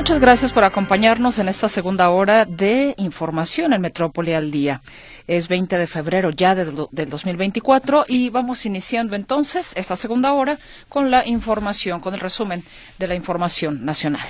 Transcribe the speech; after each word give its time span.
Muchas 0.00 0.18
gracias 0.18 0.52
por 0.52 0.64
acompañarnos 0.64 1.38
en 1.38 1.48
esta 1.48 1.68
segunda 1.68 2.08
hora 2.08 2.46
de 2.46 2.94
información 2.96 3.74
en 3.74 3.82
Metrópoli 3.82 4.32
al 4.32 4.50
Día. 4.50 4.80
Es 5.26 5.46
20 5.46 5.76
de 5.76 5.86
febrero 5.86 6.30
ya 6.30 6.54
del 6.54 6.74
2024 6.74 8.06
y 8.08 8.30
vamos 8.30 8.64
iniciando 8.64 9.14
entonces 9.14 9.74
esta 9.76 9.96
segunda 9.96 10.32
hora 10.32 10.58
con 10.88 11.10
la 11.10 11.26
información, 11.26 12.00
con 12.00 12.14
el 12.14 12.20
resumen 12.20 12.64
de 12.98 13.08
la 13.08 13.14
información 13.14 13.84
nacional. 13.84 14.26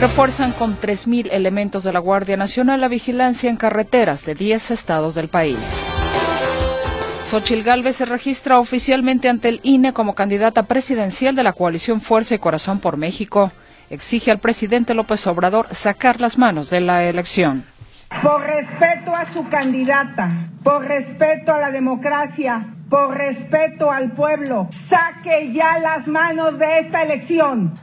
Refuerzan 0.00 0.50
con 0.50 0.80
3.000 0.80 1.28
elementos 1.30 1.84
de 1.84 1.92
la 1.92 2.00
Guardia 2.00 2.36
Nacional 2.36 2.80
la 2.80 2.88
vigilancia 2.88 3.48
en 3.48 3.56
carreteras 3.56 4.26
de 4.26 4.34
10 4.34 4.72
estados 4.72 5.14
del 5.14 5.28
país. 5.28 5.84
Xochil 7.30 7.62
Gálvez 7.62 7.96
se 7.96 8.04
registra 8.04 8.58
oficialmente 8.58 9.28
ante 9.28 9.48
el 9.48 9.60
INE 9.62 9.92
como 9.92 10.16
candidata 10.16 10.64
presidencial 10.64 11.36
de 11.36 11.44
la 11.44 11.52
coalición 11.52 12.00
Fuerza 12.00 12.34
y 12.34 12.40
Corazón 12.40 12.80
por 12.80 12.96
México 12.96 13.52
exige 13.94 14.30
al 14.30 14.38
presidente 14.38 14.94
López 14.94 15.26
Obrador 15.26 15.68
sacar 15.72 16.20
las 16.20 16.36
manos 16.38 16.70
de 16.70 16.80
la 16.80 17.04
elección. 17.04 17.64
Por 18.22 18.42
respeto 18.42 19.14
a 19.14 19.24
su 19.32 19.48
candidata, 19.48 20.50
por 20.62 20.84
respeto 20.84 21.52
a 21.52 21.58
la 21.58 21.70
democracia, 21.70 22.66
por 22.88 23.16
respeto 23.16 23.90
al 23.90 24.12
pueblo, 24.12 24.68
saque 24.70 25.52
ya 25.52 25.78
las 25.78 26.06
manos 26.06 26.58
de 26.58 26.78
esta 26.78 27.02
elección. 27.02 27.78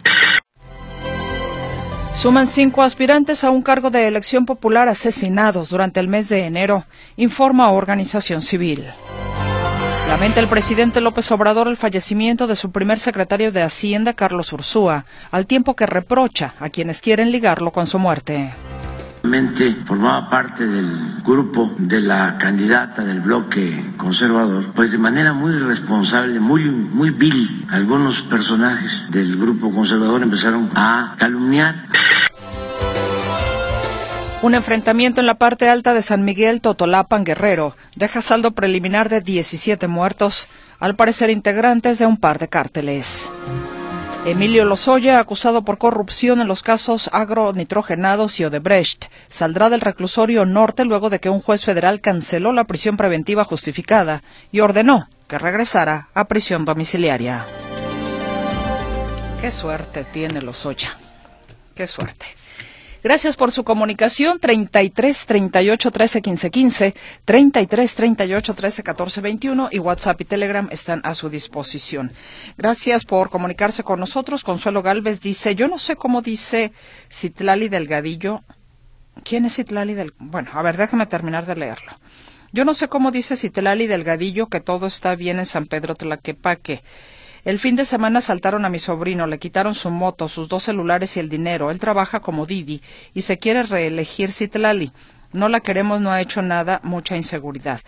Suman 2.13 2.45
cinco 2.45 2.83
aspirantes 2.83 3.43
a 3.43 3.49
un 3.49 3.61
cargo 3.61 3.89
de 3.89 4.07
elección 4.07 4.45
popular 4.45 4.87
asesinados 4.87 5.69
durante 5.69 5.99
el 5.99 6.07
mes 6.07 6.29
de 6.29 6.45
enero, 6.45 6.85
informa 7.15 7.71
Organización 7.71 8.41
Civil. 8.41 8.85
Lamenta 10.11 10.41
el 10.41 10.47
presidente 10.47 10.99
López 10.99 11.31
Obrador 11.31 11.69
el 11.69 11.77
fallecimiento 11.77 12.45
de 12.45 12.57
su 12.57 12.69
primer 12.69 12.99
secretario 12.99 13.53
de 13.53 13.63
Hacienda, 13.63 14.11
Carlos 14.11 14.51
Ursúa, 14.51 15.05
al 15.31 15.47
tiempo 15.47 15.73
que 15.73 15.85
reprocha 15.85 16.53
a 16.59 16.67
quienes 16.67 16.99
quieren 16.99 17.31
ligarlo 17.31 17.71
con 17.71 17.87
su 17.87 17.97
muerte. 17.97 18.53
Formaba 19.85 20.27
parte 20.27 20.67
del 20.67 21.21
grupo 21.23 21.71
de 21.77 22.01
la 22.01 22.37
candidata 22.37 23.05
del 23.05 23.21
bloque 23.21 23.85
conservador, 23.95 24.73
pues 24.75 24.91
de 24.91 24.97
manera 24.97 25.31
muy 25.31 25.57
responsable, 25.57 26.41
muy, 26.41 26.65
muy 26.65 27.11
vil, 27.11 27.65
algunos 27.69 28.21
personajes 28.23 29.09
del 29.11 29.37
grupo 29.37 29.71
conservador 29.71 30.23
empezaron 30.23 30.69
a 30.75 31.15
calumniar. 31.17 31.85
Un 34.41 34.55
enfrentamiento 34.55 35.21
en 35.21 35.27
la 35.27 35.35
parte 35.35 35.69
alta 35.69 35.93
de 35.93 36.01
San 36.01 36.25
Miguel 36.25 36.61
Totolapan 36.61 37.23
Guerrero 37.23 37.75
deja 37.95 38.23
saldo 38.23 38.51
preliminar 38.51 39.07
de 39.07 39.21
17 39.21 39.87
muertos, 39.87 40.47
al 40.79 40.95
parecer 40.95 41.29
integrantes 41.29 41.99
de 41.99 42.07
un 42.07 42.17
par 42.17 42.39
de 42.39 42.47
cárteles. 42.47 43.31
Emilio 44.25 44.65
Lozoya, 44.65 45.19
acusado 45.19 45.63
por 45.63 45.77
corrupción 45.77 46.41
en 46.41 46.47
los 46.47 46.63
casos 46.63 47.07
agronitrogenados 47.13 48.39
y 48.39 48.45
Odebrecht, 48.45 49.05
saldrá 49.29 49.69
del 49.69 49.81
reclusorio 49.81 50.43
norte 50.45 50.85
luego 50.85 51.11
de 51.11 51.19
que 51.19 51.29
un 51.29 51.41
juez 51.41 51.63
federal 51.63 52.01
canceló 52.01 52.51
la 52.51 52.63
prisión 52.63 52.97
preventiva 52.97 53.43
justificada 53.43 54.23
y 54.51 54.61
ordenó 54.61 55.07
que 55.27 55.37
regresara 55.37 56.09
a 56.15 56.27
prisión 56.27 56.65
domiciliaria. 56.65 57.45
Qué 59.39 59.51
suerte 59.51 60.03
tiene 60.03 60.41
Lozoya. 60.41 60.97
Qué 61.75 61.85
suerte. 61.85 62.25
Gracias 63.03 63.35
por 63.35 63.51
su 63.51 63.63
comunicación. 63.63 64.39
33 64.39 65.25
38 65.25 65.91
13 65.91 66.21
15 66.21 66.51
15, 66.51 66.95
33 67.25 67.95
38 67.95 68.53
13 68.53 68.83
14 68.83 69.21
21 69.21 69.69
y 69.71 69.79
WhatsApp 69.79 70.21
y 70.21 70.25
Telegram 70.25 70.67
están 70.71 71.01
a 71.03 71.15
su 71.15 71.29
disposición. 71.29 72.11
Gracias 72.57 73.05
por 73.05 73.29
comunicarse 73.29 73.83
con 73.83 73.99
nosotros. 73.99 74.43
Consuelo 74.43 74.83
Galvez 74.83 75.19
dice, 75.19 75.55
yo 75.55 75.67
no 75.67 75.79
sé 75.79 75.95
cómo 75.95 76.21
dice 76.21 76.73
Citlali 77.11 77.69
Delgadillo. 77.69 78.43
¿Quién 79.23 79.45
es 79.45 79.55
Citlali 79.55 79.95
del? 79.95 80.13
Bueno, 80.19 80.51
a 80.53 80.61
ver, 80.61 80.77
déjame 80.77 81.07
terminar 81.07 81.45
de 81.45 81.55
leerlo. 81.55 81.93
Yo 82.53 82.65
no 82.65 82.73
sé 82.73 82.87
cómo 82.87 83.11
dice 83.11 83.35
Citlali 83.35 83.87
Delgadillo 83.87 84.47
que 84.47 84.59
todo 84.59 84.85
está 84.85 85.15
bien 85.15 85.39
en 85.39 85.45
San 85.45 85.65
Pedro 85.65 85.95
Tlaquepaque. 85.95 86.83
El 87.43 87.57
fin 87.57 87.75
de 87.75 87.85
semana 87.85 88.21
saltaron 88.21 88.65
a 88.65 88.69
mi 88.69 88.77
sobrino, 88.77 89.25
le 89.25 89.39
quitaron 89.39 89.73
su 89.73 89.89
moto, 89.89 90.27
sus 90.27 90.47
dos 90.47 90.63
celulares 90.63 91.17
y 91.17 91.19
el 91.19 91.29
dinero. 91.29 91.71
Él 91.71 91.79
trabaja 91.79 92.19
como 92.19 92.45
Didi 92.45 92.81
y 93.13 93.21
se 93.21 93.39
quiere 93.39 93.63
reelegir 93.63 94.31
Citlali. 94.31 94.91
No 95.33 95.49
la 95.49 95.61
queremos, 95.61 96.01
no 96.01 96.11
ha 96.11 96.21
hecho 96.21 96.41
nada, 96.41 96.81
mucha 96.83 97.17
inseguridad. 97.17 97.81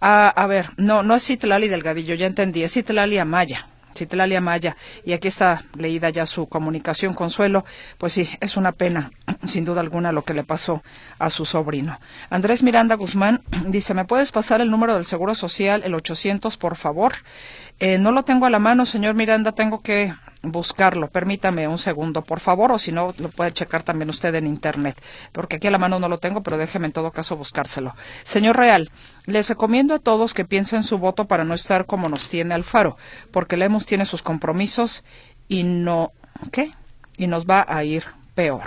Ah, 0.00 0.32
a 0.34 0.46
ver, 0.46 0.70
no, 0.76 1.02
no 1.02 1.14
es 1.14 1.26
Citlali 1.26 1.68
Delgadillo, 1.68 2.14
ya 2.14 2.26
entendí, 2.26 2.62
es 2.62 2.72
Citlali 2.72 3.18
Amaya. 3.18 3.66
Citlalia 3.94 4.40
Maya, 4.40 4.76
y 5.04 5.12
aquí 5.12 5.28
está 5.28 5.64
leída 5.76 6.10
ya 6.10 6.26
su 6.26 6.46
comunicación, 6.46 7.14
Consuelo, 7.14 7.64
pues 7.98 8.12
sí, 8.12 8.28
es 8.40 8.56
una 8.56 8.72
pena, 8.72 9.10
sin 9.46 9.64
duda 9.64 9.80
alguna, 9.80 10.12
lo 10.12 10.22
que 10.22 10.34
le 10.34 10.44
pasó 10.44 10.82
a 11.18 11.30
su 11.30 11.46
sobrino. 11.46 11.98
Andrés 12.30 12.62
Miranda 12.62 12.96
Guzmán 12.96 13.42
dice, 13.68 13.94
¿me 13.94 14.04
puedes 14.04 14.32
pasar 14.32 14.60
el 14.60 14.70
número 14.70 14.94
del 14.94 15.04
Seguro 15.04 15.34
Social, 15.34 15.82
el 15.84 15.94
800, 15.94 16.56
por 16.56 16.76
favor? 16.76 17.14
Eh, 17.80 17.98
no 17.98 18.12
lo 18.12 18.24
tengo 18.24 18.46
a 18.46 18.50
la 18.50 18.58
mano, 18.58 18.86
señor 18.86 19.14
Miranda, 19.14 19.52
tengo 19.52 19.80
que 19.80 20.12
buscarlo. 20.42 21.08
Permítame 21.08 21.66
un 21.66 21.78
segundo, 21.78 22.22
por 22.22 22.40
favor, 22.40 22.72
o 22.72 22.78
si 22.78 22.92
no, 22.92 23.12
lo 23.18 23.30
puede 23.30 23.52
checar 23.52 23.82
también 23.82 24.10
usted 24.10 24.34
en 24.34 24.46
Internet, 24.46 25.00
porque 25.32 25.56
aquí 25.56 25.66
a 25.66 25.70
la 25.70 25.78
mano 25.78 25.98
no 25.98 26.08
lo 26.08 26.18
tengo, 26.18 26.42
pero 26.42 26.56
déjeme 26.56 26.86
en 26.86 26.92
todo 26.92 27.10
caso 27.10 27.36
buscárselo. 27.36 27.94
Señor 28.24 28.56
Real, 28.56 28.90
les 29.26 29.48
recomiendo 29.48 29.94
a 29.94 29.98
todos 29.98 30.34
que 30.34 30.44
piensen 30.44 30.82
su 30.82 30.98
voto 30.98 31.26
para 31.26 31.44
no 31.44 31.54
estar 31.54 31.86
como 31.86 32.08
nos 32.08 32.28
tiene 32.28 32.54
Alfaro, 32.54 32.96
porque 33.30 33.56
Lemos 33.56 33.86
tiene 33.86 34.04
sus 34.04 34.22
compromisos 34.22 35.02
y 35.48 35.64
no, 35.64 36.12
¿qué? 36.52 36.72
Y 37.16 37.26
nos 37.26 37.46
va 37.46 37.64
a 37.68 37.82
ir 37.84 38.04
peor. 38.34 38.62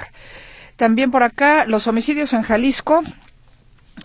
También 0.76 1.12
por 1.12 1.24
acá, 1.24 1.66
los 1.66 1.88
homicidios 1.88 2.34
en 2.34 2.44
Jalisco, 2.44 3.04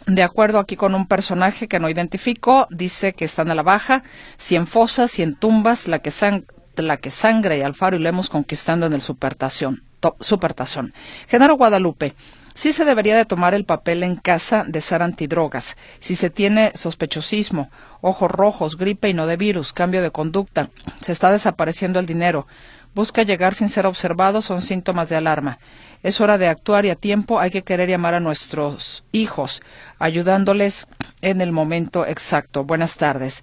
de 0.06 0.22
acuerdo 0.22 0.58
aquí 0.58 0.76
con 0.76 0.94
un 0.94 1.06
personaje 1.06 1.68
que 1.68 1.78
no 1.78 1.88
identificó, 1.88 2.66
dice 2.70 3.12
que 3.12 3.24
están 3.24 3.50
a 3.50 3.54
la 3.54 3.62
baja, 3.62 4.02
cien 4.36 4.66
fosas, 4.66 5.10
cien 5.10 5.34
tumbas, 5.34 5.88
la 5.88 6.00
que, 6.00 6.10
san, 6.10 6.44
la 6.76 6.96
que 6.96 7.10
Sangre 7.10 7.58
y 7.58 7.62
Alfaro 7.62 7.96
y 7.96 8.00
Lemos 8.00 8.28
conquistando 8.28 8.86
en 8.86 8.94
el 8.94 9.00
supertazón. 9.00 9.82
supertazón. 10.20 10.92
Genaro 11.28 11.56
Guadalupe, 11.56 12.14
sí 12.54 12.72
se 12.72 12.84
debería 12.84 13.16
de 13.16 13.24
tomar 13.24 13.54
el 13.54 13.64
papel 13.64 14.02
en 14.02 14.16
casa 14.16 14.64
de 14.66 14.80
ser 14.80 15.02
antidrogas. 15.02 15.76
Si 16.00 16.16
se 16.16 16.30
tiene 16.30 16.72
sospechosismo, 16.74 17.70
ojos 18.00 18.30
rojos, 18.30 18.76
gripe 18.76 19.08
y 19.08 19.14
no 19.14 19.26
de 19.26 19.36
virus, 19.36 19.72
cambio 19.72 20.02
de 20.02 20.10
conducta, 20.10 20.70
se 21.00 21.12
está 21.12 21.30
desapareciendo 21.30 22.00
el 22.00 22.06
dinero, 22.06 22.46
busca 22.94 23.22
llegar 23.22 23.54
sin 23.54 23.68
ser 23.68 23.86
observado, 23.86 24.42
son 24.42 24.62
síntomas 24.62 25.08
de 25.08 25.16
alarma. 25.16 25.58
Es 26.02 26.20
hora 26.20 26.38
de 26.38 26.48
actuar 26.48 26.84
y 26.84 26.90
a 26.90 26.96
tiempo 26.96 27.40
hay 27.40 27.50
que 27.50 27.62
querer 27.62 27.88
llamar 27.88 28.14
a 28.14 28.20
nuestros 28.20 29.04
hijos, 29.12 29.62
ayudándoles 29.98 30.86
en 31.20 31.40
el 31.40 31.52
momento 31.52 32.06
exacto. 32.06 32.64
Buenas 32.64 32.96
tardes. 32.96 33.42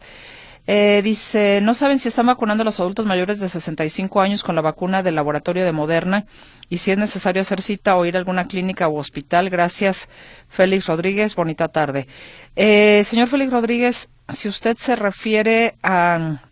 Eh, 0.71 1.01
dice, 1.03 1.61
no 1.63 1.73
saben 1.73 1.97
si 1.97 2.09
están 2.09 2.27
vacunando 2.27 2.61
a 2.61 2.65
los 2.65 2.79
adultos 2.79 3.07
mayores 3.07 3.39
de 3.39 3.49
65 3.49 4.21
años 4.21 4.43
con 4.43 4.53
la 4.53 4.61
vacuna 4.61 5.01
del 5.01 5.15
laboratorio 5.15 5.65
de 5.65 5.71
Moderna 5.71 6.27
y 6.69 6.77
si 6.77 6.91
es 6.91 6.97
necesario 6.99 7.41
hacer 7.41 7.63
cita 7.63 7.95
o 7.95 8.05
ir 8.05 8.15
a 8.15 8.19
alguna 8.19 8.45
clínica 8.45 8.87
u 8.87 8.97
hospital. 8.97 9.49
Gracias, 9.49 10.09
Félix 10.47 10.85
Rodríguez. 10.85 11.35
Bonita 11.35 11.69
tarde. 11.69 12.07
Eh, 12.55 13.03
señor 13.03 13.29
Félix 13.29 13.51
Rodríguez, 13.51 14.09
si 14.31 14.47
usted 14.47 14.77
se 14.77 14.95
refiere 14.95 15.75
a, 15.81 16.43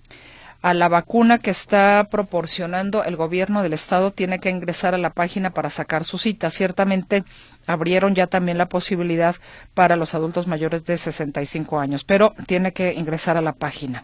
a 0.68 0.74
la 0.74 0.90
vacuna 0.90 1.40
que 1.40 1.50
está 1.50 2.10
proporcionando 2.12 3.06
el 3.06 3.16
gobierno 3.16 3.64
del 3.64 3.72
estado, 3.72 4.12
tiene 4.12 4.40
que 4.40 4.50
ingresar 4.50 4.94
a 4.94 4.98
la 4.98 5.12
página 5.12 5.52
para 5.52 5.70
sacar 5.70 6.04
su 6.04 6.18
cita. 6.18 6.50
Ciertamente 6.50 7.24
abrieron 7.68 8.16
ya 8.16 8.28
también 8.28 8.58
la 8.58 8.68
posibilidad 8.68 9.38
para 9.74 9.96
los 9.96 10.14
adultos 10.14 10.46
mayores 10.46 10.84
de 10.84 10.98
65 10.98 11.80
años, 11.80 12.04
pero 12.04 12.34
tiene 12.48 12.74
que 12.74 12.94
ingresar 12.96 13.38
a 13.38 13.42
la 13.42 13.54
página 13.54 14.04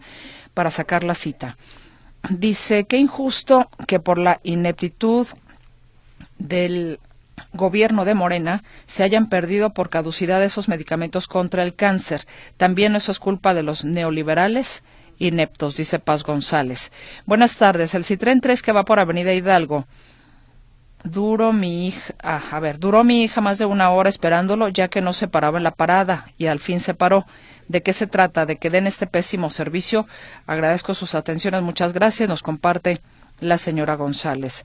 para 0.54 0.70
sacar 0.70 1.04
la 1.04 1.14
cita. 1.14 1.58
Dice 2.30 2.84
que 2.84 2.96
injusto 2.96 3.68
que 3.86 4.00
por 4.00 4.16
la 4.16 4.40
ineptitud 4.42 5.26
del 6.38 6.98
gobierno 7.52 8.06
de 8.06 8.14
Morena 8.14 8.64
se 8.86 9.02
hayan 9.02 9.28
perdido 9.28 9.74
por 9.74 9.90
caducidad 9.90 10.42
esos 10.42 10.68
medicamentos 10.68 11.28
contra 11.28 11.62
el 11.62 11.74
cáncer. 11.74 12.26
También 12.56 12.96
eso 12.96 13.12
es 13.12 13.18
culpa 13.18 13.52
de 13.52 13.62
los 13.62 13.84
neoliberales 13.84 14.82
ineptos, 15.18 15.76
dice 15.76 15.98
Paz 15.98 16.22
González. 16.24 16.92
Buenas 17.26 17.56
tardes. 17.56 17.94
El 17.94 18.04
Citren 18.04 18.40
3 18.40 18.62
que 18.62 18.72
va 18.72 18.84
por 18.84 18.98
Avenida 18.98 19.32
Hidalgo 19.32 19.86
Duro 21.04 21.52
mi 21.52 21.88
hija, 21.88 22.14
ah, 22.22 22.40
a 22.50 22.60
ver, 22.60 22.78
duró 22.78 23.04
mi 23.04 23.24
hija 23.24 23.42
más 23.42 23.58
de 23.58 23.66
una 23.66 23.90
hora 23.90 24.08
esperándolo 24.08 24.70
ya 24.70 24.88
que 24.88 25.02
no 25.02 25.12
se 25.12 25.28
paraba 25.28 25.58
en 25.58 25.64
la 25.64 25.72
parada 25.72 26.32
y 26.38 26.46
al 26.46 26.60
fin 26.60 26.80
se 26.80 26.94
paró. 26.94 27.26
¿De 27.68 27.82
qué 27.82 27.92
se 27.92 28.06
trata? 28.06 28.46
¿De 28.46 28.56
que 28.56 28.70
den 28.70 28.86
este 28.86 29.06
pésimo 29.06 29.50
servicio? 29.50 30.06
Agradezco 30.46 30.94
sus 30.94 31.14
atenciones, 31.14 31.60
muchas 31.60 31.92
gracias. 31.92 32.26
Nos 32.26 32.42
comparte 32.42 33.02
la 33.38 33.58
señora 33.58 33.96
González. 33.96 34.64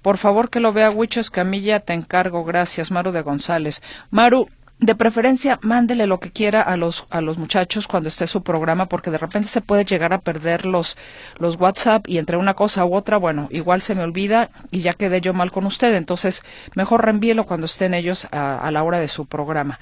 Por 0.00 0.16
favor 0.16 0.48
que 0.48 0.60
lo 0.60 0.72
vea 0.72 0.90
Huicho 0.90 1.20
Escamilla, 1.20 1.80
te 1.80 1.92
encargo. 1.92 2.42
Gracias, 2.44 2.90
Maru 2.90 3.12
de 3.12 3.20
González. 3.20 3.82
Maru, 4.10 4.48
de 4.78 4.94
preferencia 4.94 5.58
mándele 5.62 6.06
lo 6.06 6.20
que 6.20 6.30
quiera 6.30 6.60
a 6.60 6.76
los 6.76 7.06
a 7.08 7.22
los 7.22 7.38
muchachos 7.38 7.88
cuando 7.88 8.08
esté 8.08 8.26
su 8.26 8.42
programa 8.42 8.86
porque 8.88 9.10
de 9.10 9.16
repente 9.16 9.48
se 9.48 9.62
puede 9.62 9.86
llegar 9.86 10.12
a 10.12 10.20
perder 10.20 10.66
los 10.66 10.96
los 11.38 11.56
WhatsApp 11.56 12.06
y 12.08 12.18
entre 12.18 12.36
una 12.36 12.54
cosa 12.54 12.84
u 12.84 12.94
otra 12.94 13.16
bueno 13.16 13.48
igual 13.50 13.80
se 13.80 13.94
me 13.94 14.02
olvida 14.02 14.50
y 14.70 14.80
ya 14.80 14.92
quedé 14.92 15.20
yo 15.20 15.32
mal 15.32 15.50
con 15.50 15.64
usted. 15.66 15.94
Entonces 15.94 16.42
mejor 16.74 17.04
reenvíelo 17.04 17.46
cuando 17.46 17.66
estén 17.66 17.94
ellos 17.94 18.28
a, 18.32 18.58
a 18.58 18.70
la 18.70 18.82
hora 18.82 18.98
de 18.98 19.08
su 19.08 19.24
programa 19.26 19.78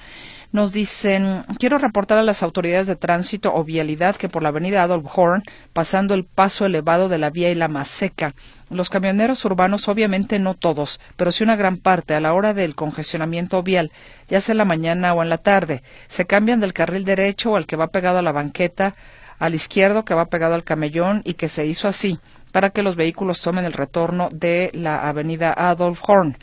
nos 0.51 0.71
dicen, 0.71 1.43
quiero 1.59 1.77
reportar 1.77 2.17
a 2.17 2.23
las 2.23 2.43
autoridades 2.43 2.87
de 2.87 2.95
tránsito 2.95 3.53
o 3.53 3.63
vialidad 3.63 4.15
que 4.15 4.29
por 4.29 4.43
la 4.43 4.49
avenida 4.49 4.83
Adolf 4.83 5.05
Horn, 5.17 5.43
pasando 5.73 6.13
el 6.13 6.25
paso 6.25 6.65
elevado 6.65 7.09
de 7.09 7.17
la 7.17 7.29
vía 7.29 7.51
y 7.51 7.55
la 7.55 7.67
Maseca, 7.67 8.33
los 8.69 8.89
camioneros 8.89 9.45
urbanos, 9.45 9.87
obviamente 9.87 10.39
no 10.39 10.55
todos, 10.55 10.99
pero 11.15 11.31
sí 11.31 11.43
una 11.43 11.55
gran 11.55 11.77
parte, 11.77 12.15
a 12.15 12.19
la 12.19 12.33
hora 12.33 12.53
del 12.53 12.75
congestionamiento 12.75 13.61
vial, 13.63 13.91
ya 14.27 14.41
sea 14.41 14.53
en 14.53 14.57
la 14.57 14.65
mañana 14.65 15.13
o 15.13 15.21
en 15.21 15.29
la 15.29 15.37
tarde, 15.37 15.83
se 16.07 16.25
cambian 16.25 16.59
del 16.59 16.73
carril 16.73 17.05
derecho 17.05 17.51
o 17.51 17.55
al 17.57 17.67
que 17.67 17.75
va 17.75 17.87
pegado 17.87 18.19
a 18.19 18.23
la 18.23 18.31
banqueta, 18.31 18.95
al 19.37 19.53
izquierdo 19.53 20.05
que 20.05 20.13
va 20.13 20.27
pegado 20.27 20.55
al 20.55 20.63
camellón 20.63 21.21
y 21.25 21.33
que 21.33 21.49
se 21.49 21.65
hizo 21.65 21.87
así, 21.87 22.19
para 22.51 22.69
que 22.69 22.83
los 22.83 22.95
vehículos 22.95 23.41
tomen 23.41 23.65
el 23.65 23.73
retorno 23.73 24.29
de 24.31 24.71
la 24.73 25.07
avenida 25.07 25.53
Adolf 25.55 25.99
Horn. 26.07 26.37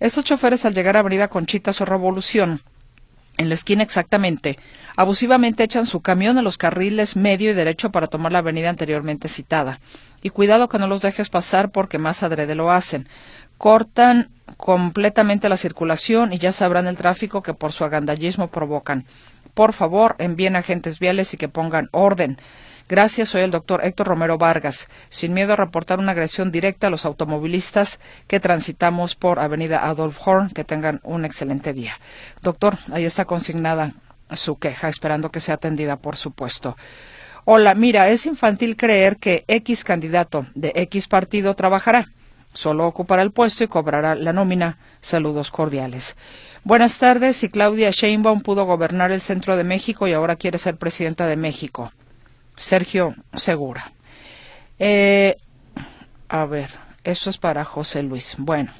Estos 0.00 0.24
choferes 0.24 0.64
al 0.64 0.74
llegar 0.74 0.96
a 0.96 1.00
Avenida 1.00 1.28
Conchitas 1.28 1.80
o 1.80 1.84
Revolución 1.84 2.62
en 3.38 3.48
la 3.48 3.54
esquina 3.54 3.82
exactamente, 3.82 4.58
abusivamente 4.96 5.64
echan 5.64 5.86
su 5.86 6.00
camión 6.00 6.36
a 6.36 6.42
los 6.42 6.58
carriles 6.58 7.16
medio 7.16 7.50
y 7.50 7.54
derecho 7.54 7.90
para 7.90 8.08
tomar 8.08 8.32
la 8.32 8.40
avenida 8.40 8.68
anteriormente 8.68 9.28
citada. 9.28 9.80
Y 10.22 10.30
cuidado 10.30 10.68
que 10.68 10.78
no 10.78 10.88
los 10.88 11.00
dejes 11.00 11.30
pasar 11.30 11.70
porque 11.70 11.98
más 11.98 12.22
adrede 12.22 12.54
lo 12.54 12.70
hacen. 12.70 13.08
Cortan 13.56 14.30
completamente 14.56 15.48
la 15.48 15.56
circulación 15.56 16.32
y 16.32 16.38
ya 16.38 16.52
sabrán 16.52 16.86
el 16.86 16.96
tráfico 16.96 17.42
que 17.42 17.54
por 17.54 17.72
su 17.72 17.84
agandallismo 17.84 18.48
provocan. 18.48 19.06
Por 19.54 19.72
favor, 19.72 20.16
envíen 20.18 20.56
agentes 20.56 20.98
viales 20.98 21.32
y 21.34 21.36
que 21.36 21.48
pongan 21.48 21.88
orden. 21.92 22.38
Gracias, 22.88 23.28
soy 23.28 23.42
el 23.42 23.50
doctor 23.50 23.84
Héctor 23.84 24.06
Romero 24.06 24.38
Vargas. 24.38 24.88
Sin 25.10 25.34
miedo 25.34 25.52
a 25.52 25.56
reportar 25.56 25.98
una 25.98 26.12
agresión 26.12 26.50
directa 26.50 26.86
a 26.86 26.90
los 26.90 27.04
automovilistas 27.04 28.00
que 28.26 28.40
transitamos 28.40 29.14
por 29.14 29.40
Avenida 29.40 29.86
Adolf 29.86 30.18
Horn. 30.26 30.48
Que 30.48 30.64
tengan 30.64 31.00
un 31.02 31.26
excelente 31.26 31.74
día. 31.74 32.00
Doctor, 32.40 32.78
ahí 32.90 33.04
está 33.04 33.26
consignada 33.26 33.92
su 34.32 34.58
queja, 34.58 34.88
esperando 34.88 35.30
que 35.30 35.40
sea 35.40 35.56
atendida, 35.56 35.96
por 35.96 36.16
supuesto. 36.16 36.78
Hola, 37.44 37.74
mira, 37.74 38.08
es 38.08 38.24
infantil 38.24 38.78
creer 38.78 39.18
que 39.18 39.44
X 39.48 39.84
candidato 39.84 40.46
de 40.54 40.72
X 40.74 41.08
partido 41.08 41.54
trabajará. 41.54 42.08
Solo 42.54 42.86
ocupará 42.86 43.22
el 43.22 43.32
puesto 43.32 43.64
y 43.64 43.68
cobrará 43.68 44.14
la 44.14 44.32
nómina. 44.32 44.78
Saludos 45.02 45.50
cordiales. 45.50 46.16
Buenas 46.64 46.96
tardes. 46.96 47.36
Si 47.36 47.50
Claudia 47.50 47.90
Sheinbaum 47.90 48.40
pudo 48.40 48.64
gobernar 48.64 49.12
el 49.12 49.20
centro 49.20 49.56
de 49.56 49.64
México 49.64 50.08
y 50.08 50.14
ahora 50.14 50.36
quiere 50.36 50.56
ser 50.56 50.78
presidenta 50.78 51.26
de 51.26 51.36
México. 51.36 51.92
Sergio 52.58 53.14
Segura. 53.34 53.92
Eh, 54.78 55.36
a 56.28 56.44
ver, 56.44 56.70
eso 57.04 57.30
es 57.30 57.38
para 57.38 57.64
José 57.64 58.02
Luis. 58.02 58.36
Bueno. 58.38 58.70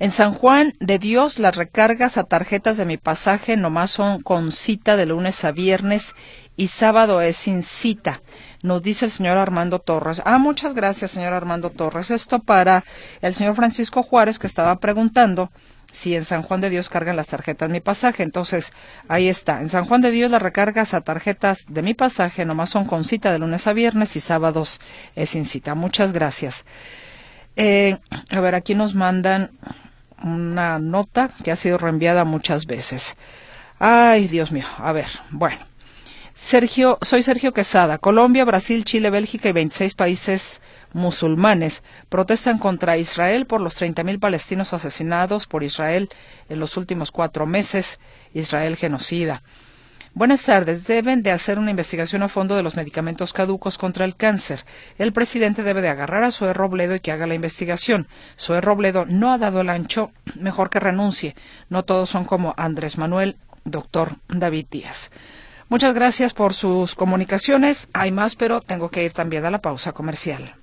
En 0.00 0.10
San 0.10 0.34
Juan 0.34 0.74
de 0.80 0.98
Dios, 0.98 1.38
las 1.38 1.56
recargas 1.56 2.18
a 2.18 2.24
tarjetas 2.24 2.76
de 2.76 2.84
mi 2.84 2.96
pasaje 2.96 3.56
nomás 3.56 3.92
son 3.92 4.20
con 4.22 4.50
cita 4.50 4.96
de 4.96 5.06
lunes 5.06 5.44
a 5.44 5.52
viernes 5.52 6.14
y 6.56 6.66
sábado 6.68 7.20
es 7.20 7.36
sin 7.36 7.62
cita, 7.62 8.20
nos 8.62 8.82
dice 8.82 9.06
el 9.06 9.10
señor 9.10 9.38
Armando 9.38 9.78
Torres. 9.78 10.22
Ah, 10.24 10.38
muchas 10.38 10.74
gracias, 10.74 11.12
señor 11.12 11.32
Armando 11.32 11.70
Torres. 11.70 12.10
Esto 12.10 12.40
para 12.40 12.84
el 13.22 13.34
señor 13.34 13.54
Francisco 13.54 14.02
Juárez 14.02 14.38
que 14.38 14.46
estaba 14.46 14.76
preguntando 14.78 15.50
si 15.94 16.16
en 16.16 16.24
San 16.24 16.42
Juan 16.42 16.60
de 16.60 16.70
Dios 16.70 16.88
cargan 16.88 17.14
las 17.14 17.28
tarjetas 17.28 17.70
mi 17.70 17.80
pasaje. 17.80 18.24
Entonces, 18.24 18.72
ahí 19.08 19.28
está. 19.28 19.60
En 19.60 19.68
San 19.68 19.84
Juan 19.84 20.00
de 20.00 20.10
Dios 20.10 20.30
las 20.30 20.42
recargas 20.42 20.92
a 20.92 21.02
tarjetas 21.02 21.66
de 21.68 21.82
mi 21.82 21.94
pasaje 21.94 22.44
nomás 22.44 22.70
son 22.70 22.84
con 22.84 23.04
cita 23.04 23.32
de 23.32 23.38
lunes 23.38 23.66
a 23.68 23.72
viernes 23.72 24.16
y 24.16 24.20
sábados 24.20 24.80
es 25.14 25.30
sin 25.30 25.44
cita. 25.44 25.76
Muchas 25.76 26.12
gracias. 26.12 26.64
Eh, 27.54 27.98
a 28.30 28.40
ver, 28.40 28.56
aquí 28.56 28.74
nos 28.74 28.96
mandan 28.96 29.52
una 30.20 30.80
nota 30.80 31.30
que 31.44 31.52
ha 31.52 31.56
sido 31.56 31.78
reenviada 31.78 32.24
muchas 32.24 32.66
veces. 32.66 33.16
Ay, 33.78 34.26
Dios 34.26 34.50
mío. 34.50 34.66
A 34.78 34.90
ver, 34.90 35.06
bueno. 35.30 35.58
Sergio, 36.34 36.98
soy 37.02 37.22
Sergio 37.22 37.52
Quesada. 37.52 37.98
Colombia, 37.98 38.44
Brasil, 38.44 38.84
Chile, 38.84 39.10
Bélgica 39.10 39.48
y 39.48 39.52
26 39.52 39.94
países 39.94 40.60
musulmanes 40.94 41.82
protestan 42.08 42.58
contra 42.58 42.96
Israel 42.96 43.46
por 43.46 43.60
los 43.60 43.80
30.000 43.80 44.18
palestinos 44.18 44.72
asesinados 44.72 45.46
por 45.46 45.62
Israel 45.62 46.08
en 46.48 46.60
los 46.60 46.76
últimos 46.78 47.10
cuatro 47.10 47.44
meses. 47.44 48.00
Israel 48.32 48.76
genocida. 48.76 49.42
Buenas 50.16 50.44
tardes. 50.44 50.86
Deben 50.86 51.24
de 51.24 51.32
hacer 51.32 51.58
una 51.58 51.72
investigación 51.72 52.22
a 52.22 52.28
fondo 52.28 52.54
de 52.54 52.62
los 52.62 52.76
medicamentos 52.76 53.32
caducos 53.32 53.78
contra 53.78 54.04
el 54.04 54.14
cáncer. 54.14 54.64
El 54.96 55.12
presidente 55.12 55.64
debe 55.64 55.82
de 55.82 55.88
agarrar 55.88 56.22
a 56.22 56.30
Zoe 56.30 56.52
Robledo 56.52 56.94
y 56.94 57.00
que 57.00 57.10
haga 57.10 57.26
la 57.26 57.34
investigación. 57.34 58.06
Zoe 58.38 58.60
Robledo 58.60 59.06
no 59.06 59.32
ha 59.32 59.38
dado 59.38 59.60
el 59.60 59.70
ancho, 59.70 60.12
mejor 60.38 60.70
que 60.70 60.78
renuncie. 60.78 61.34
No 61.68 61.84
todos 61.84 62.10
son 62.10 62.26
como 62.26 62.54
Andrés 62.56 62.96
Manuel, 62.96 63.36
doctor 63.64 64.18
David 64.28 64.66
Díaz. 64.70 65.10
Muchas 65.68 65.94
gracias 65.94 66.32
por 66.32 66.54
sus 66.54 66.94
comunicaciones. 66.94 67.88
Hay 67.92 68.12
más, 68.12 68.36
pero 68.36 68.60
tengo 68.60 68.90
que 68.90 69.02
ir 69.02 69.12
también 69.12 69.44
a 69.44 69.50
la 69.50 69.62
pausa 69.62 69.90
comercial. 69.90 70.54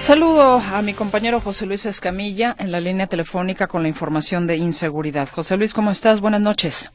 Saludo 0.00 0.60
a 0.60 0.80
mi 0.80 0.94
compañero 0.94 1.40
José 1.40 1.66
Luis 1.66 1.84
Escamilla 1.84 2.56
en 2.58 2.72
la 2.72 2.80
línea 2.80 3.06
telefónica 3.06 3.66
con 3.66 3.82
la 3.82 3.88
información 3.88 4.46
de 4.46 4.56
inseguridad. 4.56 5.28
José 5.28 5.58
Luis, 5.58 5.74
¿cómo 5.74 5.90
estás? 5.90 6.22
Buenas 6.22 6.40
noches. 6.40 6.90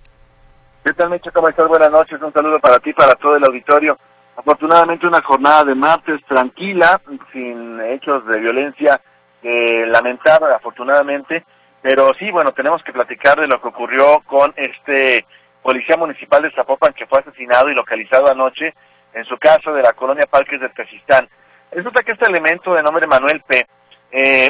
¿Qué 0.84 0.92
tal, 0.92 1.12
Mecho? 1.12 1.30
¿Cómo 1.32 1.48
estás? 1.48 1.68
Buenas 1.68 1.92
noches. 1.92 2.20
Un 2.20 2.34
saludo 2.34 2.60
para 2.60 2.80
ti, 2.80 2.94
para 2.94 3.14
todo 3.14 3.36
el 3.36 3.44
auditorio. 3.46 3.96
Afortunadamente 4.36 5.06
una 5.06 5.22
jornada 5.22 5.66
de 5.66 5.76
martes 5.76 6.20
tranquila, 6.28 7.00
sin 7.32 7.80
hechos 7.80 8.26
de 8.26 8.40
violencia 8.40 9.00
eh, 9.44 9.86
lamentar, 9.86 10.44
afortunadamente. 10.44 11.46
Pero 11.84 12.12
sí, 12.18 12.32
bueno, 12.32 12.54
tenemos 12.54 12.82
que 12.84 12.92
platicar 12.92 13.40
de 13.40 13.48
lo 13.48 13.62
que 13.62 13.68
ocurrió 13.68 14.24
con 14.26 14.52
este 14.58 15.28
policía 15.62 15.96
municipal 15.96 16.42
de 16.42 16.52
Zapopan 16.52 16.94
que 16.94 17.06
fue 17.06 17.20
asesinado 17.20 17.70
y 17.70 17.76
localizado 17.76 18.32
anoche 18.32 18.74
en 19.14 19.24
su 19.26 19.38
casa 19.38 19.72
de 19.72 19.84
la 19.84 19.94
colonia 19.94 20.26
Parques 20.26 20.60
de 20.60 20.70
Tezistán. 20.70 21.30
Resulta 21.76 22.04
que 22.04 22.14
este 22.14 22.26
elemento 22.26 22.74
de 22.74 22.82
nombre 22.82 23.06
Manuel 23.06 23.42
P. 23.42 23.68
Eh, 24.10 24.50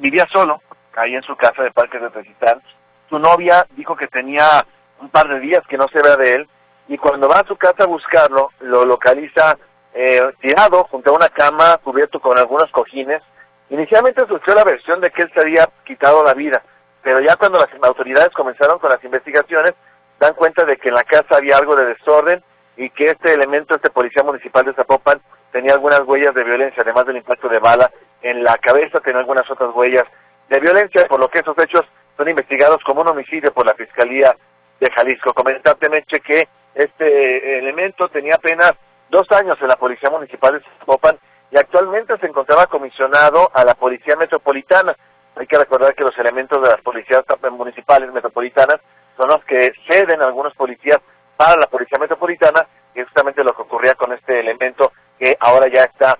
vivía 0.00 0.26
solo 0.32 0.60
ahí 0.96 1.14
en 1.14 1.22
su 1.22 1.36
casa 1.36 1.62
de 1.62 1.70
Parques 1.70 2.02
de 2.02 2.10
Tezistán. 2.10 2.60
Su 3.08 3.20
novia 3.20 3.64
dijo 3.76 3.94
que 3.94 4.08
tenía 4.08 4.66
un 4.98 5.08
par 5.08 5.28
de 5.28 5.38
días 5.38 5.62
que 5.68 5.78
no 5.78 5.86
se 5.86 6.02
ve 6.02 6.16
de 6.16 6.34
él 6.34 6.48
y 6.88 6.98
cuando 6.98 7.28
va 7.28 7.38
a 7.38 7.46
su 7.46 7.54
casa 7.56 7.84
a 7.84 7.86
buscarlo, 7.86 8.50
lo 8.58 8.84
localiza 8.84 9.56
eh, 9.94 10.20
tirado 10.40 10.82
junto 10.90 11.10
a 11.10 11.14
una 11.14 11.28
cama 11.28 11.78
cubierto 11.84 12.18
con 12.18 12.36
algunos 12.36 12.68
cojines. 12.72 13.22
Inicialmente 13.70 14.26
surgió 14.26 14.52
la 14.54 14.64
versión 14.64 15.00
de 15.00 15.10
que 15.10 15.22
él 15.22 15.30
se 15.32 15.42
había 15.42 15.68
quitado 15.84 16.24
la 16.24 16.34
vida, 16.34 16.64
pero 17.00 17.20
ya 17.20 17.36
cuando 17.36 17.60
las 17.60 17.68
autoridades 17.80 18.30
comenzaron 18.30 18.80
con 18.80 18.90
las 18.90 19.04
investigaciones, 19.04 19.74
dan 20.18 20.34
cuenta 20.34 20.64
de 20.64 20.78
que 20.78 20.88
en 20.88 20.96
la 20.96 21.04
casa 21.04 21.36
había 21.36 21.58
algo 21.58 21.76
de 21.76 21.86
desorden 21.86 22.42
y 22.76 22.90
que 22.90 23.04
este 23.04 23.34
elemento, 23.34 23.76
este 23.76 23.90
policía 23.90 24.24
municipal 24.24 24.64
de 24.64 24.74
Zapopan, 24.74 25.20
tenía 25.56 25.72
algunas 25.72 26.02
huellas 26.02 26.34
de 26.34 26.44
violencia, 26.44 26.82
además 26.82 27.06
del 27.06 27.16
impacto 27.16 27.48
de 27.48 27.58
bala 27.58 27.90
en 28.20 28.44
la 28.44 28.58
cabeza, 28.58 29.00
tenía 29.00 29.20
algunas 29.20 29.50
otras 29.50 29.74
huellas 29.74 30.04
de 30.50 30.60
violencia, 30.60 31.06
por 31.08 31.18
lo 31.18 31.28
que 31.28 31.38
esos 31.38 31.56
hechos 31.56 31.80
son 32.14 32.28
investigados 32.28 32.82
como 32.84 33.00
un 33.00 33.08
homicidio 33.08 33.50
por 33.54 33.64
la 33.64 33.72
Fiscalía 33.72 34.36
de 34.78 34.90
Jalisco. 34.90 35.32
Comentarte, 35.32 35.88
Meche, 35.88 36.20
que 36.20 36.46
este 36.74 37.58
elemento 37.58 38.06
tenía 38.10 38.34
apenas 38.34 38.72
dos 39.08 39.26
años 39.32 39.56
en 39.62 39.68
la 39.68 39.76
Policía 39.76 40.10
Municipal 40.10 40.60
de 40.60 40.78
Zapopan 40.78 41.16
y 41.50 41.56
actualmente 41.56 42.18
se 42.18 42.26
encontraba 42.26 42.66
comisionado 42.66 43.50
a 43.54 43.64
la 43.64 43.74
Policía 43.76 44.14
Metropolitana. 44.14 44.94
Hay 45.36 45.46
que 45.46 45.56
recordar 45.56 45.94
que 45.94 46.04
los 46.04 46.18
elementos 46.18 46.62
de 46.62 46.68
las 46.68 46.82
policías 46.82 47.24
municipales 47.50 48.12
metropolitanas 48.12 48.76
son 49.16 49.28
los 49.28 49.42
que 49.46 49.72
ceden 49.88 50.20
algunos 50.20 50.54
policías 50.54 50.98
para 51.38 51.56
la 51.56 51.66
Policía 51.66 51.98
Metropolitana 51.98 52.66
y 52.94 53.02
justamente 53.02 53.42
lo 53.42 53.54
que 53.54 53.62
ocurría 53.62 53.94
con 53.94 54.12
este 54.12 54.40
elemento 54.40 54.92
que 55.18 55.36
ahora 55.40 55.68
ya 55.68 55.84
está 55.84 56.16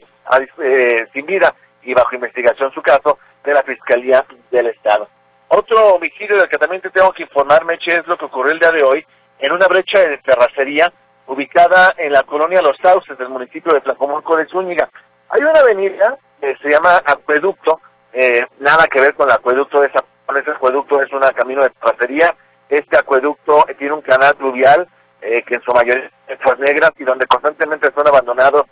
eh, 0.63 1.07
sin 1.13 1.27
vida 1.27 1.55
y 1.83 1.95
bajo 1.95 2.15
investigación 2.15 2.73
su 2.73 2.83
caso 2.83 3.19
de 3.45 3.55
la 3.55 3.63
Fiscalía 3.63 4.25
del 4.51 4.67
Estado. 4.67 5.09
Otro 5.49 5.95
homicidio 5.95 6.37
del 6.37 6.49
que 6.49 6.59
también 6.59 6.83
te 6.83 6.91
tengo 6.91 7.13
que 7.13 7.23
informar, 7.23 7.65
Meche, 7.65 7.95
es 7.95 8.07
lo 8.07 8.19
que 8.19 8.25
ocurrió 8.25 8.53
el 8.53 8.59
día 8.59 8.73
de 8.73 8.83
hoy 8.83 9.07
en 9.39 9.53
una 9.53 9.69
brecha 9.69 10.01
de 10.01 10.19
terracería 10.19 10.93
ubicada 11.27 11.95
en 11.97 12.13
la 12.13 12.23
colonia 12.25 12.63
Los 12.63 12.77
Sauces 12.79 13.17
del 13.19 13.29
municipio 13.29 13.73
de 13.73 13.81
Tlacomulco 13.81 14.37
de 14.37 14.47
Zúñiga. 14.47 14.89
Hay 15.29 15.43
una 15.43 15.61
avenida 15.61 16.19
que 16.41 16.57
se 16.57 16.69
llama 16.69 17.03
Acueducto, 17.05 17.81
eh, 18.13 18.45
nada 18.59 18.87
que 18.87 19.01
ver 19.01 19.15
con 19.15 19.29
el 19.29 19.35
acueducto 19.35 19.81
de 19.81 19.89
esa, 19.89 20.05
ese 20.37 20.51
acueducto 20.51 21.01
es 21.03 21.13
un 21.13 21.21
camino 21.21 21.63
de 21.63 21.71
terracería. 21.71 22.35
Este 22.69 22.97
acueducto 22.97 23.65
tiene 23.79 23.95
un 23.95 24.03
canal 24.03 24.35
fluvial 24.37 24.89
eh, 25.21 25.43
que 25.43 25.57
en 25.57 25.63
su 25.63 25.73
mayoría 25.73 26.11
es 26.29 26.59
negras 26.59 26.91
y 26.99 27.05
donde 27.05 27.27
constantemente 27.27 27.91
son 27.95 28.07
abandonados 28.07 28.67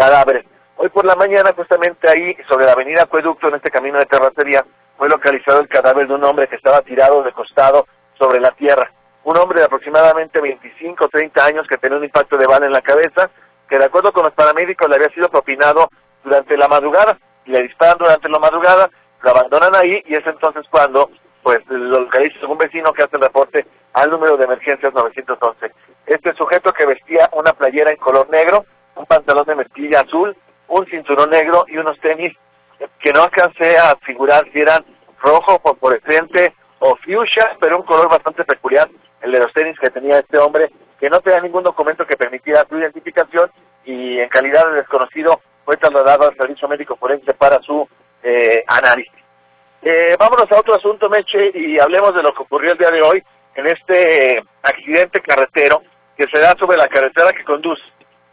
cadáveres. 0.00 0.46
Hoy 0.76 0.88
por 0.88 1.04
la 1.04 1.14
mañana, 1.14 1.52
justamente 1.54 2.08
ahí, 2.08 2.34
sobre 2.48 2.64
la 2.64 2.72
avenida 2.72 3.02
Acueducto, 3.02 3.48
en 3.48 3.56
este 3.56 3.70
camino 3.70 3.98
de 3.98 4.06
terracería, 4.06 4.64
fue 4.96 5.10
localizado 5.10 5.60
el 5.60 5.68
cadáver 5.68 6.08
de 6.08 6.14
un 6.14 6.24
hombre 6.24 6.48
que 6.48 6.56
estaba 6.56 6.80
tirado 6.80 7.22
de 7.22 7.32
costado 7.32 7.86
sobre 8.18 8.40
la 8.40 8.50
tierra. 8.52 8.90
Un 9.24 9.36
hombre 9.36 9.58
de 9.58 9.66
aproximadamente 9.66 10.40
25 10.40 11.04
o 11.04 11.08
30 11.08 11.44
años 11.44 11.66
que 11.68 11.76
tenía 11.76 11.98
un 11.98 12.04
impacto 12.04 12.38
de 12.38 12.46
bala 12.46 12.64
en 12.64 12.72
la 12.72 12.80
cabeza, 12.80 13.28
que 13.68 13.76
de 13.76 13.84
acuerdo 13.84 14.10
con 14.10 14.24
los 14.24 14.32
paramédicos 14.32 14.88
le 14.88 14.94
había 14.94 15.10
sido 15.10 15.28
propinado 15.28 15.90
durante 16.24 16.56
la 16.56 16.66
madrugada, 16.66 17.18
y 17.44 17.50
le 17.50 17.64
disparan 17.64 17.98
durante 17.98 18.30
la 18.30 18.38
madrugada, 18.38 18.88
lo 19.20 19.30
abandonan 19.30 19.76
ahí 19.76 20.02
y 20.06 20.14
es 20.14 20.26
entonces 20.26 20.64
cuando 20.70 21.10
pues 21.42 21.58
lo 21.68 22.00
localiza 22.00 22.46
un 22.46 22.56
vecino 22.56 22.94
que 22.94 23.02
hace 23.02 23.16
el 23.16 23.22
reporte 23.22 23.66
al 23.92 24.10
número 24.10 24.38
de 24.38 24.44
emergencias 24.44 24.94
911. 24.94 25.72
Este 26.06 26.32
sujeto 26.36 26.72
que 26.72 26.86
vestía 26.86 27.28
una 27.34 27.52
playera 27.52 27.90
en 27.90 27.98
color 27.98 28.30
negro, 28.30 28.64
un 29.00 29.06
pantalón 29.06 29.46
de 29.46 29.54
mezclilla 29.54 30.00
azul, 30.00 30.36
un 30.68 30.86
cinturón 30.86 31.30
negro 31.30 31.64
y 31.68 31.78
unos 31.78 31.98
tenis 32.00 32.36
que 32.98 33.12
no 33.12 33.22
alcancé 33.22 33.78
a 33.78 33.96
figurar 33.96 34.46
si 34.52 34.60
eran 34.60 34.84
rojo, 35.20 35.58
fosforescente 35.60 36.54
o 36.78 36.96
fuchsia, 36.96 37.56
pero 37.60 37.78
un 37.78 37.84
color 37.84 38.08
bastante 38.08 38.44
peculiar, 38.44 38.88
el 39.22 39.32
de 39.32 39.38
los 39.38 39.52
tenis 39.52 39.78
que 39.78 39.90
tenía 39.90 40.18
este 40.18 40.38
hombre, 40.38 40.70
que 40.98 41.10
no 41.10 41.20
tenía 41.20 41.40
ningún 41.40 41.62
documento 41.62 42.06
que 42.06 42.16
permitiera 42.16 42.66
su 42.68 42.78
identificación 42.78 43.50
y 43.84 44.18
en 44.18 44.28
calidad 44.28 44.66
de 44.66 44.76
desconocido 44.76 45.40
fue 45.64 45.76
trasladado 45.76 46.28
al 46.28 46.36
servicio 46.36 46.68
médico 46.68 46.96
forense 46.96 47.32
para 47.34 47.60
su 47.62 47.88
eh, 48.22 48.62
análisis. 48.66 49.12
Eh, 49.82 50.14
vámonos 50.18 50.50
a 50.52 50.60
otro 50.60 50.74
asunto, 50.74 51.08
Meche, 51.08 51.52
y 51.54 51.78
hablemos 51.78 52.14
de 52.14 52.22
lo 52.22 52.34
que 52.34 52.42
ocurrió 52.42 52.72
el 52.72 52.78
día 52.78 52.90
de 52.90 53.00
hoy 53.00 53.22
en 53.54 53.66
este 53.66 54.36
eh, 54.36 54.44
accidente 54.62 55.22
carretero 55.22 55.82
que 56.16 56.26
se 56.26 56.38
da 56.38 56.54
sobre 56.58 56.76
la 56.76 56.88
carretera 56.88 57.32
que 57.32 57.44
conduce 57.44 57.82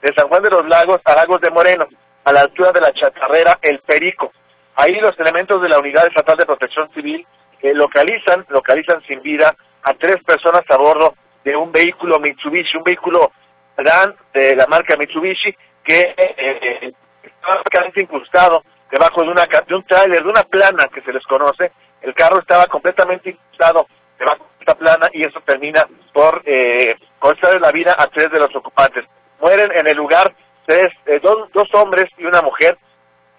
de 0.02 0.14
San 0.16 0.28
Juan 0.28 0.44
de 0.44 0.50
los 0.50 0.68
Lagos 0.68 1.02
a 1.06 1.16
Lagos 1.16 1.42
de 1.42 1.50
Moreno, 1.50 1.88
a 2.24 2.34
la 2.34 2.42
altura 2.42 2.72
de 2.72 2.82
la 2.82 2.94
chatarrera 2.94 3.60
El 3.62 3.80
Perico. 3.80 4.32
Ahí 4.76 4.96
los 5.00 5.20
elementos 5.20 5.62
de 5.62 5.70
la 5.70 5.80
Unidad 5.80 6.08
Estatal 6.08 6.38
de 6.38 6.46
Protección 6.46 6.90
Civil 6.94 7.26
eh, 7.62 7.74
localizan, 7.74 8.46
localizan 8.50 9.02
sin 9.08 9.22
vida 9.22 9.56
a 9.84 9.94
tres 9.94 10.18
personas 10.24 10.64
a 10.70 10.78
bordo 10.78 11.16
de 11.44 11.56
un 11.56 11.72
vehículo 11.72 12.20
Mitsubishi, 12.20 12.78
un 12.78 12.84
vehículo 12.84 13.32
Dan 13.78 14.16
de 14.34 14.56
la 14.56 14.68
marca 14.68 14.98
Mitsubishi 14.98 15.56
que 15.84 16.14
eh, 16.18 16.94
estaba 17.24 17.56
prácticamente 17.64 18.02
incrustado 18.02 18.64
debajo 18.92 19.22
de, 19.22 19.30
una, 19.30 19.46
de 19.46 19.76
un 19.76 19.84
tráiler, 19.84 20.24
de 20.24 20.30
una 20.30 20.44
plana 20.44 20.88
que 20.94 21.02
se 21.02 21.14
les 21.14 21.24
conoce. 21.24 21.72
El 22.02 22.14
carro 22.14 22.40
estaba 22.40 22.68
completamente 22.68 23.30
incrustado 23.30 23.88
debajo 24.20 24.46
de 24.46 24.60
esta 24.60 24.76
plana 24.76 25.10
y 25.14 25.24
eso 25.24 25.40
termina 25.46 25.88
por 26.14 26.42
eh, 26.46 26.96
costar 27.20 27.60
la 27.60 27.72
vida 27.72 27.96
a 27.98 28.08
tres 28.08 28.32
de 28.32 28.40
los 28.40 28.56
ocupantes. 28.56 29.06
Mueren 29.40 29.72
en 29.72 29.88
el 29.88 29.98
lugar 29.98 30.34
tres, 30.66 30.92
eh, 31.06 31.20
dos, 31.22 31.50
dos 31.54 31.68
hombres 31.74 32.06
y 32.18 32.26
una 32.26 32.42
mujer. 32.42 32.78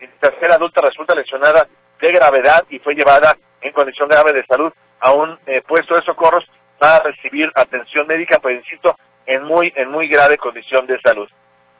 La 0.01 0.31
tercera 0.31 0.55
adulta 0.55 0.81
resulta 0.81 1.15
lesionada 1.15 1.67
de 2.01 2.13
gravedad 2.13 2.65
y 2.71 2.79
fue 2.79 2.95
llevada 2.95 3.37
en 3.61 3.73
condición 3.73 4.09
grave 4.09 4.33
de 4.33 4.47
salud 4.47 4.73
a 5.01 5.13
un 5.13 5.39
eh, 5.47 5.63
puesto 5.67 5.95
de 5.95 6.03
socorros 6.03 6.45
para 6.79 7.01
recibir 7.01 7.51
atención 7.55 8.07
médica, 8.07 8.39
pero 8.41 8.55
insisto, 8.55 8.97
en 9.27 9.43
muy, 9.45 9.73
en 9.77 9.91
muy 9.91 10.09
grave 10.09 10.39
condición 10.39 10.87
de 10.87 11.01
salud. 11.01 11.29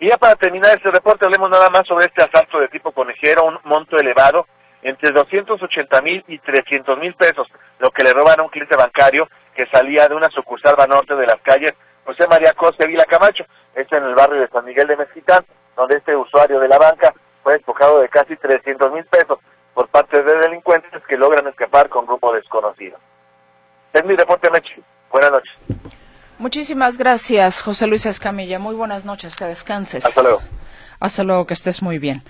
Y 0.01 0.09
ya 0.09 0.19
para 0.19 0.37
terminar 0.37 0.77
este 0.77 0.91
reporte, 0.91 1.25
hablemos 1.25 1.51
nada 1.51 1.71
más 1.71 1.87
sobre 1.87 2.07
este 2.07 2.23
asalto 2.23 2.59
de 2.61 2.69
tipo 2.69 2.93
conejero, 2.93 3.45
un 3.45 3.59
monto 3.65 3.97
elevado, 3.97 4.47
entre 4.83 5.11
280 5.11 6.03
mil 6.03 6.25
y 6.29 6.39
300 6.39 6.99
mil 6.99 7.15
pesos, 7.15 7.49
lo 7.79 7.91
que 7.91 8.05
le 8.05 8.13
roban 8.13 8.39
a 8.39 8.43
un 8.43 8.49
cliente 8.49 8.77
bancario 8.77 9.29
que 9.55 9.67
salía 9.67 10.07
de 10.07 10.15
una 10.15 10.29
sucursal 10.31 10.77
norte 10.89 11.17
de 11.17 11.27
las 11.27 11.41
calles 11.43 11.75
José 12.09 12.27
María 12.27 12.55
Costa 12.55 12.87
Vila 12.87 13.05
Camacho, 13.05 13.45
esto 13.75 13.97
en 13.97 14.05
el 14.05 14.15
barrio 14.15 14.41
de 14.41 14.49
San 14.49 14.65
Miguel 14.65 14.89
de 14.89 14.97
Mezquitán, 14.97 15.45
donde 15.77 15.99
este 15.99 16.17
usuario 16.17 16.61
de 16.61 16.69
la 16.69 16.79
banca 16.79 17.15
fue 17.43 17.55
despojado 17.55 18.01
de 18.01 18.09
casi 18.09 18.37
300 18.37 18.93
mil 18.93 19.05
pesos 19.05 19.39
por 19.75 19.89
parte 19.89 20.23
de 20.23 20.35
delincuentes 20.39 21.03
que 21.07 21.17
logran 21.17 21.47
escapar 21.47 21.89
con 21.89 22.07
grupo 22.07 22.33
desconocido. 22.33 22.99
Es 23.93 24.05
mi 24.05 24.17
reporte, 24.17 24.51
Mechi. 24.51 24.83
Buenas 25.11 25.33
noches. 25.33 25.53
Muchísimas 26.39 26.99
gracias, 26.99 27.63
José 27.63 27.87
Luis 27.87 28.07
Escamilla. 28.07 28.59
Muy 28.59 28.75
buenas 28.75 29.05
noches, 29.05 29.37
que 29.37 29.45
descanses. 29.45 30.05
Hasta 30.05 30.23
luego. 30.23 30.41
Hasta 31.01 31.25
luego, 31.25 31.47
que 31.47 31.55
estés 31.55 31.83
muy 31.83 31.99
bien. 31.99 32.23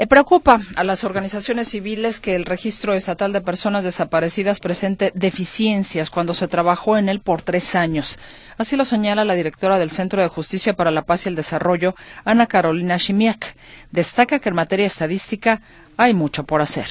Eh, 0.00 0.06
preocupa 0.06 0.62
a 0.76 0.82
las 0.82 1.04
organizaciones 1.04 1.68
civiles 1.68 2.20
que 2.20 2.34
el 2.34 2.46
registro 2.46 2.94
estatal 2.94 3.34
de 3.34 3.42
personas 3.42 3.84
desaparecidas 3.84 4.58
presente 4.58 5.12
deficiencias 5.14 6.08
cuando 6.08 6.32
se 6.32 6.48
trabajó 6.48 6.96
en 6.96 7.10
él 7.10 7.20
por 7.20 7.42
tres 7.42 7.74
años. 7.74 8.18
Así 8.56 8.78
lo 8.78 8.86
señala 8.86 9.26
la 9.26 9.34
directora 9.34 9.78
del 9.78 9.90
Centro 9.90 10.22
de 10.22 10.28
Justicia 10.28 10.72
para 10.72 10.90
la 10.90 11.02
Paz 11.02 11.26
y 11.26 11.28
el 11.28 11.34
Desarrollo, 11.34 11.94
Ana 12.24 12.46
Carolina 12.46 12.96
Shimiak. 12.96 13.54
Destaca 13.90 14.38
que 14.38 14.48
en 14.48 14.54
materia 14.54 14.86
estadística 14.86 15.60
hay 15.98 16.14
mucho 16.14 16.44
por 16.44 16.62
hacer 16.62 16.86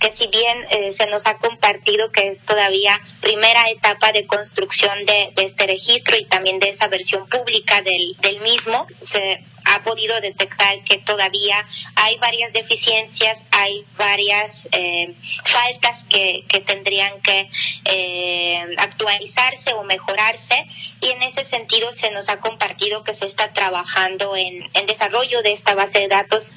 que 0.00 0.14
si 0.16 0.28
bien 0.28 0.58
eh, 0.70 0.94
se 0.96 1.06
nos 1.08 1.26
ha 1.26 1.38
compartido 1.38 2.12
que 2.12 2.28
es 2.28 2.42
todavía 2.44 3.00
primera 3.20 3.68
etapa 3.68 4.12
de 4.12 4.26
construcción 4.26 5.06
de, 5.06 5.32
este 5.36 5.66
registro 5.66 6.16
y 6.16 6.24
también 6.26 6.60
de 6.60 6.70
esa 6.70 6.86
versión 6.86 7.28
pública 7.28 7.82
del, 7.82 8.16
del 8.20 8.40
mismo, 8.42 8.86
se 9.02 9.42
ha 9.64 9.82
podido 9.82 10.20
detectar 10.20 10.82
que 10.84 10.98
todavía 10.98 11.66
hay 11.96 12.16
varias 12.18 12.52
deficiencias, 12.52 13.38
hay 13.50 13.84
varias 13.96 14.68
eh, 14.72 15.14
faltas 15.44 16.04
que, 16.04 16.44
que, 16.48 16.60
tendrían 16.60 17.20
que 17.22 17.48
eh, 17.84 18.66
actualizarse 18.78 19.74
o 19.74 19.84
mejorarse 19.84 20.66
y 21.00 21.10
en 21.10 21.22
ese 21.22 21.44
sentido 21.46 21.92
se 21.92 22.10
nos 22.10 22.28
ha 22.28 22.38
compartido 22.38 23.04
que 23.04 23.14
se 23.14 23.26
está 23.26 23.52
trabajando 23.52 24.36
en, 24.36 24.68
en 24.74 24.86
desarrollo 24.86 25.42
de 25.42 25.52
esta 25.52 25.74
base 25.74 26.00
de 26.00 26.08
datos 26.08 26.52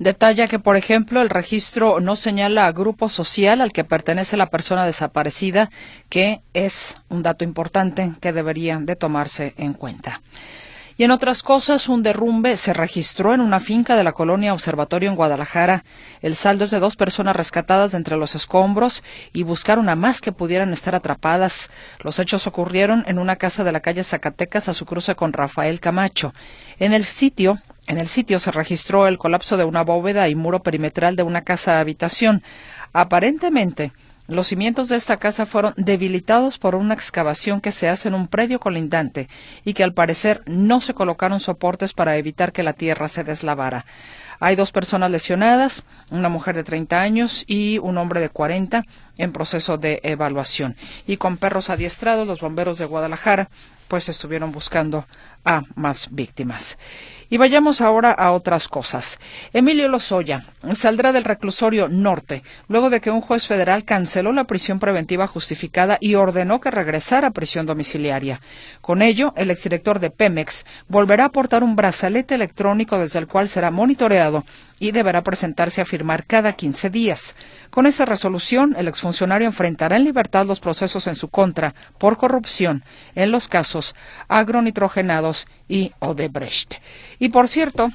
Detalla 0.00 0.48
que, 0.48 0.58
por 0.58 0.76
ejemplo, 0.76 1.20
el 1.20 1.28
registro 1.28 2.00
no 2.00 2.16
señala 2.16 2.66
a 2.66 2.72
grupo 2.72 3.10
social 3.10 3.60
al 3.60 3.70
que 3.70 3.84
pertenece 3.84 4.38
la 4.38 4.48
persona 4.48 4.86
desaparecida, 4.86 5.68
que 6.08 6.40
es 6.54 6.96
un 7.10 7.22
dato 7.22 7.44
importante 7.44 8.14
que 8.18 8.32
debería 8.32 8.78
de 8.78 8.96
tomarse 8.96 9.52
en 9.58 9.74
cuenta. 9.74 10.22
Y 11.00 11.04
en 11.04 11.12
otras 11.12 11.42
cosas, 11.42 11.88
un 11.88 12.02
derrumbe 12.02 12.58
se 12.58 12.74
registró 12.74 13.32
en 13.32 13.40
una 13.40 13.58
finca 13.58 13.96
de 13.96 14.04
la 14.04 14.12
colonia 14.12 14.52
Observatorio 14.52 15.08
en 15.08 15.16
Guadalajara. 15.16 15.82
El 16.20 16.36
saldo 16.36 16.64
es 16.64 16.70
de 16.70 16.78
dos 16.78 16.96
personas 16.96 17.34
rescatadas 17.34 17.92
de 17.92 17.96
entre 17.96 18.18
los 18.18 18.34
escombros 18.34 19.02
y 19.32 19.42
buscaron 19.42 19.88
a 19.88 19.96
más 19.96 20.20
que 20.20 20.30
pudieran 20.30 20.74
estar 20.74 20.94
atrapadas. 20.94 21.70
Los 22.00 22.18
hechos 22.18 22.46
ocurrieron 22.46 23.02
en 23.06 23.18
una 23.18 23.36
casa 23.36 23.64
de 23.64 23.72
la 23.72 23.80
calle 23.80 24.04
Zacatecas 24.04 24.68
a 24.68 24.74
su 24.74 24.84
cruce 24.84 25.14
con 25.14 25.32
Rafael 25.32 25.80
Camacho. 25.80 26.34
En 26.78 26.92
el 26.92 27.04
sitio 27.04 27.62
en 27.86 27.98
el 27.98 28.06
sitio 28.06 28.38
se 28.38 28.52
registró 28.52 29.08
el 29.08 29.16
colapso 29.16 29.56
de 29.56 29.64
una 29.64 29.82
bóveda 29.82 30.28
y 30.28 30.34
muro 30.34 30.62
perimetral 30.62 31.16
de 31.16 31.22
una 31.22 31.42
casa 31.42 31.80
habitación. 31.80 32.42
Aparentemente, 32.92 33.92
los 34.30 34.46
cimientos 34.46 34.88
de 34.88 34.96
esta 34.96 35.16
casa 35.16 35.44
fueron 35.44 35.74
debilitados 35.76 36.58
por 36.58 36.74
una 36.74 36.94
excavación 36.94 37.60
que 37.60 37.72
se 37.72 37.88
hace 37.88 38.08
en 38.08 38.14
un 38.14 38.28
predio 38.28 38.60
colindante 38.60 39.28
y 39.64 39.74
que 39.74 39.82
al 39.82 39.92
parecer 39.92 40.42
no 40.46 40.80
se 40.80 40.94
colocaron 40.94 41.40
soportes 41.40 41.92
para 41.92 42.16
evitar 42.16 42.52
que 42.52 42.62
la 42.62 42.72
tierra 42.72 43.08
se 43.08 43.24
deslavara. 43.24 43.84
Hay 44.38 44.56
dos 44.56 44.72
personas 44.72 45.10
lesionadas, 45.10 45.84
una 46.10 46.28
mujer 46.28 46.56
de 46.56 46.64
30 46.64 47.00
años 47.00 47.44
y 47.46 47.78
un 47.78 47.98
hombre 47.98 48.20
de 48.20 48.30
40 48.30 48.84
en 49.18 49.32
proceso 49.32 49.76
de 49.76 50.00
evaluación. 50.02 50.76
Y 51.06 51.16
con 51.16 51.36
perros 51.36 51.68
adiestrados, 51.68 52.26
los 52.26 52.40
bomberos 52.40 52.78
de 52.78 52.86
Guadalajara 52.86 53.50
pues 53.88 54.08
estuvieron 54.08 54.52
buscando 54.52 55.06
a 55.44 55.62
más 55.74 56.08
víctimas. 56.12 56.78
Y 57.30 57.38
vayamos 57.38 57.80
ahora 57.80 58.10
a 58.10 58.32
otras 58.32 58.68
cosas. 58.68 59.18
Emilio 59.52 59.88
Lozoya 59.88 60.44
saldrá 60.74 61.12
del 61.12 61.24
reclusorio 61.24 61.88
norte 61.88 62.42
luego 62.68 62.90
de 62.90 63.00
que 63.00 63.10
un 63.10 63.20
juez 63.20 63.46
federal 63.46 63.84
canceló 63.84 64.32
la 64.32 64.44
prisión 64.44 64.80
preventiva 64.80 65.28
justificada 65.28 65.96
y 66.00 66.16
ordenó 66.16 66.60
que 66.60 66.72
regresara 66.72 67.28
a 67.28 67.30
prisión 67.30 67.66
domiciliaria. 67.66 68.40
Con 68.80 69.00
ello, 69.00 69.32
el 69.36 69.50
exdirector 69.50 70.00
de 70.00 70.10
Pemex 70.10 70.66
volverá 70.88 71.22
a 71.22 71.26
aportar 71.28 71.62
un 71.62 71.76
brazalete 71.76 72.34
electrónico 72.34 72.98
desde 72.98 73.20
el 73.20 73.28
cual 73.28 73.48
será 73.48 73.70
monitoreado 73.70 74.44
y 74.80 74.90
deberá 74.90 75.22
presentarse 75.22 75.80
a 75.80 75.84
firmar 75.84 76.26
cada 76.26 76.54
15 76.54 76.90
días. 76.90 77.36
Con 77.70 77.86
esta 77.86 78.06
resolución, 78.06 78.74
el 78.76 78.88
exfuncionario 78.88 79.46
enfrentará 79.46 79.94
en 79.94 80.04
libertad 80.04 80.46
los 80.46 80.58
procesos 80.58 81.06
en 81.06 81.14
su 81.14 81.28
contra 81.28 81.76
por 81.98 82.16
corrupción 82.16 82.82
en 83.14 83.30
los 83.30 83.46
casos 83.46 83.94
agronitrogenados 84.26 85.46
y 85.68 85.92
Odebrecht. 86.00 86.74
Y 87.20 87.28
por 87.28 87.46
cierto, 87.46 87.92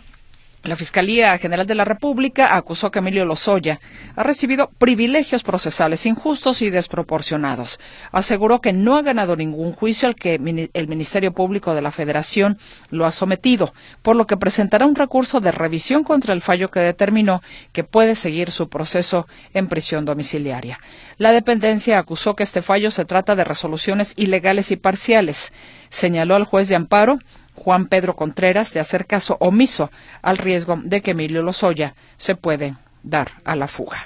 La 0.66 0.76
Fiscalía 0.76 1.38
General 1.38 1.68
de 1.68 1.76
la 1.76 1.86
República 1.86 2.56
acusó 2.56 2.90
que 2.90 2.98
Emilio 2.98 3.24
Lozoya 3.24 3.80
ha 4.16 4.24
recibido 4.24 4.72
privilegios 4.80 5.44
procesales 5.44 6.08
injustos 6.08 6.64
y 6.64 6.72
desproporcionados. 6.72 7.80
Aseguró 8.12 8.62
que 8.62 8.74
no 8.74 8.98
ha 8.98 9.04
ganado 9.04 9.36
ningún 9.36 9.74
juicio 9.74 10.08
al 10.08 10.16
que 10.16 10.34
el 10.74 10.88
Ministerio 10.88 11.34
Público 11.34 11.76
de 11.76 11.84
la 11.84 11.92
Federación 11.92 12.58
lo 12.90 13.06
ha 13.06 13.12
sometido, 13.12 13.76
por 14.02 14.16
lo 14.16 14.26
que 14.26 14.38
presentará 14.38 14.88
un 14.88 14.96
recurso 14.96 15.40
de 15.40 15.52
revisión 15.52 16.04
contra 16.04 16.34
el 16.34 16.42
fallo 16.42 16.72
que 16.72 16.80
determinó 16.80 17.44
que 17.72 17.84
puede 17.84 18.16
seguir 18.16 18.50
su 18.50 18.68
proceso 18.68 19.28
en 19.54 19.68
prisión 19.68 20.04
domiciliaria. 20.04 20.80
La 21.20 21.32
dependencia 21.32 22.00
acusó 22.00 22.36
que 22.36 22.42
este 22.42 22.64
fallo 22.64 22.90
se 22.90 23.06
trata 23.06 23.36
de 23.36 23.44
resoluciones 23.44 24.14
ilegales 24.18 24.72
y 24.72 24.78
parciales. 24.78 25.54
Señaló 25.90 26.36
al 26.36 26.46
juez 26.46 26.70
de 26.70 26.76
amparo 26.76 27.20
Juan 27.56 27.88
Pedro 27.88 28.16
Contreras 28.16 28.74
de 28.74 28.80
hacer 28.80 29.06
caso 29.06 29.38
omiso 29.40 29.90
al 30.22 30.38
riesgo 30.38 30.80
de 30.84 31.02
que 31.02 31.12
Emilio 31.12 31.42
Lozoya 31.42 31.96
se 32.18 32.36
puede 32.36 32.76
dar 33.04 33.30
a 33.44 33.56
la 33.56 33.68
fuga. 33.68 33.98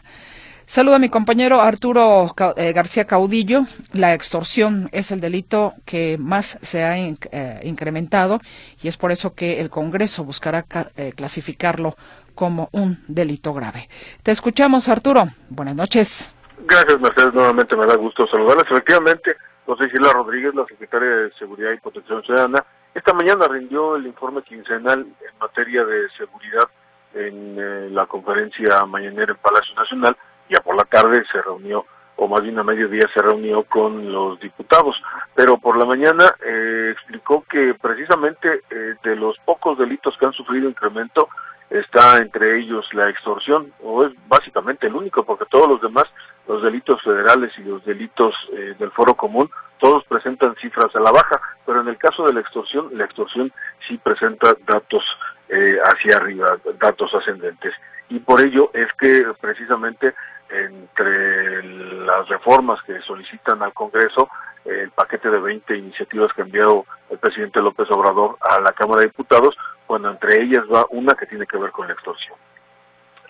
Saludo 0.69 0.95
a 0.95 0.99
mi 0.99 1.09
compañero 1.09 1.61
Arturo 1.61 2.27
eh, 2.55 2.73
García 2.73 3.07
Caudillo. 3.07 3.63
La 3.91 4.13
extorsión 4.13 4.87
es 4.91 5.09
el 5.09 5.19
delito 5.19 5.73
que 5.83 6.17
más 6.19 6.59
se 6.61 6.83
ha 6.83 6.95
eh, 6.99 7.17
incrementado 7.63 8.39
y 8.79 8.87
es 8.87 8.95
por 8.95 9.11
eso 9.11 9.33
que 9.33 9.61
el 9.61 9.71
Congreso 9.71 10.23
buscará 10.23 10.65
eh, 10.95 11.11
clasificarlo 11.15 11.95
como 12.35 12.69
un 12.71 13.03
delito 13.07 13.51
grave. 13.51 13.89
Te 14.21 14.29
escuchamos, 14.29 14.87
Arturo. 14.89 15.29
Buenas 15.49 15.75
noches. 15.75 16.35
Gracias, 16.67 16.99
Mercedes. 16.99 17.33
Nuevamente 17.33 17.75
me 17.75 17.87
da 17.87 17.95
gusto 17.95 18.27
saludarles. 18.27 18.65
Efectivamente, 18.69 19.37
José 19.65 19.89
Gila 19.89 20.13
Rodríguez, 20.13 20.53
la 20.53 20.65
secretaria 20.67 21.09
de 21.09 21.31
Seguridad 21.39 21.71
y 21.71 21.79
Protección 21.79 22.21
Ciudadana, 22.21 22.63
esta 22.93 23.13
mañana 23.13 23.47
rindió 23.47 23.95
el 23.95 24.07
informe 24.07 24.41
quincenal 24.41 25.01
en 25.01 25.39
materia 25.39 25.85
de 25.85 26.09
seguridad 26.17 26.67
en 27.13 27.57
eh, 27.59 27.89
la 27.91 28.05
conferencia 28.05 28.85
mañanera 28.85 29.31
en 29.31 29.37
Palacio 29.37 29.75
Nacional. 29.75 30.17
Ya 30.49 30.59
por 30.61 30.75
la 30.75 30.85
tarde 30.85 31.23
se 31.31 31.41
reunió, 31.41 31.85
o 32.15 32.27
más 32.27 32.41
bien 32.41 32.57
a 32.57 32.63
mediodía 32.63 33.07
se 33.13 33.21
reunió 33.21 33.63
con 33.63 34.11
los 34.11 34.39
diputados. 34.39 34.99
Pero 35.35 35.57
por 35.57 35.77
la 35.77 35.85
mañana 35.85 36.33
eh, 36.43 36.89
explicó 36.91 37.43
que 37.49 37.75
precisamente 37.75 38.61
eh, 38.69 38.95
de 39.03 39.15
los 39.15 39.37
pocos 39.45 39.77
delitos 39.77 40.17
que 40.17 40.25
han 40.25 40.33
sufrido 40.33 40.67
incremento 40.67 41.29
está 41.69 42.17
entre 42.17 42.57
ellos 42.57 42.91
la 42.93 43.09
extorsión, 43.09 43.71
o 43.83 44.03
es 44.03 44.11
básicamente 44.27 44.87
el 44.87 44.95
único, 44.95 45.23
porque 45.23 45.45
todos 45.45 45.69
los 45.69 45.81
demás, 45.81 46.05
los 46.47 46.63
delitos 46.63 46.99
federales 47.03 47.53
y 47.59 47.61
los 47.61 47.85
delitos 47.85 48.33
del 48.79 48.89
foro 48.89 49.13
común, 49.13 49.51
todos 49.79 50.03
presentan 50.05 50.55
cifras 50.55 50.93
a 50.95 50.99
la 50.99 51.11
baja, 51.11 51.41
pero 51.65 51.81
en 51.81 51.87
el 51.87 51.97
caso 51.97 52.25
de 52.25 52.33
la 52.33 52.41
extorsión, 52.41 52.89
la 52.91 53.05
extorsión 53.05 53.51
sí 53.87 53.97
presenta 53.97 54.55
datos 54.67 55.03
eh, 55.49 55.77
hacia 55.83 56.17
arriba, 56.17 56.57
datos 56.79 57.13
ascendentes. 57.15 57.73
Y 58.09 58.19
por 58.19 58.41
ello 58.41 58.71
es 58.73 58.87
que 58.99 59.25
precisamente 59.39 60.13
entre 60.49 61.63
las 61.63 62.27
reformas 62.27 62.81
que 62.83 62.99
solicitan 63.01 63.61
al 63.61 63.73
Congreso, 63.73 64.29
el 64.65 64.91
paquete 64.91 65.29
de 65.29 65.39
20 65.39 65.77
iniciativas 65.77 66.33
que 66.33 66.41
ha 66.41 66.45
enviado 66.45 66.85
el 67.09 67.17
presidente 67.17 67.61
López 67.61 67.89
Obrador 67.91 68.37
a 68.41 68.59
la 68.59 68.71
Cámara 68.73 69.01
de 69.01 69.07
Diputados, 69.07 69.55
cuando 69.87 70.09
entre 70.09 70.41
ellas 70.41 70.63
va 70.71 70.85
una 70.89 71.13
que 71.13 71.25
tiene 71.27 71.45
que 71.45 71.57
ver 71.57 71.71
con 71.71 71.87
la 71.87 71.93
extorsión. 71.93 72.37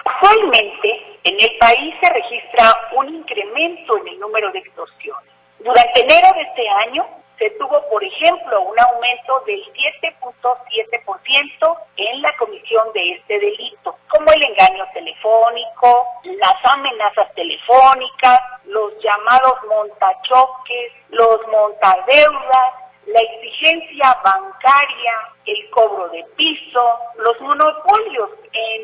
Actualmente, 0.05 1.19
en 1.25 1.35
el 1.39 1.57
país 1.59 1.93
se 2.01 2.13
registra 2.13 2.73
un 2.97 3.13
incremento 3.13 3.97
en 3.97 4.07
el 4.07 4.19
número 4.19 4.51
de 4.51 4.59
extorsiones 4.59 5.28
durante 5.59 6.01
enero 6.01 6.27
de 6.35 6.41
este 6.41 6.69
año 6.87 7.05
se 7.37 7.49
tuvo, 7.51 7.81
por 7.89 8.03
ejemplo, 8.03 8.61
un 8.61 8.77
aumento 8.79 9.39
del 9.45 9.63
7.7% 10.01 11.77
en 11.95 12.21
la 12.21 12.35
comisión 12.37 12.91
de 12.93 13.11
este 13.11 13.39
delito, 13.39 13.97
como 14.09 14.29
el 14.31 14.43
engaño 14.43 14.85
telefónico, 14.93 16.05
las 16.23 16.55
amenazas 16.63 17.33
telefónicas, 17.35 18.41
los 18.65 18.91
llamados 19.01 19.53
montachoques, 19.69 20.91
los 21.09 21.39
montadeudas, 21.47 22.73
la 23.05 23.19
exigencia 23.21 24.17
bancaria, 24.23 25.13
el 25.45 25.69
cobro 25.69 26.09
de 26.09 26.25
piso, 26.35 26.99
los 27.17 27.39
monopolios 27.39 28.31
en 28.51 28.81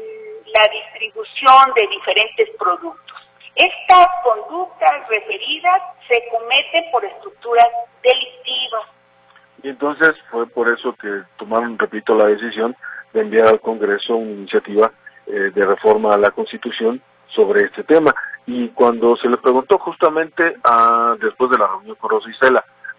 la 0.54 0.68
distribución 0.70 1.74
de 1.76 1.88
diferentes 1.88 2.50
productos. 2.58 3.15
Estas 3.56 4.08
conductas 4.24 5.08
referidas 5.08 5.82
se 6.10 6.22
cometen 6.30 6.92
por 6.92 7.06
estructuras 7.06 7.68
delictivas. 8.04 8.84
Y 9.64 9.70
entonces 9.70 10.14
fue 10.30 10.46
por 10.48 10.68
eso 10.70 10.94
que 11.02 11.24
tomaron, 11.38 11.80
repito, 11.80 12.16
la 12.16 12.28
decisión 12.28 12.76
de 13.14 13.22
enviar 13.22 13.48
al 13.48 13.62
Congreso 13.62 14.16
una 14.16 14.32
iniciativa 14.32 14.92
eh, 15.26 15.52
de 15.56 15.66
reforma 15.66 16.14
a 16.14 16.18
la 16.18 16.32
Constitución 16.32 17.02
sobre 17.30 17.66
este 17.66 17.84
tema. 17.84 18.14
Y 18.46 18.70
cuando 18.70 19.16
se 19.18 19.30
le 19.30 19.38
preguntó 19.38 19.80
justamente 19.80 20.56
a, 20.64 21.16
después 21.20 21.50
de 21.50 21.58
la 21.58 21.68
reunión 21.68 21.96
con 21.96 22.10
Rosa 22.10 22.30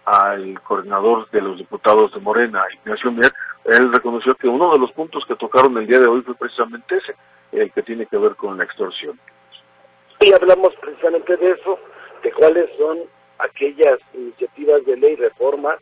al 0.05 0.61
coordinador 0.61 1.29
de 1.31 1.41
los 1.41 1.57
diputados 1.57 2.13
de 2.13 2.19
Morena, 2.19 2.63
Ignacio 2.81 3.11
Mier, 3.11 3.31
él 3.65 3.91
reconoció 3.91 4.35
que 4.35 4.47
uno 4.47 4.71
de 4.71 4.79
los 4.79 4.91
puntos 4.93 5.23
que 5.27 5.35
tocaron 5.35 5.77
el 5.77 5.85
día 5.85 5.99
de 5.99 6.07
hoy 6.07 6.21
fue 6.21 6.33
precisamente 6.35 6.97
ese, 6.97 7.15
el 7.51 7.71
que 7.71 7.83
tiene 7.83 8.05
que 8.05 8.17
ver 8.17 8.35
con 8.35 8.57
la 8.57 8.63
extorsión. 8.63 9.19
Y 10.19 10.33
hablamos 10.33 10.75
precisamente 10.77 11.37
de 11.37 11.51
eso, 11.51 11.79
de 12.23 12.31
cuáles 12.31 12.69
son 12.77 13.03
aquellas 13.37 13.99
iniciativas 14.13 14.83
de 14.85 14.97
ley 14.97 15.15
reforma 15.15 15.77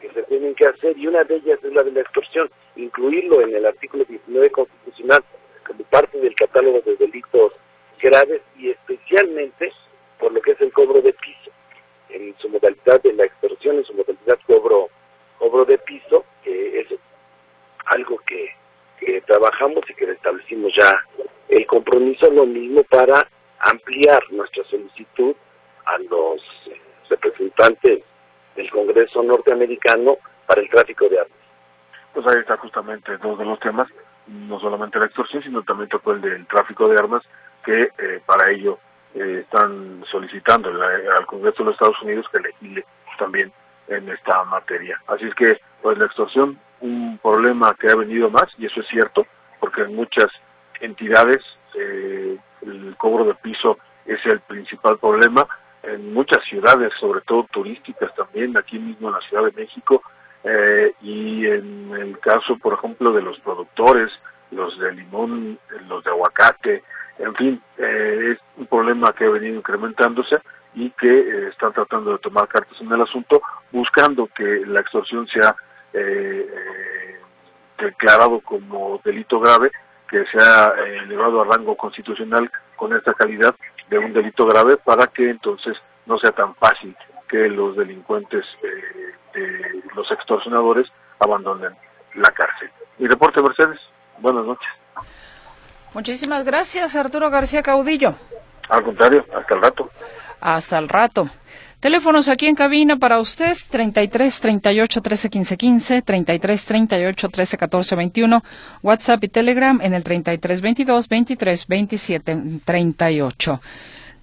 que 0.00 0.10
se 0.10 0.22
tienen 0.24 0.54
que 0.54 0.66
hacer 0.66 0.96
y 0.96 1.06
una 1.06 1.24
de 1.24 1.36
ellas 1.36 1.58
es 1.62 1.72
la 1.72 1.82
de 1.82 1.92
la 1.92 2.00
extorsión, 2.00 2.50
incluirlo 2.76 3.42
en 3.42 3.54
el 3.54 3.66
artículo 3.66 4.04
19 4.04 4.50
constitucional 4.50 5.22
como 5.66 5.84
parte 5.84 6.18
del 6.18 6.34
catálogo 6.34 6.80
de 6.80 6.96
delitos 6.96 7.52
graves 8.00 8.42
y 8.58 8.70
especialmente 8.70 9.72
por 10.18 10.32
lo 10.32 10.40
que 10.40 10.52
es 10.52 10.60
el 10.60 10.72
cobro 10.72 11.02
de 11.02 11.12
piso, 11.12 11.50
en 12.08 12.34
su 12.38 12.48
modalidad 12.48 13.02
de 13.02 13.12
la 13.12 13.24
extorsión, 13.24 13.76
en 13.76 13.84
su 13.84 13.92
modalidad 13.92 14.38
cobro, 14.46 14.88
cobro 15.38 15.64
de 15.66 15.76
piso, 15.78 16.24
que 16.42 16.80
es 16.80 16.86
algo 17.86 18.18
que, 18.26 18.48
que 18.98 19.20
trabajamos 19.22 19.84
y 19.88 19.94
que 19.94 20.10
establecimos 20.10 20.72
ya 20.74 20.98
el 21.48 21.66
compromiso, 21.66 22.30
lo 22.30 22.46
mismo 22.46 22.82
para 22.84 23.28
ampliar 23.60 24.22
nuestra 24.30 24.64
solicitud 24.64 25.34
a 25.86 25.98
los 25.98 26.40
representantes 27.08 28.02
del 28.56 28.70
Congreso 28.70 29.22
norteamericano 29.22 30.18
para 30.46 30.60
el 30.60 30.70
tráfico 30.70 31.08
de 31.08 31.20
armas. 31.20 31.38
Pues 32.12 32.26
ahí 32.26 32.40
está 32.40 32.56
justamente 32.56 33.16
dos 33.18 33.38
de 33.38 33.44
los 33.44 33.58
temas, 33.60 33.88
no 34.26 34.58
solamente 34.60 34.98
la 34.98 35.06
extorsión, 35.06 35.42
sino 35.42 35.62
también 35.62 35.88
tocó 35.88 36.12
el 36.12 36.20
del 36.20 36.46
tráfico 36.46 36.88
de 36.88 36.96
armas, 36.96 37.22
que 37.64 37.90
eh, 37.98 38.20
para 38.24 38.50
ello 38.50 38.78
eh, 39.14 39.40
están 39.42 40.04
solicitando 40.10 40.70
al 40.70 41.26
Congreso 41.26 41.58
de 41.58 41.64
los 41.64 41.74
Estados 41.74 42.00
Unidos 42.02 42.26
que 42.30 42.40
legisle 42.40 42.84
también 43.18 43.52
en 43.88 44.08
esta 44.08 44.44
materia. 44.44 45.00
Así 45.06 45.24
es 45.26 45.34
que, 45.34 45.60
pues 45.82 45.98
la 45.98 46.06
extorsión, 46.06 46.58
un 46.80 47.18
problema 47.18 47.74
que 47.74 47.90
ha 47.90 47.96
venido 47.96 48.30
más, 48.30 48.46
y 48.58 48.66
eso 48.66 48.80
es 48.80 48.86
cierto, 48.88 49.26
porque 49.60 49.82
en 49.82 49.94
muchas 49.94 50.28
entidades 50.80 51.42
eh, 51.76 52.38
el 52.66 52.96
cobro 52.96 53.24
de 53.24 53.34
piso 53.34 53.78
es 54.06 54.20
el 54.26 54.40
principal 54.40 54.98
problema. 54.98 55.46
En 55.82 56.14
muchas 56.14 56.42
ciudades, 56.44 56.92
sobre 56.98 57.20
todo 57.22 57.46
turísticas 57.52 58.14
también, 58.14 58.56
aquí 58.56 58.78
mismo 58.78 59.08
en 59.08 59.14
la 59.14 59.20
Ciudad 59.20 59.44
de 59.44 59.52
México, 59.52 60.02
eh, 60.44 60.92
y 61.00 61.46
en 61.46 61.90
el 61.94 62.18
caso, 62.20 62.56
por 62.58 62.74
ejemplo, 62.74 63.12
de 63.12 63.22
los 63.22 63.38
productores, 63.40 64.10
los 64.50 64.78
de 64.78 64.92
limón, 64.92 65.58
los 65.88 66.04
de 66.04 66.10
aguacate, 66.10 66.84
en 67.18 67.34
fin, 67.34 67.62
eh, 67.78 68.32
es 68.32 68.38
un 68.56 68.66
problema 68.66 69.12
que 69.12 69.24
ha 69.24 69.30
venido 69.30 69.56
incrementándose 69.56 70.36
y 70.74 70.90
que 70.90 71.08
eh, 71.08 71.48
están 71.48 71.72
tratando 71.72 72.12
de 72.12 72.18
tomar 72.18 72.48
cartas 72.48 72.78
en 72.80 72.92
el 72.92 73.00
asunto, 73.00 73.40
buscando 73.72 74.28
que 74.34 74.62
la 74.66 74.80
extorsión 74.80 75.26
sea 75.28 75.54
declarado 77.78 78.40
como 78.40 79.00
delito 79.04 79.38
grave 79.38 79.70
que 80.14 80.24
se 80.26 80.38
ha 80.40 80.68
eh, 80.68 80.98
elevado 81.02 81.42
a 81.42 81.44
rango 81.44 81.76
constitucional 81.76 82.48
con 82.76 82.94
esta 82.94 83.14
calidad 83.14 83.52
de 83.90 83.98
un 83.98 84.12
delito 84.12 84.46
grave 84.46 84.76
para 84.76 85.08
que 85.08 85.28
entonces 85.28 85.76
no 86.06 86.18
sea 86.20 86.30
tan 86.30 86.54
fácil 86.54 86.96
que 87.28 87.48
los 87.48 87.76
delincuentes, 87.76 88.44
eh, 88.62 89.82
los 89.96 90.08
extorsionadores, 90.12 90.86
abandonen 91.18 91.74
la 92.14 92.30
cárcel. 92.30 92.70
Mi 92.98 93.08
reporte, 93.08 93.42
Mercedes. 93.42 93.80
Buenas 94.18 94.44
noches. 94.44 94.68
Muchísimas 95.94 96.44
gracias, 96.44 96.94
Arturo 96.94 97.28
García 97.28 97.64
Caudillo. 97.64 98.14
Al 98.68 98.84
contrario, 98.84 99.26
hasta 99.36 99.54
el 99.56 99.62
rato. 99.62 99.90
Hasta 100.40 100.78
el 100.78 100.88
rato. 100.88 101.28
Teléfonos 101.84 102.30
aquí 102.30 102.46
en 102.46 102.54
cabina 102.54 102.96
para 102.96 103.20
usted, 103.20 103.54
33 103.68 104.40
38 104.40 105.02
13 105.02 105.28
15 105.28 105.56
15, 105.58 106.00
33 106.00 106.64
38 106.64 107.28
13 107.28 107.58
14 107.58 107.94
21, 107.96 108.42
WhatsApp 108.82 109.22
y 109.24 109.28
Telegram 109.28 109.78
en 109.82 109.92
el 109.92 110.02
33 110.02 110.62
22 110.62 111.08
23 111.10 111.66
27 111.66 112.42
38. 112.64 113.60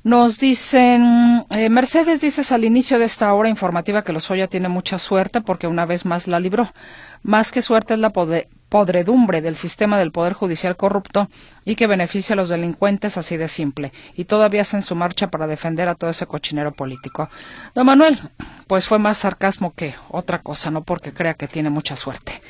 Nos 0.04 0.40
dicen, 0.40 1.46
eh, 1.52 1.70
Mercedes 1.70 2.20
dices 2.20 2.52
al 2.52 2.66
inicio 2.66 2.98
de 2.98 3.06
esta 3.06 3.32
hora 3.32 3.50
informativa 3.50 4.04
que 4.04 4.12
Lozoya 4.12 4.48
tiene 4.48 4.68
mucha 4.68 4.98
suerte 4.98 5.42
porque 5.42 5.68
una 5.68 5.86
vez 5.86 6.04
más 6.04 6.28
la 6.28 6.40
libró. 6.40 6.74
Más 7.22 7.52
que 7.52 7.62
suerte 7.62 7.94
es 7.94 8.00
la 8.00 8.10
podredumbre 8.72 9.42
del 9.42 9.58
sistema 9.58 10.00
del 10.00 10.14
Poder 10.14 10.32
Judicial 10.32 10.78
corrupto 10.78 11.30
y 11.66 11.76
que 11.76 11.88
beneficia 11.88 12.34
a 12.34 12.38
los 12.38 12.48
delincuentes 12.48 13.18
así 13.18 13.36
de 13.36 13.50
simple. 13.50 13.92
Y 14.16 14.24
todavía 14.24 14.62
hacen 14.62 14.82
su 14.82 14.96
marcha 14.96 15.30
para 15.30 15.46
defender 15.46 15.90
a 15.90 15.96
todo 15.96 16.10
ese 16.10 16.26
cochinero 16.26 16.72
político. 16.72 17.28
Don 17.76 17.86
Manuel, 17.86 18.18
pues 18.68 18.88
fue 18.88 18.98
más 18.98 19.18
sarcasmo 19.18 19.74
que 19.76 19.94
otra 20.10 20.40
cosa, 20.40 20.72
no 20.72 20.84
porque 20.84 21.12
crea 21.12 21.34
que 21.34 21.50
tiene 21.50 21.70
mucha 21.70 21.98
suerte. 21.98 22.42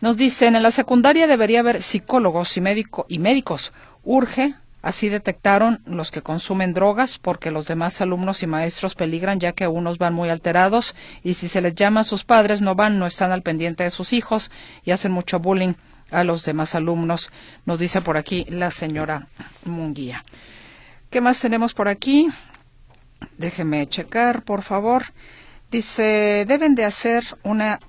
Nos 0.00 0.16
dicen, 0.16 0.54
en 0.54 0.62
la 0.62 0.70
secundaria 0.70 1.26
debería 1.26 1.60
haber 1.60 1.82
psicólogos 1.82 2.56
y, 2.56 2.60
médico, 2.60 3.04
y 3.08 3.18
médicos. 3.18 3.72
Urge 4.04 4.54
Así 4.86 5.08
detectaron 5.08 5.82
los 5.84 6.12
que 6.12 6.22
consumen 6.22 6.72
drogas 6.72 7.18
porque 7.18 7.50
los 7.50 7.66
demás 7.66 8.00
alumnos 8.00 8.44
y 8.44 8.46
maestros 8.46 8.94
peligran 8.94 9.40
ya 9.40 9.50
que 9.50 9.66
unos 9.66 9.98
van 9.98 10.14
muy 10.14 10.28
alterados 10.28 10.94
y 11.24 11.34
si 11.34 11.48
se 11.48 11.60
les 11.60 11.74
llama 11.74 12.02
a 12.02 12.04
sus 12.04 12.22
padres 12.22 12.62
no 12.62 12.76
van, 12.76 13.00
no 13.00 13.04
están 13.04 13.32
al 13.32 13.42
pendiente 13.42 13.82
de 13.82 13.90
sus 13.90 14.12
hijos 14.12 14.52
y 14.84 14.92
hacen 14.92 15.10
mucho 15.10 15.40
bullying 15.40 15.74
a 16.12 16.22
los 16.22 16.44
demás 16.44 16.76
alumnos, 16.76 17.32
nos 17.64 17.80
dice 17.80 18.00
por 18.00 18.16
aquí 18.16 18.46
la 18.48 18.70
señora 18.70 19.26
Munguía. 19.64 20.24
¿Qué 21.10 21.20
más 21.20 21.40
tenemos 21.40 21.74
por 21.74 21.88
aquí? 21.88 22.28
Déjeme 23.38 23.88
checar, 23.88 24.44
por 24.44 24.62
favor. 24.62 25.06
Dice, 25.68 26.44
deben 26.46 26.76
de 26.76 26.84
hacer 26.84 27.24
una... 27.42 27.80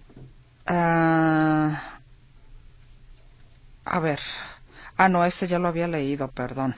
Ah, 0.66 2.00
a 3.86 4.00
ver. 4.00 4.20
Ah, 4.98 5.10
no, 5.10 5.24
este 5.24 5.46
ya 5.46 5.60
lo 5.60 5.68
había 5.68 5.88
leído, 5.88 6.28
perdón. 6.30 6.76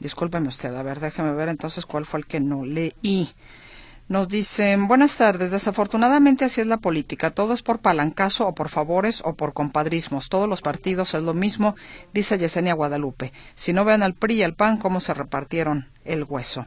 Discúlpeme 0.00 0.48
usted, 0.48 0.74
a 0.74 0.82
ver, 0.82 0.98
déjeme 0.98 1.32
ver 1.32 1.48
entonces 1.48 1.86
cuál 1.86 2.06
fue 2.06 2.20
el 2.20 2.26
que 2.26 2.40
no 2.40 2.64
leí. 2.64 3.32
Nos 4.08 4.26
dicen, 4.28 4.88
buenas 4.88 5.16
tardes, 5.16 5.52
desafortunadamente 5.52 6.44
así 6.44 6.60
es 6.60 6.66
la 6.66 6.78
política, 6.78 7.30
todo 7.30 7.54
es 7.54 7.62
por 7.62 7.78
palancazo 7.78 8.48
o 8.48 8.54
por 8.56 8.68
favores 8.68 9.22
o 9.24 9.34
por 9.34 9.52
compadrismos, 9.52 10.28
todos 10.28 10.48
los 10.48 10.62
partidos 10.62 11.14
es 11.14 11.22
lo 11.22 11.32
mismo, 11.32 11.76
dice 12.12 12.36
Yesenia 12.36 12.74
Guadalupe. 12.74 13.32
Si 13.54 13.72
no 13.72 13.84
vean 13.84 14.02
al 14.02 14.14
PRI 14.14 14.34
y 14.34 14.42
al 14.42 14.54
PAN, 14.54 14.78
cómo 14.78 14.98
se 14.98 15.14
repartieron 15.14 15.86
el 16.04 16.24
hueso. 16.24 16.66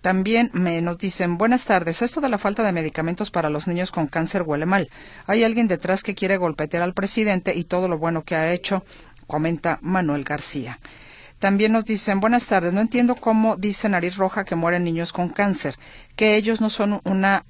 También 0.00 0.50
nos 0.82 0.98
dicen, 0.98 1.38
buenas 1.38 1.64
tardes, 1.66 2.02
esto 2.02 2.20
de 2.20 2.28
la 2.28 2.38
falta 2.38 2.64
de 2.64 2.72
medicamentos 2.72 3.30
para 3.30 3.50
los 3.50 3.68
niños 3.68 3.92
con 3.92 4.08
cáncer 4.08 4.42
huele 4.42 4.66
mal. 4.66 4.90
Hay 5.28 5.44
alguien 5.44 5.68
detrás 5.68 6.02
que 6.02 6.16
quiere 6.16 6.36
golpetear 6.38 6.82
al 6.82 6.94
presidente 6.94 7.54
y 7.54 7.62
todo 7.62 7.86
lo 7.86 7.98
bueno 7.98 8.24
que 8.24 8.34
ha 8.34 8.52
hecho, 8.52 8.82
comenta 9.28 9.78
Manuel 9.82 10.24
García. 10.24 10.80
También 11.42 11.72
nos 11.72 11.84
dicen, 11.84 12.20
buenas 12.20 12.46
tardes, 12.46 12.72
no 12.72 12.80
entiendo 12.80 13.16
cómo 13.16 13.56
dice 13.56 13.88
Nariz 13.88 14.14
Roja 14.14 14.44
que 14.44 14.54
mueren 14.54 14.84
niños 14.84 15.12
con 15.12 15.28
cáncer, 15.28 15.76
que 16.14 16.36
ellos 16.36 16.60
no 16.60 16.70
son 16.70 17.00
una 17.02 17.44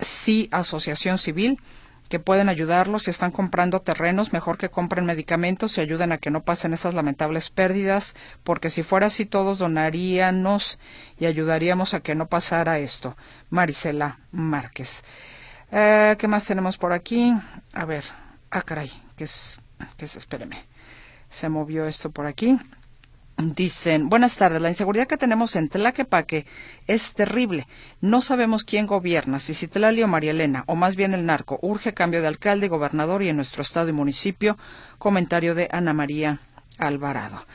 sí 0.00 0.48
asociación 0.50 1.18
civil, 1.18 1.60
que 2.08 2.18
pueden 2.18 2.48
ayudarlos 2.48 3.04
si 3.04 3.10
están 3.10 3.30
comprando 3.30 3.82
terrenos, 3.82 4.32
mejor 4.32 4.58
que 4.58 4.68
compren 4.68 5.06
medicamentos 5.06 5.78
y 5.78 5.80
ayuden 5.80 6.10
a 6.10 6.18
que 6.18 6.32
no 6.32 6.42
pasen 6.42 6.74
esas 6.74 6.92
lamentables 6.92 7.50
pérdidas, 7.50 8.16
porque 8.42 8.68
si 8.68 8.82
fuera 8.82 9.06
así 9.06 9.26
todos 9.26 9.60
donaríamos 9.60 10.80
y 11.20 11.26
ayudaríamos 11.26 11.94
a 11.94 12.00
que 12.00 12.16
no 12.16 12.26
pasara 12.26 12.80
esto. 12.80 13.16
Marisela 13.48 14.18
Márquez. 14.32 15.04
Eh, 15.70 16.16
¿Qué 16.18 16.26
más 16.26 16.46
tenemos 16.46 16.76
por 16.76 16.92
aquí? 16.92 17.32
A 17.72 17.84
ver, 17.84 18.02
ah, 18.50 18.62
caray, 18.62 18.90
que 19.14 19.22
es, 19.22 19.60
que 19.96 20.06
es, 20.06 20.16
espéreme. 20.16 20.66
Se 21.30 21.48
movió 21.48 21.86
esto 21.86 22.10
por 22.10 22.26
aquí. 22.26 22.58
Dicen, 23.40 24.08
buenas 24.08 24.34
tardes, 24.34 24.60
la 24.60 24.68
inseguridad 24.68 25.06
que 25.06 25.16
tenemos 25.16 25.54
en 25.54 25.68
Tlaquepaque 25.68 26.44
es 26.88 27.14
terrible. 27.14 27.68
No 28.00 28.20
sabemos 28.20 28.64
quién 28.64 28.88
gobierna, 28.88 29.38
si 29.38 29.54
Citlali 29.54 30.02
o 30.02 30.08
María 30.08 30.32
Elena, 30.32 30.64
o 30.66 30.74
más 30.74 30.96
bien 30.96 31.14
el 31.14 31.24
narco. 31.24 31.60
Urge 31.62 31.94
cambio 31.94 32.20
de 32.20 32.26
alcalde 32.26 32.66
gobernador 32.66 33.22
y 33.22 33.28
en 33.28 33.36
nuestro 33.36 33.62
estado 33.62 33.90
y 33.90 33.92
municipio. 33.92 34.58
Comentario 34.98 35.54
de 35.54 35.68
Ana 35.70 35.92
María 35.92 36.40
Alvarado. 36.78 37.46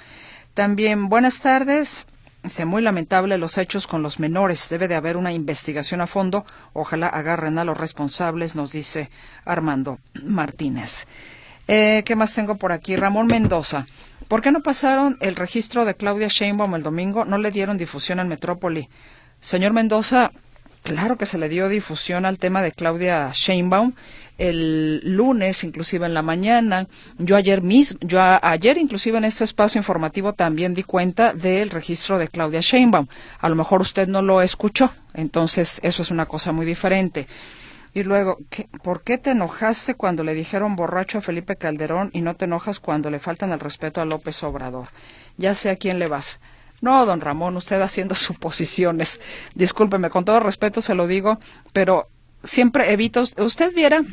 También, 0.53 1.09
buenas 1.09 1.41
tardes. 1.41 2.07
Dice, 2.43 2.63
muy 2.63 2.81
lamentable 2.81 3.37
los 3.37 3.57
hechos 3.57 3.85
con 3.85 4.01
los 4.01 4.21
menores. 4.21 4.69
Debe 4.69 4.87
de 4.87 4.95
haber 4.95 5.17
una 5.17 5.33
investigación 5.33 5.99
a 5.99 6.07
fondo. 6.07 6.45
Ojalá 6.71 7.07
agarren 7.07 7.57
a 7.57 7.65
los 7.65 7.77
responsables, 7.77 8.55
nos 8.55 8.71
dice 8.71 9.11
Armando 9.43 9.99
Martínez. 10.23 11.07
Eh, 11.67 12.03
¿Qué 12.05 12.15
más 12.15 12.33
tengo 12.33 12.55
por 12.55 12.71
aquí? 12.71 12.95
Ramón 12.95 13.27
Mendoza. 13.27 13.85
¿Por 14.33 14.41
qué 14.41 14.51
no 14.51 14.61
pasaron 14.61 15.15
el 15.21 15.35
registro 15.35 15.85
de 15.85 15.93
Claudia 15.93 16.27
Sheinbaum 16.27 16.73
el 16.73 16.81
domingo? 16.81 17.23
No 17.23 17.37
le 17.37 17.51
dieron 17.51 17.77
difusión 17.77 18.19
en 18.19 18.27
Metrópoli. 18.27 18.89
Señor 19.39 19.73
Mendoza, 19.73 20.31
claro 20.81 21.19
que 21.19 21.27
se 21.27 21.37
le 21.37 21.49
dio 21.49 21.69
difusión 21.69 22.25
al 22.25 22.39
tema 22.39 22.63
de 22.63 22.71
Claudia 22.71 23.29
Sheinbaum 23.31 23.93
el 24.39 25.01
lunes, 25.03 25.63
inclusive 25.63 26.07
en 26.07 26.15
la 26.15 26.23
mañana. 26.23 26.87
Yo 27.19 27.35
ayer 27.35 27.61
mismo, 27.61 27.99
yo 28.01 28.19
ayer 28.19 28.79
inclusive 28.79 29.19
en 29.19 29.25
este 29.25 29.43
espacio 29.43 29.77
informativo 29.77 30.33
también 30.33 30.73
di 30.73 30.81
cuenta 30.81 31.35
del 31.35 31.69
registro 31.69 32.17
de 32.17 32.27
Claudia 32.27 32.61
Sheinbaum. 32.61 33.05
A 33.37 33.49
lo 33.49 33.55
mejor 33.55 33.81
usted 33.81 34.07
no 34.07 34.23
lo 34.23 34.41
escuchó, 34.41 34.91
entonces 35.13 35.79
eso 35.83 36.01
es 36.01 36.09
una 36.09 36.25
cosa 36.25 36.51
muy 36.51 36.65
diferente. 36.65 37.27
Y 37.93 38.03
luego, 38.03 38.39
¿por 38.83 39.03
qué 39.03 39.17
te 39.17 39.31
enojaste 39.31 39.93
cuando 39.93 40.23
le 40.23 40.33
dijeron 40.33 40.75
borracho 40.75 41.19
a 41.19 41.21
Felipe 41.21 41.55
Calderón 41.55 42.09
y 42.13 42.21
no 42.21 42.35
te 42.35 42.45
enojas 42.45 42.79
cuando 42.79 43.11
le 43.11 43.19
faltan 43.19 43.51
el 43.51 43.59
respeto 43.59 44.01
a 44.01 44.05
López 44.05 44.41
Obrador? 44.43 44.89
Ya 45.37 45.53
sé 45.53 45.69
a 45.69 45.75
quién 45.75 45.99
le 45.99 46.07
vas. 46.07 46.39
No, 46.81 47.05
don 47.05 47.21
Ramón, 47.21 47.55
usted 47.55 47.81
haciendo 47.81 48.15
suposiciones. 48.15 49.19
Discúlpeme, 49.53 50.09
con 50.09 50.25
todo 50.25 50.39
respeto 50.39 50.81
se 50.81 50.95
lo 50.95 51.05
digo, 51.05 51.39
pero 51.71 52.09
siempre 52.43 52.91
evito. 52.91 53.23
Usted 53.37 53.73
viera 53.73 54.03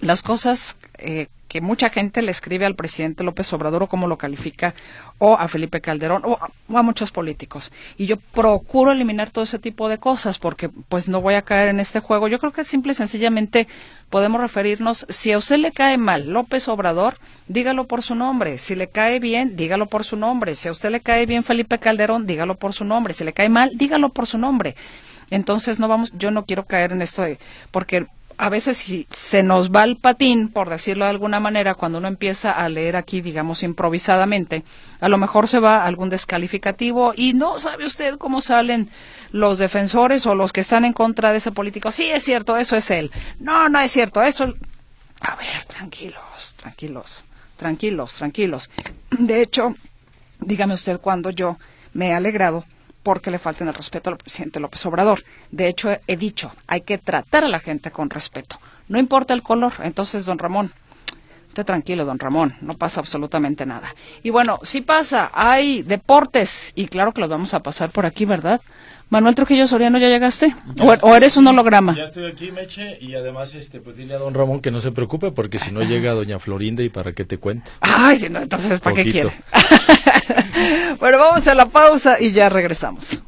las 0.00 0.22
cosas 0.22 0.76
eh, 0.98 1.28
que 1.54 1.60
mucha 1.60 1.88
gente 1.88 2.20
le 2.20 2.32
escribe 2.32 2.66
al 2.66 2.74
presidente 2.74 3.22
López 3.22 3.52
Obrador 3.52 3.84
o 3.84 3.86
como 3.86 4.08
lo 4.08 4.18
califica, 4.18 4.74
o 5.18 5.34
a 5.34 5.46
Felipe 5.46 5.80
Calderón, 5.80 6.22
o 6.24 6.36
a, 6.36 6.82
muchos 6.82 7.12
políticos. 7.12 7.70
Y 7.96 8.06
yo 8.06 8.16
procuro 8.16 8.90
eliminar 8.90 9.30
todo 9.30 9.44
ese 9.44 9.60
tipo 9.60 9.88
de 9.88 9.98
cosas 9.98 10.40
porque 10.40 10.68
pues 10.68 11.08
no 11.08 11.20
voy 11.20 11.34
a 11.34 11.42
caer 11.42 11.68
en 11.68 11.78
este 11.78 12.00
juego. 12.00 12.26
Yo 12.26 12.40
creo 12.40 12.50
que 12.50 12.64
simple 12.64 12.90
y 12.90 12.96
sencillamente 12.96 13.68
podemos 14.10 14.40
referirnos, 14.40 15.06
si 15.08 15.30
a 15.30 15.38
usted 15.38 15.58
le 15.58 15.70
cae 15.70 15.96
mal 15.96 16.28
López 16.28 16.66
Obrador, 16.66 17.18
dígalo 17.46 17.86
por 17.86 18.02
su 18.02 18.16
nombre. 18.16 18.58
Si 18.58 18.74
le 18.74 18.88
cae 18.88 19.20
bien, 19.20 19.54
dígalo 19.54 19.86
por 19.86 20.02
su 20.02 20.16
nombre. 20.16 20.56
Si 20.56 20.66
a 20.66 20.72
usted 20.72 20.90
le 20.90 21.02
cae 21.02 21.24
bien 21.24 21.44
Felipe 21.44 21.78
Calderón, 21.78 22.26
dígalo 22.26 22.56
por 22.56 22.72
su 22.72 22.84
nombre. 22.84 23.14
Si 23.14 23.22
le 23.22 23.32
cae 23.32 23.48
mal, 23.48 23.70
dígalo 23.78 24.08
por 24.08 24.26
su 24.26 24.38
nombre. 24.38 24.74
Entonces 25.30 25.78
no 25.78 25.86
vamos, 25.86 26.12
yo 26.18 26.32
no 26.32 26.46
quiero 26.46 26.66
caer 26.66 26.90
en 26.90 27.00
esto 27.00 27.22
de, 27.22 27.38
porque 27.70 28.08
a 28.38 28.48
veces 28.48 28.76
si 28.76 29.06
se 29.10 29.42
nos 29.42 29.70
va 29.70 29.84
el 29.84 29.96
patín, 29.96 30.48
por 30.48 30.68
decirlo 30.68 31.04
de 31.04 31.10
alguna 31.10 31.40
manera, 31.40 31.74
cuando 31.74 31.98
uno 31.98 32.08
empieza 32.08 32.52
a 32.52 32.68
leer 32.68 32.96
aquí, 32.96 33.20
digamos, 33.20 33.62
improvisadamente, 33.62 34.64
a 35.00 35.08
lo 35.08 35.18
mejor 35.18 35.48
se 35.48 35.60
va 35.60 35.84
algún 35.84 36.10
descalificativo 36.10 37.12
y 37.16 37.34
no 37.34 37.58
sabe 37.58 37.86
usted 37.86 38.16
cómo 38.16 38.40
salen 38.40 38.90
los 39.30 39.58
defensores 39.58 40.26
o 40.26 40.34
los 40.34 40.52
que 40.52 40.60
están 40.60 40.84
en 40.84 40.92
contra 40.92 41.32
de 41.32 41.38
ese 41.38 41.52
político. 41.52 41.90
Sí, 41.90 42.10
es 42.10 42.22
cierto, 42.22 42.56
eso 42.56 42.76
es 42.76 42.90
él. 42.90 43.10
No, 43.38 43.68
no 43.68 43.80
es 43.80 43.90
cierto, 43.90 44.22
eso... 44.22 44.54
A 45.20 45.36
ver, 45.36 45.64
tranquilos, 45.66 46.54
tranquilos, 46.56 47.24
tranquilos, 47.56 48.14
tranquilos. 48.14 48.70
De 49.10 49.40
hecho, 49.40 49.74
dígame 50.40 50.74
usted 50.74 51.00
cuando 51.00 51.30
yo 51.30 51.58
me 51.92 52.08
he 52.08 52.12
alegrado 52.12 52.64
porque 53.04 53.30
le 53.30 53.38
falten 53.38 53.68
el 53.68 53.74
respeto 53.74 54.10
al 54.10 54.16
presidente 54.16 54.58
López 54.58 54.84
Obrador. 54.86 55.22
De 55.52 55.68
hecho, 55.68 55.96
he 56.08 56.16
dicho, 56.16 56.50
hay 56.66 56.80
que 56.80 56.98
tratar 56.98 57.44
a 57.44 57.48
la 57.48 57.60
gente 57.60 57.92
con 57.92 58.10
respeto. 58.10 58.58
No 58.88 58.98
importa 58.98 59.34
el 59.34 59.44
color. 59.44 59.74
Entonces, 59.82 60.24
don 60.24 60.38
Ramón, 60.38 60.72
esté 61.54 61.62
tranquilo, 61.64 62.04
don 62.04 62.18
Ramón, 62.18 62.52
no 62.62 62.74
pasa 62.74 62.98
absolutamente 62.98 63.64
nada. 63.64 63.94
Y 64.24 64.30
bueno, 64.30 64.58
sí 64.62 64.80
pasa, 64.80 65.30
hay 65.32 65.82
deportes, 65.82 66.72
y 66.74 66.86
claro 66.86 67.12
que 67.12 67.20
los 67.20 67.30
vamos 67.30 67.54
a 67.54 67.62
pasar 67.62 67.90
por 67.90 68.06
aquí, 68.06 68.24
¿verdad? 68.24 68.60
Manuel 69.08 69.36
Trujillo 69.36 69.68
Soriano, 69.68 69.98
¿ya 69.98 70.08
llegaste? 70.08 70.52
o, 70.80 71.14
eres 71.14 71.36
un 71.36 71.46
holograma? 71.46 71.94
Ya 71.94 72.04
estoy 72.04 72.28
aquí, 72.28 72.50
Meche, 72.50 72.98
y 73.00 73.14
además, 73.14 73.54
este, 73.54 73.78
pues 73.78 73.96
dile 73.96 74.14
a 74.14 74.18
don 74.18 74.34
Ramón 74.34 74.60
que 74.60 74.72
no 74.72 74.80
se 74.80 74.90
preocupe, 74.90 75.30
porque 75.30 75.60
si 75.60 75.70
no 75.70 75.82
llega 75.82 76.12
doña 76.12 76.40
Florinda 76.40 76.82
y 76.82 76.88
para 76.88 77.12
qué 77.12 77.24
te 77.24 77.38
cuento. 77.38 77.70
Ay, 77.80 78.16
si 78.16 78.28
no, 78.28 78.40
entonces, 78.40 78.80
¿para 78.80 78.96
qué 78.96 79.12
quiere? 79.12 79.30
bueno, 80.98 81.18
vamos 81.18 81.46
a 81.46 81.54
la 81.54 81.66
pausa 81.66 82.20
y 82.20 82.32
ya 82.32 82.48
regresamos. 82.48 83.22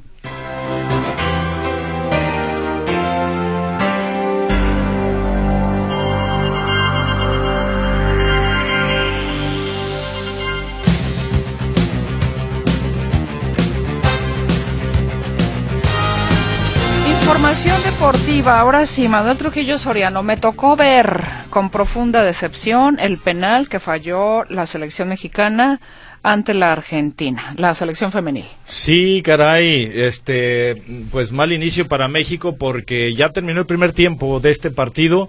Información 17.46 17.80
deportiva. 17.84 18.58
Ahora 18.58 18.86
sí, 18.86 19.06
Manuel 19.06 19.38
Trujillo 19.38 19.78
Soriano. 19.78 20.24
Me 20.24 20.36
tocó 20.36 20.74
ver 20.74 21.22
con 21.48 21.70
profunda 21.70 22.24
decepción 22.24 22.98
el 22.98 23.18
penal 23.18 23.68
que 23.68 23.78
falló 23.78 24.42
la 24.48 24.66
selección 24.66 25.10
mexicana 25.10 25.80
ante 26.24 26.54
la 26.54 26.72
Argentina, 26.72 27.54
la 27.56 27.76
selección 27.76 28.10
femenil. 28.10 28.46
Sí, 28.64 29.22
caray, 29.24 29.88
este, 29.94 30.82
pues 31.12 31.30
mal 31.30 31.52
inicio 31.52 31.86
para 31.86 32.08
México 32.08 32.56
porque 32.56 33.14
ya 33.14 33.30
terminó 33.30 33.60
el 33.60 33.66
primer 33.66 33.92
tiempo 33.92 34.40
de 34.40 34.50
este 34.50 34.72
partido 34.72 35.28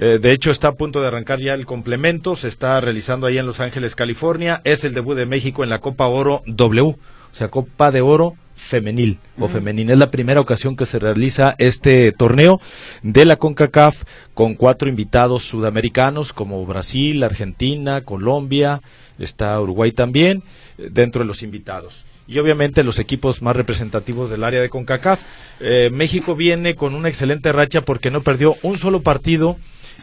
Eh, 0.00 0.20
de 0.22 0.30
hecho, 0.30 0.52
está 0.52 0.68
a 0.68 0.74
punto 0.74 1.00
de 1.00 1.08
arrancar 1.08 1.40
ya 1.40 1.54
el 1.54 1.66
complemento. 1.66 2.36
Se 2.36 2.46
está 2.46 2.80
realizando 2.80 3.26
ahí 3.26 3.36
en 3.36 3.46
Los 3.46 3.58
Ángeles, 3.58 3.96
California. 3.96 4.60
Es 4.62 4.84
el 4.84 4.94
debut 4.94 5.16
de 5.16 5.26
México 5.26 5.64
en 5.64 5.70
la 5.70 5.80
Copa 5.80 6.06
Oro 6.06 6.42
W, 6.46 6.82
o 6.90 6.96
sea, 7.32 7.48
Copa 7.48 7.90
de 7.90 8.00
Oro 8.00 8.36
femenil 8.58 9.18
o 9.38 9.48
femenina. 9.48 9.92
Es 9.94 9.98
la 9.98 10.10
primera 10.10 10.40
ocasión 10.40 10.76
que 10.76 10.84
se 10.84 10.98
realiza 10.98 11.54
este 11.58 12.12
torneo 12.12 12.60
de 13.02 13.24
la 13.24 13.36
CONCACAF 13.36 14.02
con 14.34 14.54
cuatro 14.54 14.88
invitados 14.88 15.44
sudamericanos 15.44 16.32
como 16.32 16.64
Brasil, 16.66 17.22
Argentina, 17.22 18.02
Colombia, 18.02 18.82
está 19.18 19.58
Uruguay 19.60 19.92
también 19.92 20.42
eh, 20.76 20.88
dentro 20.90 21.20
de 21.20 21.26
los 21.26 21.42
invitados 21.42 22.04
y 22.26 22.38
obviamente 22.38 22.84
los 22.84 22.98
equipos 22.98 23.40
más 23.40 23.56
representativos 23.56 24.28
del 24.28 24.44
área 24.44 24.60
de 24.60 24.68
CONCACAF. 24.68 25.20
Eh, 25.60 25.88
México 25.90 26.36
viene 26.36 26.74
con 26.74 26.94
una 26.94 27.08
excelente 27.08 27.52
racha 27.52 27.80
porque 27.80 28.10
no 28.10 28.20
perdió 28.20 28.56
un 28.62 28.76
solo 28.76 29.00
partido 29.00 29.56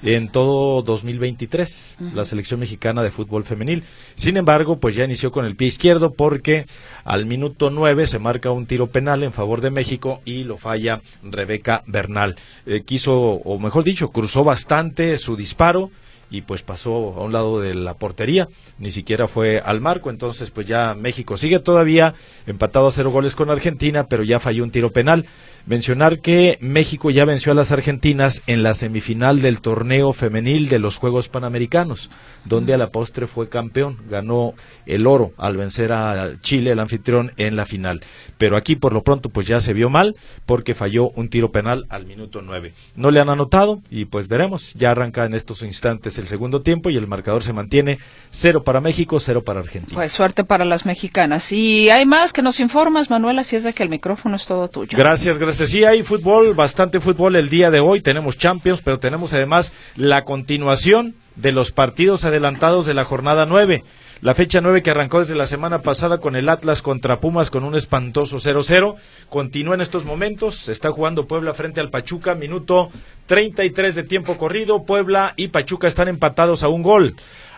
en 0.05 0.29
todo 0.29 0.83
2023, 0.83 1.97
la 2.13 2.25
selección 2.25 2.59
mexicana 2.59 3.01
de 3.01 3.09
fútbol 3.09 3.43
femenil. 3.43 3.83
Sin 4.13 4.37
embargo, 4.37 4.79
pues 4.79 4.95
ya 4.95 5.03
inició 5.03 5.31
con 5.31 5.45
el 5.45 5.55
pie 5.55 5.67
izquierdo 5.67 6.13
porque 6.13 6.65
al 7.03 7.25
minuto 7.25 7.71
9 7.71 8.05
se 8.05 8.19
marca 8.19 8.51
un 8.51 8.67
tiro 8.67 8.87
penal 8.87 9.23
en 9.23 9.33
favor 9.33 9.61
de 9.61 9.71
México 9.71 10.21
y 10.23 10.43
lo 10.43 10.57
falla 10.57 11.01
Rebeca 11.23 11.83
Bernal. 11.87 12.35
Eh, 12.67 12.83
quiso, 12.85 13.15
o 13.15 13.57
mejor 13.59 13.83
dicho, 13.83 14.11
cruzó 14.11 14.43
bastante 14.43 15.17
su 15.17 15.35
disparo 15.35 15.89
y 16.29 16.41
pues 16.41 16.63
pasó 16.63 17.13
a 17.17 17.23
un 17.23 17.33
lado 17.33 17.59
de 17.59 17.73
la 17.75 17.93
portería, 17.93 18.47
ni 18.79 18.91
siquiera 18.91 19.27
fue 19.27 19.59
al 19.59 19.81
marco, 19.81 20.09
entonces 20.09 20.51
pues 20.51 20.65
ya 20.65 20.93
México 20.95 21.37
sigue 21.37 21.59
todavía 21.59 22.13
empatado 22.47 22.87
a 22.87 22.91
cero 22.91 23.11
goles 23.11 23.35
con 23.35 23.49
Argentina, 23.49 24.07
pero 24.07 24.23
ya 24.23 24.39
falló 24.39 24.63
un 24.63 24.71
tiro 24.71 24.91
penal. 24.91 25.25
Mencionar 25.67 26.19
que 26.19 26.59
México 26.61 27.09
ya 27.09 27.25
venció 27.25 27.51
a 27.51 27.55
las 27.55 27.71
Argentinas 27.71 28.43
en 28.45 28.61
la 28.61 28.75
semifinal 28.75 29.41
del 29.41 29.61
torneo 29.61 30.13
femenil 30.13 30.69
de 30.69 30.77
los 30.77 30.97
Juegos 30.97 31.27
Panamericanos, 31.27 32.11
donde 32.43 32.75
a 32.75 32.77
la 32.77 32.91
postre 32.91 33.25
fue 33.25 33.49
campeón, 33.49 33.97
ganó 34.07 34.53
el 34.85 35.07
oro 35.07 35.31
al 35.37 35.57
vencer 35.57 35.91
a 35.91 36.39
Chile, 36.41 36.71
el 36.71 36.79
anfitrión, 36.79 37.31
en 37.37 37.55
la 37.55 37.65
final. 37.65 38.01
Pero 38.37 38.57
aquí 38.57 38.75
por 38.75 38.93
lo 38.93 39.03
pronto 39.03 39.29
pues 39.29 39.47
ya 39.47 39.59
se 39.59 39.73
vio 39.73 39.89
mal 39.89 40.15
porque 40.45 40.75
falló 40.75 41.09
un 41.15 41.29
tiro 41.29 41.51
penal 41.51 41.85
al 41.89 42.05
minuto 42.05 42.43
nueve. 42.43 42.73
No 42.95 43.09
le 43.09 43.19
han 43.19 43.29
anotado 43.29 43.81
y 43.89 44.05
pues 44.05 44.27
veremos, 44.27 44.73
ya 44.75 44.91
arranca 44.91 45.25
en 45.25 45.33
estos 45.33 45.63
instantes 45.63 46.14
el 46.17 46.27
segundo 46.27 46.61
tiempo 46.61 46.89
y 46.89 46.97
el 46.97 47.07
marcador 47.07 47.43
se 47.43 47.53
mantiene 47.53 47.99
cero 48.29 48.63
para 48.63 48.81
México, 48.81 49.19
cero 49.19 49.43
para 49.43 49.59
Argentina. 49.59 49.95
Pues 49.95 50.11
suerte 50.11 50.43
para 50.43 50.65
las 50.65 50.85
mexicanas. 50.85 51.51
Y 51.51 51.89
hay 51.89 52.05
más 52.05 52.33
que 52.33 52.41
nos 52.41 52.59
informas, 52.59 53.09
Manuela, 53.09 53.43
si 53.43 53.55
es 53.55 53.63
de 53.63 53.73
que 53.73 53.83
el 53.83 53.89
micrófono 53.89 54.35
es 54.35 54.45
todo 54.45 54.67
tuyo. 54.67 54.97
Gracias, 54.97 55.37
gracias 55.37 55.69
sí 55.69 55.83
hay 55.83 56.03
fútbol, 56.03 56.53
bastante 56.53 56.99
fútbol 56.99 57.35
el 57.35 57.49
día 57.49 57.71
de 57.71 57.79
hoy. 57.79 58.01
Tenemos 58.01 58.37
Champions, 58.37 58.81
pero 58.81 58.99
tenemos 58.99 59.33
además 59.33 59.73
la 59.95 60.23
continuación 60.23 61.15
de 61.35 61.51
los 61.51 61.71
partidos 61.71 62.23
adelantados 62.25 62.85
de 62.85 62.93
la 62.93 63.03
jornada 63.03 63.45
9. 63.45 63.83
La 64.21 64.33
fecha 64.33 64.61
9 64.61 64.81
que 64.81 64.91
arrancó 64.91 65.19
desde 65.19 65.35
la 65.35 65.45
semana 65.45 65.81
pasada 65.81 66.19
con 66.19 66.35
el 66.35 66.47
Atlas 66.47 66.81
contra 66.81 67.19
Pumas 67.19 67.49
con 67.51 67.65
un 67.65 67.75
espantoso 67.75 68.37
0-0. 68.37 68.95
Continúa 69.29 69.75
en 69.75 69.81
estos 69.81 70.05
momentos. 70.05 70.55
Se 70.55 70.71
está 70.71 70.89
jugando 70.91 71.27
Puebla 71.27 71.53
frente 71.53 71.81
al 71.81 71.89
Pachuca. 71.89 72.33
Minuto 72.33 72.91
33 73.27 73.93
de 73.93 74.03
tiempo 74.03 74.37
corrido. 74.37 74.85
Puebla 74.85 75.33
y 75.35 75.49
Pachuca 75.49 75.87
están 75.87 76.07
empatados 76.07 76.63
a 76.63 76.69
un 76.69 76.81
gol. 76.81 77.15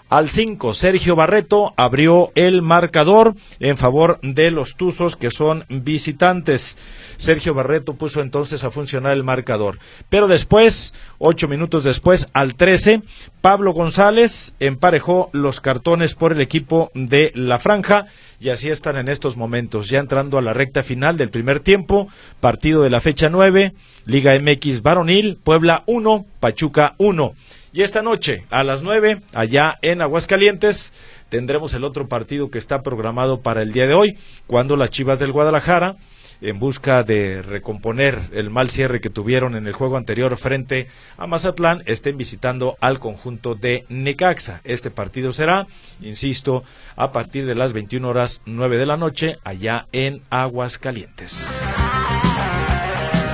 Al 0.10 0.30
5, 0.30 0.74
Sergio 0.74 1.18
Barreto 1.18 1.74
abrió 1.76 2.32
el 2.36 2.62
marcador 2.62 3.36
en 3.60 3.78
favor 3.78 4.20
de 4.22 4.52
los 4.52 4.78
Tuzos 4.78 5.18
que 5.18 5.32
son 5.32 5.66
visitantes. 5.68 6.78
Sergio 7.18 7.54
Barreto 7.54 7.94
puso 7.96 8.22
entonces 8.22 8.64
a 8.64 8.72
funcionar 8.72 9.12
el 9.12 9.26
marcador. 9.26 9.80
Pero 10.08 10.30
después, 10.30 10.94
ocho 11.18 11.50
minutos 11.50 11.84
después, 11.84 12.30
al 12.32 12.56
13, 12.56 13.02
Pablo 13.42 13.74
González 13.74 14.56
emparejó 14.62 15.30
los 15.34 15.60
cartones 15.60 16.16
por 16.16 16.32
el 16.32 16.40
equipo 16.40 16.90
de 16.94 17.34
La 17.36 17.60
Franja 17.60 18.06
y 18.40 18.48
así 18.50 18.70
están 18.70 18.96
en 18.96 19.10
estos 19.10 19.36
momentos, 19.36 19.90
ya 19.90 20.00
entrando 20.00 20.38
a 20.38 20.42
la 20.42 20.54
recta 20.54 20.84
final 20.84 21.18
del 21.18 21.30
primer 21.30 21.60
tiempo, 21.60 22.08
partido 22.40 22.84
de 22.84 22.90
la 22.90 23.02
fecha 23.02 23.28
9, 23.28 23.74
Liga 24.08 24.40
MX 24.40 24.84
Varonil, 24.84 25.36
Puebla 25.36 25.84
1, 25.86 26.26
Pachuca 26.40 26.96
1. 26.98 27.34
Y 27.74 27.82
esta 27.82 28.02
noche, 28.02 28.46
a 28.50 28.64
las 28.64 28.82
nueve, 28.82 29.22
allá 29.34 29.78
en 29.82 30.02
Aguascalientes, 30.02 30.94
tendremos 31.28 31.74
el 31.74 31.84
otro 31.84 32.08
partido 32.08 32.50
que 32.50 32.58
está 32.58 32.82
programado 32.84 33.42
para 33.42 33.62
el 33.62 33.74
día 33.74 33.86
de 33.86 33.94
hoy, 33.94 34.18
cuando 34.48 34.78
las 34.78 34.92
Chivas 34.92 35.20
del 35.20 35.34
Guadalajara, 35.34 35.98
en 36.40 36.58
busca 36.58 37.04
de 37.04 37.42
recomponer 37.42 38.18
el 38.32 38.50
mal 38.50 38.70
cierre 38.70 39.02
que 39.02 39.10
tuvieron 39.10 39.56
en 39.56 39.68
el 39.68 39.74
juego 39.74 39.98
anterior 39.98 40.38
frente 40.38 40.88
a 41.18 41.28
Mazatlán, 41.28 41.84
estén 41.86 42.16
visitando 42.16 42.78
al 42.80 43.00
conjunto 43.00 43.56
de 43.56 43.86
Necaxa. 43.90 44.62
Este 44.64 44.90
partido 44.90 45.34
será, 45.34 45.68
insisto, 46.02 46.64
a 46.96 47.12
partir 47.12 47.46
de 47.46 47.56
las 47.56 47.74
21 47.74 48.08
horas 48.08 48.42
9 48.46 48.78
de 48.78 48.86
la 48.86 48.96
noche, 48.96 49.38
allá 49.44 49.88
en 49.92 50.22
Aguascalientes. 50.30 51.87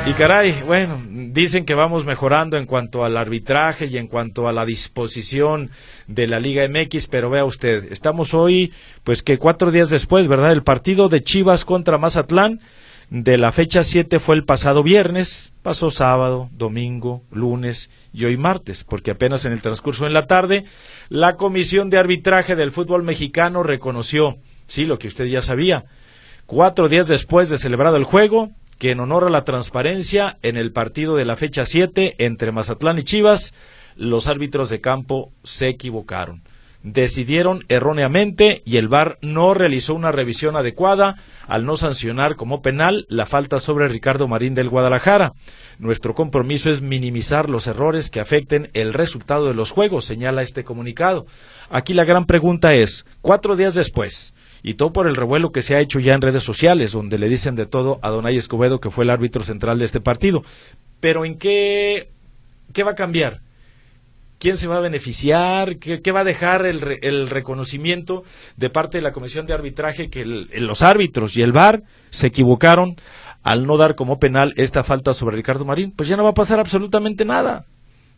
Y 0.06 0.12
caray, 0.16 0.62
bueno, 0.66 1.02
dicen 1.08 1.64
que 1.64 1.76
vamos 1.76 2.06
mejorando 2.06 2.58
en 2.58 2.66
cuanto 2.66 3.06
al 3.06 3.16
arbitraje 3.16 3.86
y 3.86 3.98
en 3.98 4.08
cuanto 4.08 4.50
a 4.50 4.52
la 4.52 4.66
disposición 4.66 5.72
de 6.08 6.28
la 6.28 6.42
Liga 6.42 6.68
MX, 6.68 7.08
pero 7.08 7.30
vea 7.30 7.46
usted, 7.46 7.90
estamos 7.90 8.34
hoy, 8.34 8.74
pues 9.06 9.24
que 9.24 9.38
cuatro 9.38 9.72
días 9.72 9.90
después, 9.90 10.28
¿verdad? 10.28 10.52
El 10.52 10.64
partido 10.64 11.08
de 11.08 11.24
Chivas 11.24 11.64
contra 11.64 11.98
Mazatlán 11.98 12.60
de 13.12 13.38
la 13.38 13.54
fecha 13.54 13.86
7 13.86 14.20
fue 14.20 14.36
el 14.36 14.44
pasado 14.44 14.84
viernes, 14.84 15.54
pasó 15.62 15.90
sábado, 15.90 16.50
domingo, 16.52 17.24
lunes 17.32 17.90
y 18.12 18.26
hoy 18.26 18.36
martes, 18.36 18.84
porque 18.84 19.12
apenas 19.12 19.46
en 19.46 19.54
el 19.54 19.62
transcurso 19.62 20.06
en 20.06 20.14
la 20.14 20.28
tarde, 20.28 20.66
la 21.08 21.38
Comisión 21.38 21.90
de 21.90 21.98
Arbitraje 21.98 22.58
del 22.58 22.74
Fútbol 22.74 23.04
Mexicano 23.04 23.64
reconoció, 23.64 24.36
sí, 24.68 24.84
lo 24.84 25.00
que 25.00 25.08
usted 25.08 25.26
ya 25.26 25.42
sabía, 25.42 25.86
cuatro 26.46 26.90
días 26.90 27.08
después 27.08 27.48
de 27.48 27.58
celebrado 27.58 27.96
el 27.96 28.04
juego, 28.04 28.52
que 28.84 28.92
en 28.92 29.00
honor 29.00 29.24
a 29.24 29.30
la 29.30 29.46
transparencia 29.46 30.40
en 30.42 30.58
el 30.58 30.74
partido 30.74 31.16
de 31.16 31.24
la 31.24 31.38
fecha 31.38 31.66
7 31.66 32.16
entre 32.18 32.52
Mazatlán 32.52 33.00
y 33.00 33.04
Chivas, 33.04 33.54
los 33.96 34.28
árbitros 34.28 34.70
de 34.70 34.82
campo 34.82 35.32
se 35.46 35.70
equivocaron. 35.70 36.44
Decidieron 36.84 37.64
erróneamente 37.70 38.62
y 38.66 38.76
el 38.76 38.90
VAR 38.90 39.20
no 39.22 39.54
realizó 39.54 39.96
una 39.96 40.12
revisión 40.12 40.58
adecuada 40.58 41.16
al 41.48 41.64
no 41.66 41.78
sancionar 41.78 42.36
como 42.36 42.62
penal 42.62 43.06
la 43.08 43.26
falta 43.26 43.62
sobre 43.62 43.88
Ricardo 43.88 44.28
Marín 44.28 44.54
del 44.54 44.68
Guadalajara. 44.68 45.32
Nuestro 45.80 46.14
compromiso 46.14 46.70
es 46.70 46.82
minimizar 46.82 47.50
los 47.50 47.68
errores 47.68 48.10
que 48.10 48.20
afecten 48.20 48.70
el 48.74 48.94
resultado 48.94 49.48
de 49.48 49.54
los 49.54 49.72
juegos, 49.72 50.04
señala 50.04 50.42
este 50.42 50.66
comunicado. 50.66 51.26
Aquí 51.70 51.94
la 51.94 52.04
gran 52.04 52.26
pregunta 52.26 52.74
es, 52.74 53.06
cuatro 53.22 53.56
días 53.56 53.76
después, 53.76 54.33
y 54.64 54.76
todo 54.76 54.94
por 54.94 55.08
el 55.08 55.16
revuelo 55.16 55.52
que 55.52 55.62
se 55.62 55.76
ha 55.76 55.82
hecho 55.82 56.00
ya 56.00 56.14
en 56.14 56.22
redes 56.22 56.44
sociales, 56.44 56.94
donde 56.94 57.20
le 57.20 57.28
dicen 57.28 57.56
de 57.56 57.66
todo 57.66 58.00
a 58.02 58.10
Donay 58.10 58.38
Escobedo, 58.38 58.80
que 58.80 58.90
fue 58.90 59.04
el 59.04 59.10
árbitro 59.10 59.44
central 59.44 59.78
de 59.78 59.86
este 59.86 60.00
partido. 60.00 60.44
Pero 61.02 61.26
¿en 61.26 61.38
qué, 61.38 62.10
qué 62.72 62.84
va 62.84 62.92
a 62.92 62.96
cambiar? 62.96 63.42
¿Quién 64.40 64.56
se 64.56 64.68
va 64.68 64.78
a 64.78 64.82
beneficiar? 64.82 65.78
¿Qué, 65.78 66.12
va 66.12 66.22
a 66.22 66.26
dejar 66.26 66.66
el, 66.66 67.00
el, 67.02 67.30
reconocimiento 67.30 68.24
de 68.56 68.70
parte 68.70 68.98
de 68.98 69.02
la 69.02 69.12
Comisión 69.12 69.46
de 69.46 69.54
Arbitraje 69.54 70.10
que 70.10 70.26
los 70.26 70.82
árbitros 70.82 71.36
y 71.38 71.42
el 71.42 71.52
VAR 71.52 71.84
se 72.10 72.28
equivocaron 72.28 72.96
al 73.44 73.66
no 73.66 73.78
dar 73.78 73.96
como 73.96 74.20
penal 74.20 74.54
esta 74.56 74.84
falta 74.84 75.14
sobre 75.14 75.36
Ricardo 75.36 75.66
Marín? 75.66 75.92
Pues 75.92 76.08
ya 76.10 76.18
no 76.18 76.24
va 76.24 76.32
a 76.32 76.34
pasar 76.34 76.60
absolutamente 76.60 77.26
nada. 77.26 77.66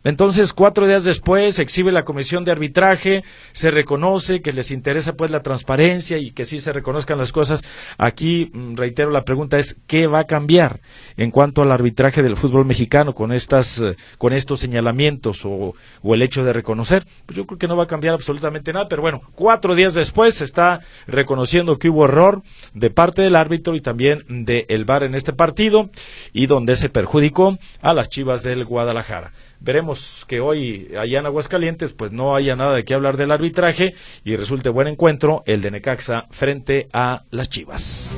Entonces, 0.04 0.52
cuatro 0.52 0.86
días 0.86 1.04
después, 1.04 1.58
exhibe 1.58 1.90
la 1.90 2.04
comisión 2.04 2.44
de 2.44 2.52
arbitraje, 2.52 3.24
se 3.52 3.70
reconoce 3.70 4.40
que 4.40 4.52
les 4.52 4.70
interesa 4.70 5.14
pues 5.14 5.30
la 5.30 5.42
transparencia 5.42 6.18
y 6.18 6.30
que 6.30 6.44
sí 6.44 6.60
se 6.60 6.72
reconozcan 6.72 7.18
las 7.18 7.32
cosas. 7.32 7.64
Aquí, 7.98 8.50
mm, 8.52 8.76
reitero, 8.76 9.10
la 9.10 9.24
pregunta 9.24 9.58
es, 9.58 9.76
¿qué 9.86 10.06
va 10.06 10.20
a 10.20 10.26
cambiar 10.26 10.80
en 11.16 11.30
cuanto 11.30 11.62
al 11.62 11.72
arbitraje 11.72 12.22
del 12.22 12.36
fútbol 12.36 12.64
mexicano 12.64 13.14
con, 13.14 13.32
estas, 13.32 13.80
eh, 13.80 13.96
con 14.18 14.32
estos 14.32 14.60
señalamientos 14.60 15.44
o, 15.44 15.74
o, 16.02 16.14
el 16.14 16.22
hecho 16.22 16.44
de 16.44 16.52
reconocer? 16.52 17.04
Pues 17.26 17.36
yo 17.36 17.46
creo 17.46 17.58
que 17.58 17.68
no 17.68 17.76
va 17.76 17.84
a 17.84 17.88
cambiar 17.88 18.14
absolutamente 18.14 18.72
nada, 18.72 18.88
pero 18.88 19.02
bueno, 19.02 19.22
cuatro 19.34 19.74
días 19.74 19.94
después 19.94 20.36
se 20.36 20.44
está 20.44 20.80
reconociendo 21.06 21.78
que 21.78 21.88
hubo 21.88 22.04
error 22.04 22.42
de 22.74 22.90
parte 22.90 23.22
del 23.22 23.36
árbitro 23.36 23.74
y 23.74 23.80
también 23.80 24.24
del 24.28 24.66
el 24.68 24.84
VAR 24.84 25.02
en 25.02 25.14
este 25.14 25.32
partido 25.32 25.90
y 26.32 26.46
donde 26.46 26.76
se 26.76 26.88
perjudicó 26.88 27.58
a 27.80 27.92
las 27.92 28.08
Chivas 28.08 28.42
del 28.42 28.64
Guadalajara. 28.64 29.32
Veremos 29.60 30.24
que 30.26 30.40
hoy 30.40 30.88
allá 30.98 31.20
en 31.20 31.26
Aguascalientes 31.26 31.92
pues 31.92 32.12
no 32.12 32.34
haya 32.36 32.56
nada 32.56 32.74
de 32.74 32.84
qué 32.84 32.94
hablar 32.94 33.16
del 33.16 33.32
arbitraje 33.32 33.94
y 34.24 34.36
resulte 34.36 34.68
buen 34.68 34.88
encuentro 34.88 35.42
el 35.46 35.62
de 35.62 35.70
Necaxa 35.70 36.26
frente 36.30 36.88
a 36.92 37.24
las 37.30 37.48
Chivas. 37.48 38.16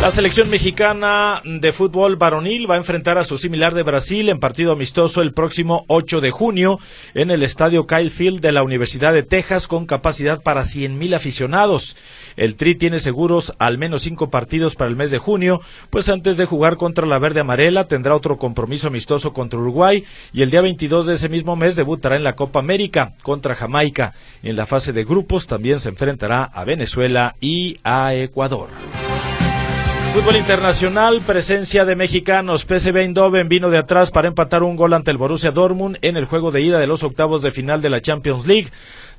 La 0.00 0.10
selección 0.10 0.48
mexicana 0.48 1.42
de 1.44 1.74
fútbol 1.74 2.16
varonil 2.16 2.68
va 2.68 2.76
a 2.76 2.78
enfrentar 2.78 3.18
a 3.18 3.22
su 3.22 3.36
similar 3.36 3.74
de 3.74 3.82
Brasil 3.82 4.30
en 4.30 4.40
partido 4.40 4.72
amistoso 4.72 5.20
el 5.20 5.34
próximo 5.34 5.84
8 5.88 6.22
de 6.22 6.30
junio 6.30 6.78
en 7.12 7.30
el 7.30 7.42
estadio 7.42 7.86
Kyle 7.86 8.10
Field 8.10 8.40
de 8.40 8.50
la 8.50 8.62
Universidad 8.62 9.12
de 9.12 9.22
Texas 9.22 9.68
con 9.68 9.84
capacidad 9.84 10.42
para 10.42 10.62
100.000 10.62 11.14
aficionados. 11.14 11.98
El 12.38 12.56
Tri 12.56 12.76
tiene 12.76 12.98
seguros 12.98 13.52
al 13.58 13.76
menos 13.76 14.00
cinco 14.00 14.30
partidos 14.30 14.74
para 14.74 14.88
el 14.88 14.96
mes 14.96 15.10
de 15.10 15.18
junio, 15.18 15.60
pues 15.90 16.08
antes 16.08 16.38
de 16.38 16.46
jugar 16.46 16.78
contra 16.78 17.06
la 17.06 17.18
Verde 17.18 17.40
Amarela 17.40 17.86
tendrá 17.86 18.16
otro 18.16 18.38
compromiso 18.38 18.86
amistoso 18.86 19.34
contra 19.34 19.60
Uruguay 19.60 20.04
y 20.32 20.40
el 20.40 20.50
día 20.50 20.62
22 20.62 21.08
de 21.08 21.14
ese 21.14 21.28
mismo 21.28 21.56
mes 21.56 21.76
debutará 21.76 22.16
en 22.16 22.24
la 22.24 22.36
Copa 22.36 22.60
América 22.60 23.12
contra 23.20 23.54
Jamaica. 23.54 24.14
En 24.42 24.56
la 24.56 24.66
fase 24.66 24.94
de 24.94 25.04
grupos 25.04 25.46
también 25.46 25.78
se 25.78 25.90
enfrentará 25.90 26.44
a 26.44 26.64
Venezuela 26.64 27.36
y 27.38 27.76
a 27.84 28.14
Ecuador. 28.14 28.70
Fútbol 30.12 30.34
internacional, 30.34 31.20
presencia 31.24 31.84
de 31.84 31.94
mexicanos. 31.94 32.62
PSV 32.62 32.96
Eindhoven 32.96 33.48
vino 33.48 33.70
de 33.70 33.78
atrás 33.78 34.10
para 34.10 34.26
empatar 34.26 34.64
un 34.64 34.74
gol 34.74 34.92
ante 34.92 35.12
el 35.12 35.18
Borussia 35.18 35.52
Dortmund 35.52 35.98
en 36.02 36.16
el 36.16 36.24
juego 36.24 36.50
de 36.50 36.62
ida 36.62 36.80
de 36.80 36.88
los 36.88 37.04
octavos 37.04 37.42
de 37.42 37.52
final 37.52 37.80
de 37.80 37.90
la 37.90 38.00
Champions 38.00 38.44
League. 38.44 38.70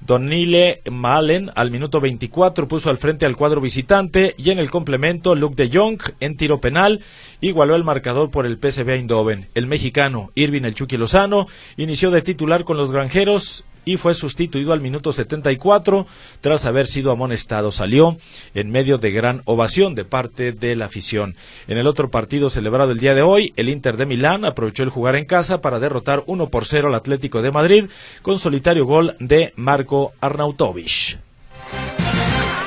Donile 0.01 0.81
Malen 0.91 1.49
al 1.55 1.71
minuto 1.71 2.01
24 2.01 2.67
puso 2.67 2.89
al 2.89 2.97
frente 2.97 3.25
al 3.25 3.37
cuadro 3.37 3.61
visitante 3.61 4.35
y 4.37 4.49
en 4.49 4.59
el 4.59 4.69
complemento 4.69 5.33
Luke 5.33 5.55
de 5.55 5.69
Jong 5.73 6.01
en 6.19 6.35
tiro 6.35 6.59
penal 6.59 7.01
igualó 7.39 7.75
el 7.75 7.85
marcador 7.85 8.29
por 8.29 8.45
el 8.45 8.57
PSV 8.57 8.89
Eindhoven. 8.89 9.47
El 9.53 9.67
mexicano 9.67 10.31
Irving 10.35 10.63
El 10.63 10.75
Chucky 10.75 10.97
Lozano 10.97 11.47
inició 11.77 12.11
de 12.11 12.21
titular 12.21 12.65
con 12.65 12.75
los 12.75 12.91
granjeros 12.91 13.63
y 13.85 13.97
fue 13.97 14.13
sustituido 14.13 14.73
al 14.73 14.81
minuto 14.81 15.13
74 15.13 16.07
tras 16.41 16.65
haber 16.65 16.87
sido 16.87 17.11
amonestado. 17.11 17.71
Salió 17.71 18.17
en 18.53 18.69
medio 18.71 18.97
de 18.97 19.11
gran 19.11 19.41
ovación 19.45 19.95
de 19.95 20.05
parte 20.05 20.51
de 20.51 20.75
la 20.75 20.85
afición. 20.85 21.35
En 21.67 21.77
el 21.77 21.87
otro 21.87 22.11
partido 22.11 22.49
celebrado 22.49 22.91
el 22.91 22.99
día 22.99 23.15
de 23.15 23.21
hoy, 23.21 23.53
el 23.55 23.69
Inter 23.69 23.97
de 23.97 24.05
Milán 24.05 24.45
aprovechó 24.45 24.83
el 24.83 24.89
jugar 24.89 25.15
en 25.15 25.25
casa 25.25 25.61
para 25.61 25.79
derrotar 25.79 26.23
1 26.25 26.49
por 26.49 26.65
0 26.65 26.89
al 26.89 26.95
Atlético 26.95 27.41
de 27.41 27.51
Madrid 27.51 27.85
con 28.21 28.39
solitario 28.39 28.85
gol 28.85 29.15
de 29.19 29.53
Marco 29.55 30.13
Arnautovic. 30.21 31.30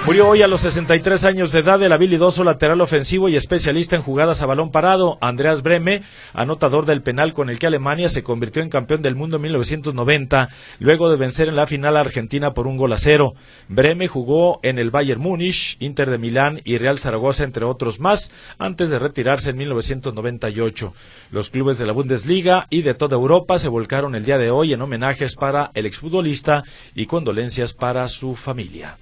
Murió 0.07 0.29
hoy 0.29 0.43
a 0.43 0.49
los 0.49 0.61
63 0.61 1.25
años 1.25 1.51
de 1.51 1.61
edad 1.61 1.83
el 1.83 1.90
habilidoso 1.90 2.45
lateral 2.45 2.83
ofensivo 2.83 3.31
y 3.31 3.37
especialista 3.37 3.97
en 3.97 4.03
jugadas 4.03 4.43
a 4.43 4.47
balón 4.47 4.71
parado, 4.71 5.17
Andreas 5.23 5.62
Breme, 5.62 6.03
anotador 6.35 6.85
del 6.85 7.01
penal 7.01 7.33
con 7.33 7.49
el 7.49 7.59
que 7.59 7.69
Alemania 7.69 8.11
se 8.11 8.23
convirtió 8.23 8.62
en 8.62 8.69
campeón 8.69 9.01
del 9.01 9.14
mundo 9.14 9.37
en 9.37 9.43
1990, 9.45 10.51
luego 10.79 11.09
de 11.09 11.17
vencer 11.17 11.49
en 11.49 11.57
la 11.57 11.67
final 11.67 11.97
a 11.97 12.01
Argentina 12.01 12.53
por 12.53 12.67
un 12.67 12.77
gol 12.77 12.93
a 12.93 12.99
cero. 12.99 13.33
Breme 13.69 14.07
jugó 14.07 14.61
en 14.62 14.79
el 14.79 14.90
Bayern 14.90 15.23
Múnich, 15.23 15.79
Inter 15.81 16.11
de 16.11 16.19
Milán 16.19 16.61
y 16.64 16.77
Real 16.77 16.99
Zaragoza, 16.99 17.45
entre 17.45 17.64
otros 17.64 17.99
más, 17.99 18.31
antes 18.59 18.90
de 18.90 18.99
retirarse 18.99 19.51
en 19.51 19.57
1998. 19.57 20.93
Los 21.31 21.49
clubes 21.49 21.79
de 21.79 21.87
la 21.87 21.93
Bundesliga 21.93 22.67
y 22.69 22.83
de 22.83 22.93
toda 22.93 23.17
Europa 23.17 23.59
se 23.59 23.69
volcaron 23.69 24.14
el 24.14 24.27
día 24.27 24.37
de 24.37 24.51
hoy 24.51 24.75
en 24.75 24.83
homenajes 24.83 25.35
para 25.35 25.71
el 25.73 25.87
exfutbolista 25.87 26.62
y 26.95 27.07
condolencias 27.07 27.73
para 27.73 28.07
su 28.09 28.35
familia. 28.35 28.99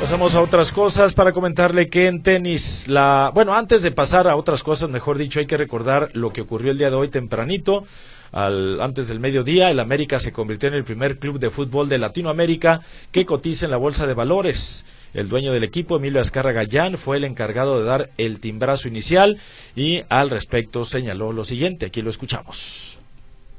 Pasamos 0.00 0.34
a 0.34 0.40
otras 0.40 0.72
cosas 0.72 1.12
para 1.12 1.32
comentarle 1.32 1.90
que 1.90 2.06
en 2.06 2.22
tenis, 2.22 2.88
la, 2.88 3.30
bueno, 3.34 3.54
antes 3.54 3.82
de 3.82 3.90
pasar 3.90 4.28
a 4.28 4.34
otras 4.34 4.62
cosas, 4.62 4.88
mejor 4.88 5.18
dicho, 5.18 5.40
hay 5.40 5.46
que 5.46 5.58
recordar 5.58 6.08
lo 6.14 6.32
que 6.32 6.40
ocurrió 6.40 6.72
el 6.72 6.78
día 6.78 6.88
de 6.88 6.96
hoy 6.96 7.08
tempranito. 7.08 7.84
Al, 8.32 8.80
antes 8.80 9.08
del 9.08 9.20
mediodía, 9.20 9.70
el 9.70 9.78
América 9.78 10.18
se 10.18 10.32
convirtió 10.32 10.70
en 10.70 10.74
el 10.76 10.84
primer 10.84 11.18
club 11.18 11.38
de 11.38 11.50
fútbol 11.50 11.90
de 11.90 11.98
Latinoamérica 11.98 12.80
que 13.12 13.26
cotiza 13.26 13.66
en 13.66 13.72
la 13.72 13.76
bolsa 13.76 14.06
de 14.06 14.14
valores. 14.14 14.86
El 15.12 15.28
dueño 15.28 15.52
del 15.52 15.64
equipo, 15.64 15.96
Emilio 15.96 16.22
Azcarra 16.22 16.52
Gallán, 16.52 16.96
fue 16.96 17.18
el 17.18 17.24
encargado 17.24 17.78
de 17.78 17.84
dar 17.84 18.10
el 18.16 18.40
timbrazo 18.40 18.88
inicial 18.88 19.38
y 19.76 20.02
al 20.08 20.30
respecto 20.30 20.86
señaló 20.86 21.30
lo 21.32 21.44
siguiente. 21.44 21.86
Aquí 21.86 22.00
lo 22.00 22.08
escuchamos. 22.08 22.98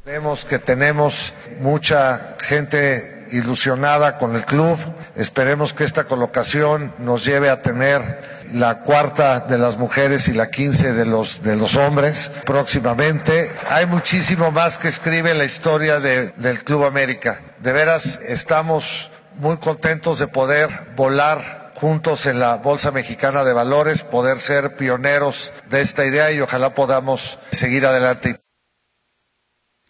Vemos 0.04 0.44
que 0.46 0.58
tenemos 0.58 1.36
mucha 1.60 2.36
gente 2.40 3.21
ilusionada 3.32 4.18
con 4.18 4.36
el 4.36 4.46
club. 4.46 4.78
Esperemos 5.16 5.74
que 5.74 5.84
esta 5.84 6.04
colocación 6.04 6.94
nos 7.00 7.26
lleve 7.26 7.50
a 7.50 7.62
tener 7.62 8.42
la 8.54 8.82
cuarta 8.82 9.40
de 9.40 9.58
las 9.58 9.78
mujeres 9.78 10.28
y 10.28 10.34
la 10.34 10.50
quince 10.50 10.94
de 10.94 11.06
los, 11.06 11.42
de 11.44 11.56
los 11.56 11.76
hombres 11.76 12.32
próximamente. 12.46 13.50
Hay 13.70 13.86
muchísimo 13.86 14.52
más 14.52 14.78
que 14.78 14.90
escribe 14.90 15.34
la 15.34 15.46
historia 15.46 16.00
de, 16.00 16.30
del 16.36 16.64
Club 16.64 16.86
América. 16.86 17.42
De 17.60 17.72
veras, 17.72 18.20
estamos 18.26 19.10
muy 19.38 19.58
contentos 19.58 20.20
de 20.20 20.28
poder 20.28 20.70
volar 20.96 21.72
juntos 21.76 22.28
en 22.28 22.40
la 22.40 22.58
Bolsa 22.58 22.92
Mexicana 22.92 23.44
de 23.44 23.54
Valores, 23.54 24.04
poder 24.04 24.40
ser 24.40 24.76
pioneros 24.76 25.52
de 25.70 25.82
esta 25.82 26.06
idea 26.06 26.32
y 26.32 26.40
ojalá 26.40 26.76
podamos 26.76 27.40
seguir 27.52 27.86
adelante. 27.88 28.40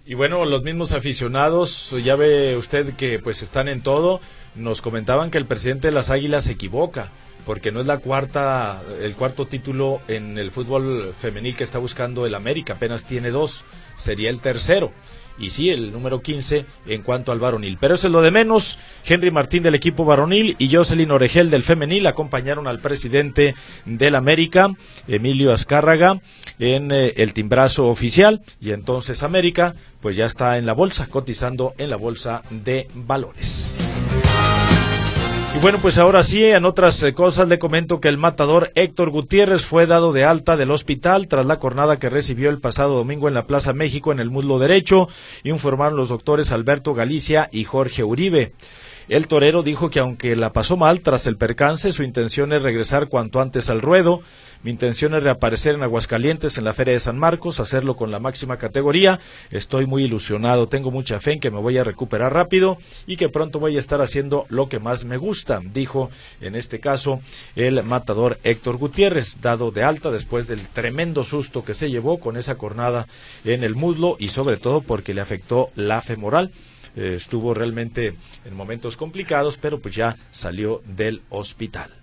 Y 0.03 0.15
bueno, 0.15 0.45
los 0.45 0.63
mismos 0.63 0.93
aficionados, 0.93 1.95
ya 2.03 2.15
ve 2.15 2.57
usted 2.57 2.95
que 2.95 3.19
pues 3.19 3.43
están 3.43 3.67
en 3.67 3.81
todo, 3.81 4.19
nos 4.55 4.81
comentaban 4.81 5.29
que 5.29 5.37
el 5.37 5.45
presidente 5.45 5.87
de 5.87 5.93
las 5.93 6.09
Águilas 6.09 6.45
se 6.45 6.53
equivoca, 6.53 7.09
porque 7.45 7.71
no 7.71 7.81
es 7.81 7.85
la 7.85 7.99
cuarta, 7.99 8.81
el 9.01 9.15
cuarto 9.15 9.45
título 9.45 10.01
en 10.07 10.39
el 10.39 10.49
fútbol 10.49 11.13
femenil 11.19 11.55
que 11.55 11.63
está 11.63 11.77
buscando 11.77 12.25
el 12.25 12.33
América, 12.33 12.73
apenas 12.73 13.05
tiene 13.05 13.29
dos, 13.29 13.63
sería 13.95 14.31
el 14.31 14.39
tercero 14.39 14.91
y 15.37 15.49
sí, 15.49 15.69
el 15.69 15.91
número 15.91 16.21
15 16.21 16.65
en 16.87 17.01
cuanto 17.01 17.31
al 17.31 17.39
varonil. 17.39 17.77
Pero 17.79 17.95
eso 17.95 18.07
es 18.07 18.13
lo 18.13 18.21
de 18.21 18.31
menos. 18.31 18.79
Henry 19.05 19.31
Martín 19.31 19.63
del 19.63 19.75
equipo 19.75 20.05
varonil 20.05 20.55
y 20.59 20.73
Jocelyn 20.73 21.11
Oregel 21.11 21.49
del 21.49 21.63
femenil 21.63 22.07
acompañaron 22.07 22.67
al 22.67 22.79
presidente 22.79 23.55
del 23.85 24.15
América, 24.15 24.69
Emilio 25.07 25.53
Azcárraga, 25.53 26.21
en 26.59 26.91
eh, 26.91 27.13
el 27.17 27.33
timbrazo 27.33 27.87
oficial. 27.87 28.41
Y 28.59 28.71
entonces 28.71 29.23
América, 29.23 29.75
pues 30.01 30.15
ya 30.15 30.25
está 30.25 30.57
en 30.57 30.65
la 30.65 30.73
bolsa, 30.73 31.07
cotizando 31.07 31.73
en 31.77 31.89
la 31.89 31.97
bolsa 31.97 32.43
de 32.49 32.87
valores. 32.93 33.99
Y 35.53 35.59
bueno, 35.59 35.79
pues 35.81 35.97
ahora 35.97 36.23
sí, 36.23 36.45
en 36.45 36.63
otras 36.63 37.03
eh, 37.03 37.13
cosas 37.13 37.49
le 37.49 37.59
comento 37.59 37.99
que 37.99 38.07
el 38.07 38.17
matador 38.17 38.71
Héctor 38.75 39.09
Gutiérrez 39.09 39.65
fue 39.65 39.85
dado 39.85 40.13
de 40.13 40.23
alta 40.23 40.55
del 40.55 40.71
hospital 40.71 41.27
tras 41.27 41.45
la 41.45 41.57
jornada 41.57 41.99
que 41.99 42.09
recibió 42.09 42.49
el 42.49 42.61
pasado 42.61 42.95
domingo 42.95 43.27
en 43.27 43.33
la 43.33 43.47
Plaza 43.47 43.73
México 43.73 44.13
en 44.13 44.19
el 44.19 44.29
muslo 44.29 44.59
derecho, 44.59 45.09
informaron 45.43 45.97
los 45.97 46.07
doctores 46.07 46.53
Alberto 46.53 46.93
Galicia 46.93 47.49
y 47.51 47.65
Jorge 47.65 48.05
Uribe. 48.05 48.53
El 49.09 49.27
torero 49.27 49.61
dijo 49.61 49.89
que 49.89 49.99
aunque 49.99 50.37
la 50.37 50.53
pasó 50.53 50.77
mal 50.77 51.01
tras 51.01 51.27
el 51.27 51.35
percance, 51.35 51.91
su 51.91 52.03
intención 52.03 52.53
es 52.53 52.61
regresar 52.61 53.09
cuanto 53.09 53.41
antes 53.41 53.69
al 53.69 53.81
ruedo. 53.81 54.21
Mi 54.63 54.69
intención 54.69 55.15
es 55.15 55.23
reaparecer 55.23 55.73
en 55.73 55.81
Aguascalientes 55.81 56.59
en 56.59 56.65
la 56.65 56.75
Feria 56.75 56.93
de 56.93 56.99
San 56.99 57.17
Marcos, 57.17 57.59
hacerlo 57.59 57.95
con 57.95 58.11
la 58.11 58.19
máxima 58.19 58.57
categoría. 58.57 59.19
Estoy 59.49 59.87
muy 59.87 60.03
ilusionado, 60.03 60.67
tengo 60.67 60.91
mucha 60.91 61.19
fe 61.19 61.33
en 61.33 61.39
que 61.39 61.49
me 61.49 61.59
voy 61.59 61.79
a 61.79 61.83
recuperar 61.83 62.31
rápido 62.31 62.77
y 63.07 63.17
que 63.17 63.27
pronto 63.27 63.59
voy 63.59 63.77
a 63.77 63.79
estar 63.79 64.01
haciendo 64.01 64.45
lo 64.49 64.69
que 64.69 64.77
más 64.77 65.03
me 65.03 65.17
gusta, 65.17 65.61
dijo 65.73 66.11
en 66.41 66.55
este 66.55 66.79
caso 66.79 67.21
el 67.55 67.81
matador 67.83 68.39
Héctor 68.43 68.77
Gutiérrez, 68.77 69.41
dado 69.41 69.71
de 69.71 69.83
alta 69.83 70.11
después 70.11 70.47
del 70.47 70.67
tremendo 70.67 71.23
susto 71.23 71.65
que 71.65 71.73
se 71.73 71.89
llevó 71.89 72.19
con 72.19 72.37
esa 72.37 72.53
cornada 72.53 73.07
en 73.43 73.63
el 73.63 73.73
muslo 73.73 74.15
y 74.19 74.27
sobre 74.27 74.57
todo 74.57 74.81
porque 74.81 75.15
le 75.15 75.21
afectó 75.21 75.69
la 75.73 76.03
femoral. 76.03 76.51
Eh, 76.95 77.13
estuvo 77.15 77.55
realmente 77.55 78.13
en 78.45 78.53
momentos 78.53 78.95
complicados, 78.95 79.57
pero 79.57 79.79
pues 79.79 79.95
ya 79.95 80.17
salió 80.29 80.83
del 80.85 81.23
hospital. 81.29 82.00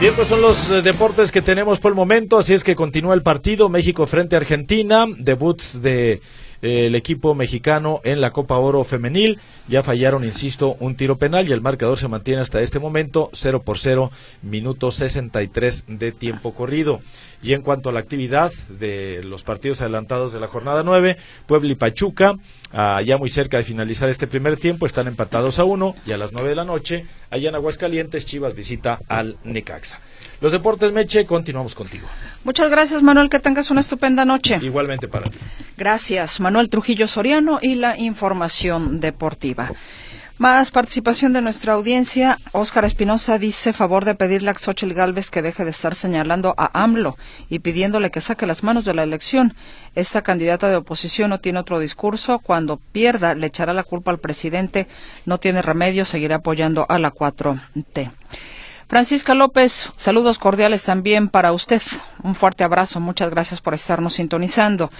Bien, 0.00 0.14
pues 0.14 0.28
son 0.28 0.40
los 0.40 0.70
eh, 0.70 0.80
deportes 0.80 1.32
que 1.32 1.42
tenemos 1.42 1.80
por 1.80 1.90
el 1.90 1.96
momento, 1.96 2.38
así 2.38 2.54
es 2.54 2.62
que 2.62 2.76
continúa 2.76 3.14
el 3.14 3.24
partido 3.24 3.68
México 3.68 4.06
frente 4.06 4.36
a 4.36 4.38
Argentina, 4.38 5.06
debut 5.18 5.60
de 5.60 6.20
el 6.62 6.94
equipo 6.94 7.34
mexicano 7.34 8.00
en 8.04 8.20
la 8.20 8.32
Copa 8.32 8.56
Oro 8.58 8.84
Femenil. 8.84 9.38
Ya 9.68 9.82
fallaron, 9.82 10.24
insisto, 10.24 10.76
un 10.80 10.96
tiro 10.96 11.18
penal 11.18 11.48
y 11.48 11.52
el 11.52 11.60
marcador 11.60 11.98
se 11.98 12.08
mantiene 12.08 12.42
hasta 12.42 12.60
este 12.60 12.78
momento 12.78 13.30
0 13.32 13.62
por 13.62 13.78
0, 13.78 14.10
minuto 14.42 14.90
63 14.90 15.84
de 15.88 16.12
tiempo 16.12 16.54
corrido. 16.54 17.00
Y 17.42 17.52
en 17.52 17.62
cuanto 17.62 17.88
a 17.88 17.92
la 17.92 18.00
actividad 18.00 18.52
de 18.68 19.22
los 19.22 19.44
partidos 19.44 19.80
adelantados 19.80 20.32
de 20.32 20.40
la 20.40 20.48
jornada 20.48 20.82
9, 20.82 21.16
Puebla 21.46 21.70
y 21.70 21.76
Pachuca, 21.76 22.34
ah, 22.72 23.00
ya 23.02 23.16
muy 23.16 23.28
cerca 23.28 23.58
de 23.58 23.64
finalizar 23.64 24.08
este 24.08 24.26
primer 24.26 24.56
tiempo, 24.56 24.86
están 24.86 25.06
empatados 25.06 25.58
a 25.60 25.64
uno 25.64 25.94
y 26.04 26.12
a 26.12 26.18
las 26.18 26.32
9 26.32 26.48
de 26.48 26.56
la 26.56 26.64
noche, 26.64 27.06
allá 27.30 27.50
en 27.50 27.54
Aguascalientes, 27.54 28.26
Chivas 28.26 28.54
visita 28.54 28.98
al 29.06 29.36
Necaxa. 29.44 30.00
Los 30.40 30.52
deportes, 30.52 30.92
Meche, 30.92 31.26
continuamos 31.26 31.74
contigo. 31.74 32.06
Muchas 32.44 32.70
gracias, 32.70 33.02
Manuel. 33.02 33.28
Que 33.28 33.40
tengas 33.40 33.70
una 33.70 33.80
estupenda 33.80 34.24
noche. 34.24 34.58
Igualmente 34.62 35.08
para 35.08 35.28
ti. 35.28 35.38
Gracias, 35.76 36.40
Manuel 36.40 36.70
Trujillo 36.70 37.08
Soriano 37.08 37.58
y 37.60 37.74
la 37.74 37.98
información 37.98 39.00
deportiva. 39.00 39.72
Más 40.38 40.70
participación 40.70 41.32
de 41.32 41.42
nuestra 41.42 41.72
audiencia. 41.72 42.38
Óscar 42.52 42.84
Espinosa 42.84 43.38
dice 43.38 43.72
favor 43.72 44.04
de 44.04 44.14
pedirle 44.14 44.50
a 44.50 44.54
Xochitl 44.54 44.94
Galvez 44.94 45.32
que 45.32 45.42
deje 45.42 45.64
de 45.64 45.70
estar 45.70 45.96
señalando 45.96 46.54
a 46.56 46.84
AMLO 46.84 47.16
y 47.48 47.58
pidiéndole 47.58 48.12
que 48.12 48.20
saque 48.20 48.46
las 48.46 48.62
manos 48.62 48.84
de 48.84 48.94
la 48.94 49.02
elección. 49.02 49.56
Esta 49.96 50.22
candidata 50.22 50.70
de 50.70 50.76
oposición 50.76 51.30
no 51.30 51.40
tiene 51.40 51.58
otro 51.58 51.80
discurso. 51.80 52.38
Cuando 52.38 52.76
pierda, 52.76 53.34
le 53.34 53.48
echará 53.48 53.72
la 53.72 53.82
culpa 53.82 54.12
al 54.12 54.20
presidente. 54.20 54.86
No 55.26 55.38
tiene 55.38 55.60
remedio, 55.60 56.04
seguirá 56.04 56.36
apoyando 56.36 56.86
a 56.88 57.00
la 57.00 57.12
4T. 57.12 58.12
Francisca 58.88 59.34
López, 59.34 59.90
saludos 59.96 60.38
cordiales 60.38 60.82
también 60.82 61.28
para 61.28 61.52
usted. 61.52 61.82
Un 62.22 62.34
fuerte 62.34 62.64
abrazo. 62.64 63.00
Muchas 63.00 63.28
gracias 63.28 63.60
por 63.60 63.74
estarnos 63.74 64.14
sintonizando. 64.14 64.90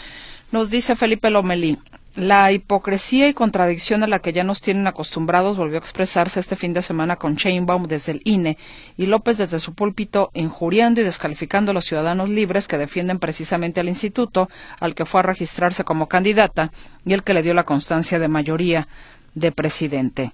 Nos 0.53 0.69
dice 0.69 0.95
Felipe 0.95 1.31
Lomelí, 1.31 1.79
la 2.15 2.53
hipocresía 2.53 3.29
y 3.29 3.33
contradicción 3.33 4.03
a 4.03 4.07
la 4.07 4.19
que 4.19 4.35
ya 4.35 4.45
nos 4.45 4.61
tienen 4.61 4.87
acostumbrados 4.87 5.57
volvió 5.57 5.77
a 5.77 5.81
expresarse 5.81 6.39
este 6.39 6.55
fin 6.55 6.75
de 6.75 6.83
semana 6.83 7.17
con 7.17 7.37
Sheinbaum 7.37 7.87
desde 7.87 8.13
el 8.13 8.21
INE 8.25 8.59
y 8.99 9.07
López 9.07 9.39
desde 9.39 9.59
su 9.59 9.73
púlpito 9.73 10.31
injuriando 10.35 11.01
y 11.01 11.05
descalificando 11.05 11.71
a 11.71 11.75
los 11.75 11.87
ciudadanos 11.87 12.29
libres 12.29 12.69
que 12.69 12.77
defienden 12.77 13.19
precisamente 13.19 13.81
al 13.81 13.89
instituto 13.89 14.51
al 14.81 14.95
que 14.95 15.07
fue 15.07 15.21
a 15.21 15.23
registrarse 15.23 15.85
como 15.85 16.09
candidata 16.09 16.73
y 17.07 17.15
el 17.15 17.23
que 17.23 17.33
le 17.33 17.43
dio 17.43 17.55
la 17.55 17.65
constancia 17.65 18.19
de 18.19 18.29
mayoría 18.29 18.87
de 19.35 19.51
presidente. 19.51 20.33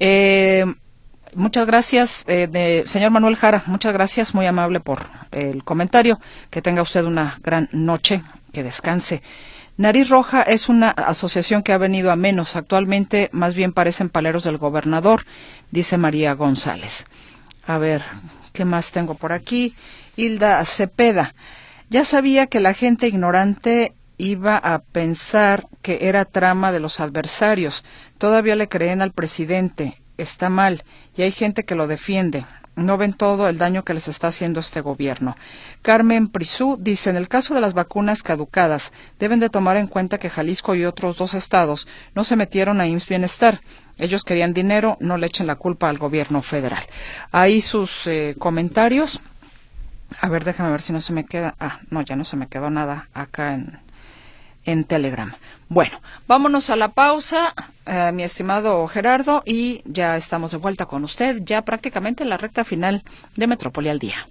Eh, 0.00 0.64
muchas 1.34 1.66
gracias, 1.66 2.24
eh, 2.26 2.82
señor 2.86 3.10
Manuel 3.10 3.36
Jara, 3.36 3.62
muchas 3.66 3.92
gracias, 3.92 4.34
muy 4.34 4.46
amable 4.46 4.80
por 4.80 5.06
el 5.32 5.64
comentario. 5.64 6.20
Que 6.50 6.62
tenga 6.62 6.82
usted 6.82 7.04
una 7.04 7.38
gran 7.42 7.68
noche, 7.72 8.22
que 8.52 8.62
descanse. 8.62 9.22
Nariz 9.76 10.10
Roja 10.10 10.42
es 10.42 10.68
una 10.68 10.90
asociación 10.90 11.62
que 11.62 11.72
ha 11.72 11.78
venido 11.78 12.10
a 12.10 12.16
menos. 12.16 12.54
Actualmente 12.54 13.30
más 13.32 13.54
bien 13.54 13.72
parecen 13.72 14.10
paleros 14.10 14.44
del 14.44 14.58
gobernador, 14.58 15.24
dice 15.70 15.96
María 15.96 16.34
González. 16.34 17.06
A 17.66 17.78
ver, 17.78 18.02
¿qué 18.52 18.64
más 18.64 18.92
tengo 18.92 19.14
por 19.14 19.32
aquí? 19.32 19.74
Hilda 20.16 20.62
Cepeda. 20.66 21.34
Ya 21.88 22.04
sabía 22.04 22.46
que 22.46 22.60
la 22.60 22.74
gente 22.74 23.08
ignorante 23.08 23.94
iba 24.18 24.58
a 24.58 24.80
pensar 24.80 25.66
que 25.80 26.00
era 26.02 26.26
trama 26.26 26.72
de 26.72 26.80
los 26.80 27.00
adversarios. 27.00 27.84
Todavía 28.18 28.56
le 28.56 28.68
creen 28.68 29.00
al 29.00 29.12
presidente. 29.12 30.00
Está 30.20 30.50
mal. 30.50 30.84
Y 31.16 31.22
hay 31.22 31.32
gente 31.32 31.64
que 31.64 31.74
lo 31.74 31.86
defiende 31.86 32.44
no 32.76 32.96
ven 32.96 33.12
todo 33.12 33.48
el 33.48 33.58
daño 33.58 33.84
que 33.84 33.94
les 33.94 34.08
está 34.08 34.28
haciendo 34.28 34.60
este 34.60 34.80
gobierno. 34.80 35.36
Carmen 35.82 36.28
Prisú 36.28 36.76
dice, 36.80 37.10
en 37.10 37.16
el 37.16 37.28
caso 37.28 37.54
de 37.54 37.60
las 37.60 37.74
vacunas 37.74 38.22
caducadas, 38.22 38.92
deben 39.18 39.40
de 39.40 39.50
tomar 39.50 39.76
en 39.76 39.86
cuenta 39.86 40.18
que 40.18 40.30
Jalisco 40.30 40.74
y 40.74 40.84
otros 40.84 41.16
dos 41.16 41.34
estados 41.34 41.86
no 42.14 42.24
se 42.24 42.36
metieron 42.36 42.80
a 42.80 42.86
IMSS 42.86 43.08
Bienestar. 43.08 43.60
Ellos 43.98 44.24
querían 44.24 44.54
dinero, 44.54 44.96
no 45.00 45.16
le 45.16 45.26
echen 45.26 45.46
la 45.46 45.56
culpa 45.56 45.88
al 45.88 45.98
gobierno 45.98 46.42
federal. 46.42 46.84
Ahí 47.32 47.60
sus 47.60 48.06
eh, 48.06 48.34
comentarios. 48.38 49.20
A 50.20 50.28
ver, 50.28 50.44
déjame 50.44 50.70
ver 50.70 50.80
si 50.80 50.92
no 50.92 51.00
se 51.00 51.12
me 51.12 51.24
queda. 51.24 51.54
Ah, 51.60 51.80
no, 51.90 52.00
ya 52.02 52.16
no 52.16 52.24
se 52.24 52.36
me 52.36 52.48
quedó 52.48 52.70
nada 52.70 53.08
acá 53.12 53.54
en, 53.54 53.78
en 54.64 54.84
Telegram. 54.84 55.34
Bueno, 55.72 56.02
vámonos 56.26 56.68
a 56.68 56.74
la 56.74 56.94
pausa, 56.94 57.54
eh, 57.86 58.10
mi 58.12 58.24
estimado 58.24 58.88
Gerardo, 58.88 59.44
y 59.46 59.82
ya 59.84 60.16
estamos 60.16 60.50
de 60.50 60.56
vuelta 60.56 60.86
con 60.86 61.04
usted, 61.04 61.42
ya 61.44 61.62
prácticamente 61.62 62.24
en 62.24 62.28
la 62.28 62.36
recta 62.38 62.64
final 62.64 63.04
de 63.36 63.46
Metrópoli 63.46 63.88
al 63.88 64.00
Día. 64.00 64.26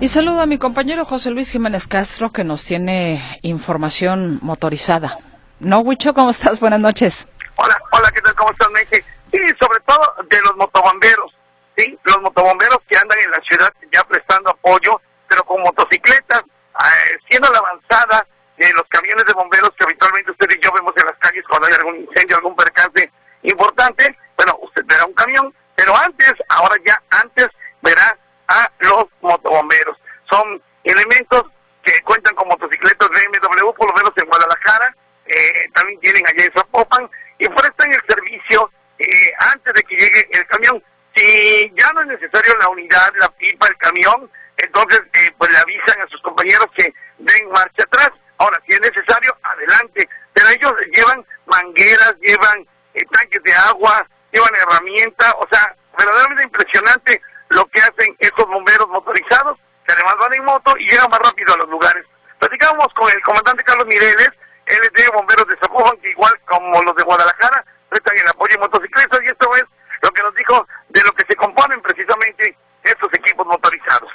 Y 0.00 0.06
saludo 0.06 0.40
a 0.40 0.46
mi 0.46 0.58
compañero 0.58 1.04
José 1.04 1.32
Luis 1.32 1.50
Jiménez 1.50 1.88
Castro, 1.88 2.30
que 2.30 2.44
nos 2.44 2.62
tiene 2.62 3.40
información 3.42 4.38
motorizada. 4.40 5.18
¿No, 5.58 5.80
Huicho? 5.80 6.14
¿Cómo 6.14 6.30
estás? 6.30 6.60
Buenas 6.60 6.78
noches. 6.78 7.26
Hola, 7.60 7.76
hola, 7.90 8.08
¿qué 8.14 8.20
tal? 8.20 8.36
¿Cómo 8.36 8.52
estás, 8.52 8.70
Meche? 8.70 9.04
Sí, 9.32 9.38
sobre 9.60 9.80
todo 9.80 10.14
de 10.30 10.40
los 10.42 10.54
motobomberos, 10.54 11.34
¿sí? 11.76 11.98
Los 12.04 12.22
motobomberos 12.22 12.78
que 12.88 12.96
andan 12.96 13.18
en 13.18 13.32
la 13.32 13.40
ciudad 13.40 13.72
ya 13.92 14.04
prestando 14.04 14.50
apoyo, 14.50 15.00
pero 15.28 15.42
con 15.42 15.62
motocicletas, 15.62 16.44
eh, 16.44 17.18
siendo 17.28 17.50
la 17.50 17.58
avanzada 17.58 18.24
de 18.56 18.72
los 18.74 18.84
camiones 18.88 19.26
de 19.26 19.32
bomberos 19.32 19.72
que 19.76 19.82
habitualmente 19.82 20.30
usted 20.30 20.46
y 20.50 20.64
yo 20.64 20.70
vemos 20.70 20.92
en 20.98 21.06
las 21.06 21.16
calles 21.18 21.44
cuando 21.48 21.66
hay 21.66 21.74
algún 21.74 21.96
incendio, 21.96 22.36
algún 22.36 22.54
percance 22.54 23.10
importante. 23.42 24.16
Bueno, 24.36 24.56
usted 24.62 24.84
verá 24.86 25.04
un 25.04 25.14
camión, 25.14 25.52
pero 25.74 25.96
antes, 25.96 26.34
ahora 26.50 26.76
ya 26.86 27.02
antes, 27.10 27.48
verá 27.82 28.16
a 28.46 28.70
los 28.78 29.06
motobomberos. 29.20 29.98
Son 30.30 30.62
elementos 30.84 31.42
que 31.82 32.00
cuentan 32.02 32.36
con 32.36 32.46
motocicletas 32.46 33.10
de 33.10 33.40
BMW, 33.40 33.72
por 33.72 33.88
lo 33.88 33.94
menos 33.96 34.12
en 34.14 34.26
Guadalajara, 34.26 34.94
eh, 35.26 35.68
también 35.74 35.98
tienen 36.00 36.24
allá 36.24 36.44
en 36.44 36.52
Zapopan, 36.52 37.10
y 37.38 37.48
prestan 37.48 37.92
el 37.92 38.02
servicio 38.08 38.70
eh, 38.98 39.32
antes 39.52 39.74
de 39.74 39.82
que 39.82 39.96
llegue 39.96 40.28
el 40.32 40.46
camión. 40.46 40.82
Si 41.14 41.72
ya 41.76 41.92
no 41.92 42.02
es 42.02 42.08
necesario 42.08 42.56
la 42.58 42.68
unidad, 42.68 43.12
la 43.18 43.28
pipa, 43.30 43.66
el 43.68 43.76
camión, 43.76 44.30
entonces 44.56 45.00
eh, 45.14 45.32
pues 45.38 45.50
le 45.50 45.58
avisan 45.58 46.00
a 46.02 46.08
sus 46.08 46.20
compañeros 46.22 46.66
que 46.76 46.92
den 47.18 47.50
marcha 47.50 47.84
atrás. 47.84 48.10
Ahora, 48.38 48.60
si 48.66 48.74
es 48.74 48.80
necesario, 48.80 49.36
adelante. 49.42 50.08
Pero 50.32 50.48
ellos 50.50 50.72
llevan 50.94 51.24
mangueras, 51.46 52.14
llevan 52.20 52.66
eh, 52.94 53.00
tanques 53.10 53.42
de 53.42 53.52
agua, 53.52 54.06
llevan 54.32 54.54
herramientas, 54.54 55.34
o 55.38 55.46
sea, 55.50 55.74
verdaderamente 55.96 56.44
impresionante 56.44 57.20
lo 57.50 57.64
que 57.66 57.80
hacen 57.80 58.14
estos 58.18 58.46
bomberos 58.46 58.88
motorizados, 58.88 59.58
que 59.86 59.92
además 59.94 60.14
van 60.20 60.34
en 60.34 60.44
moto 60.44 60.76
y 60.78 60.88
llegan 60.88 61.10
más 61.10 61.20
rápido 61.20 61.54
a 61.54 61.58
los 61.58 61.68
lugares. 61.68 62.04
Platicamos 62.38 62.88
con 62.94 63.10
el 63.10 63.20
comandante 63.22 63.64
Carlos 63.64 63.86
Mireles, 63.86 64.30
es 64.68 64.92
de 64.92 65.10
bomberos 65.14 65.46
de 65.48 65.56
Zapopan, 65.56 65.96
que 65.98 66.10
igual 66.10 66.32
como 66.46 66.82
los 66.82 66.94
de 66.96 67.02
Guadalajara, 67.02 67.64
prestan 67.88 68.16
el 68.18 68.28
apoyo 68.28 68.54
en 68.54 68.60
motocicletas, 68.60 69.20
y 69.24 69.28
esto 69.28 69.50
es 69.56 69.64
lo 70.02 70.10
que 70.10 70.22
nos 70.22 70.34
dijo 70.34 70.66
de 70.88 71.02
lo 71.02 71.12
que 71.12 71.24
se 71.24 71.36
componen 71.36 71.80
precisamente 71.82 72.56
estos 72.82 73.12
equipos 73.14 73.46
motorizados. 73.46 74.10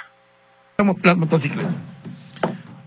Las 1.02 1.16
motocicletas. 1.16 1.93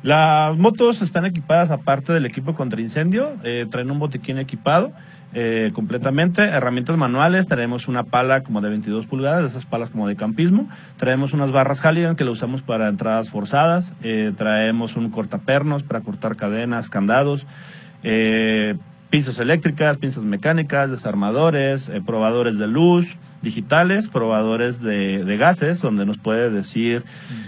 Las 0.07 0.57
motos 0.57 1.01
están 1.01 1.25
equipadas 1.25 1.69
aparte 1.69 2.13
del 2.13 2.25
equipo 2.25 2.55
contra 2.55 2.79
incendio, 2.79 3.35
eh, 3.43 3.65
traen 3.69 3.91
un 3.91 3.99
botiquín 3.99 4.37
equipado 4.37 4.93
eh, 5.33 5.71
completamente, 5.73 6.43
herramientas 6.43 6.95
manuales, 6.95 7.45
traemos 7.45 7.89
una 7.89 8.03
pala 8.03 8.41
como 8.41 8.61
de 8.61 8.69
22 8.69 9.05
pulgadas, 9.05 9.51
esas 9.51 9.65
palas 9.65 9.89
como 9.89 10.07
de 10.07 10.15
campismo, 10.15 10.69
traemos 10.95 11.33
unas 11.33 11.51
barras 11.51 11.81
Halligan 11.81 12.15
que 12.15 12.23
lo 12.23 12.31
usamos 12.31 12.61
para 12.61 12.87
entradas 12.87 13.29
forzadas, 13.29 13.95
eh, 14.01 14.31
traemos 14.37 14.95
un 14.95 15.09
cortapernos 15.09 15.83
para 15.83 15.99
cortar 15.99 16.37
cadenas, 16.37 16.89
candados, 16.89 17.45
pinzas 19.09 19.39
eléctricas, 19.39 19.97
pinzas 19.97 20.23
mecánicas, 20.23 20.89
desarmadores, 20.91 21.91
probadores 22.05 22.57
de 22.57 22.67
luz, 22.67 23.17
digitales, 23.41 24.07
probadores 24.07 24.81
de, 24.81 25.23
de, 25.23 25.37
gases, 25.37 25.81
donde 25.81 26.05
nos 26.05 26.17
puede 26.17 26.49
decir 26.49 27.03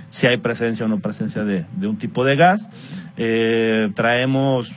si 0.10 0.28
hay 0.28 0.38
presencia 0.38 0.86
o 0.86 0.90
no 0.90 1.00
presencia 1.00 1.44
de, 1.44 1.66
de 1.76 1.88
un 1.88 1.98
tipo 1.98 2.24
de 2.24 2.36
gas. 2.36 2.70
Eh, 3.18 3.92
traemos... 3.96 4.72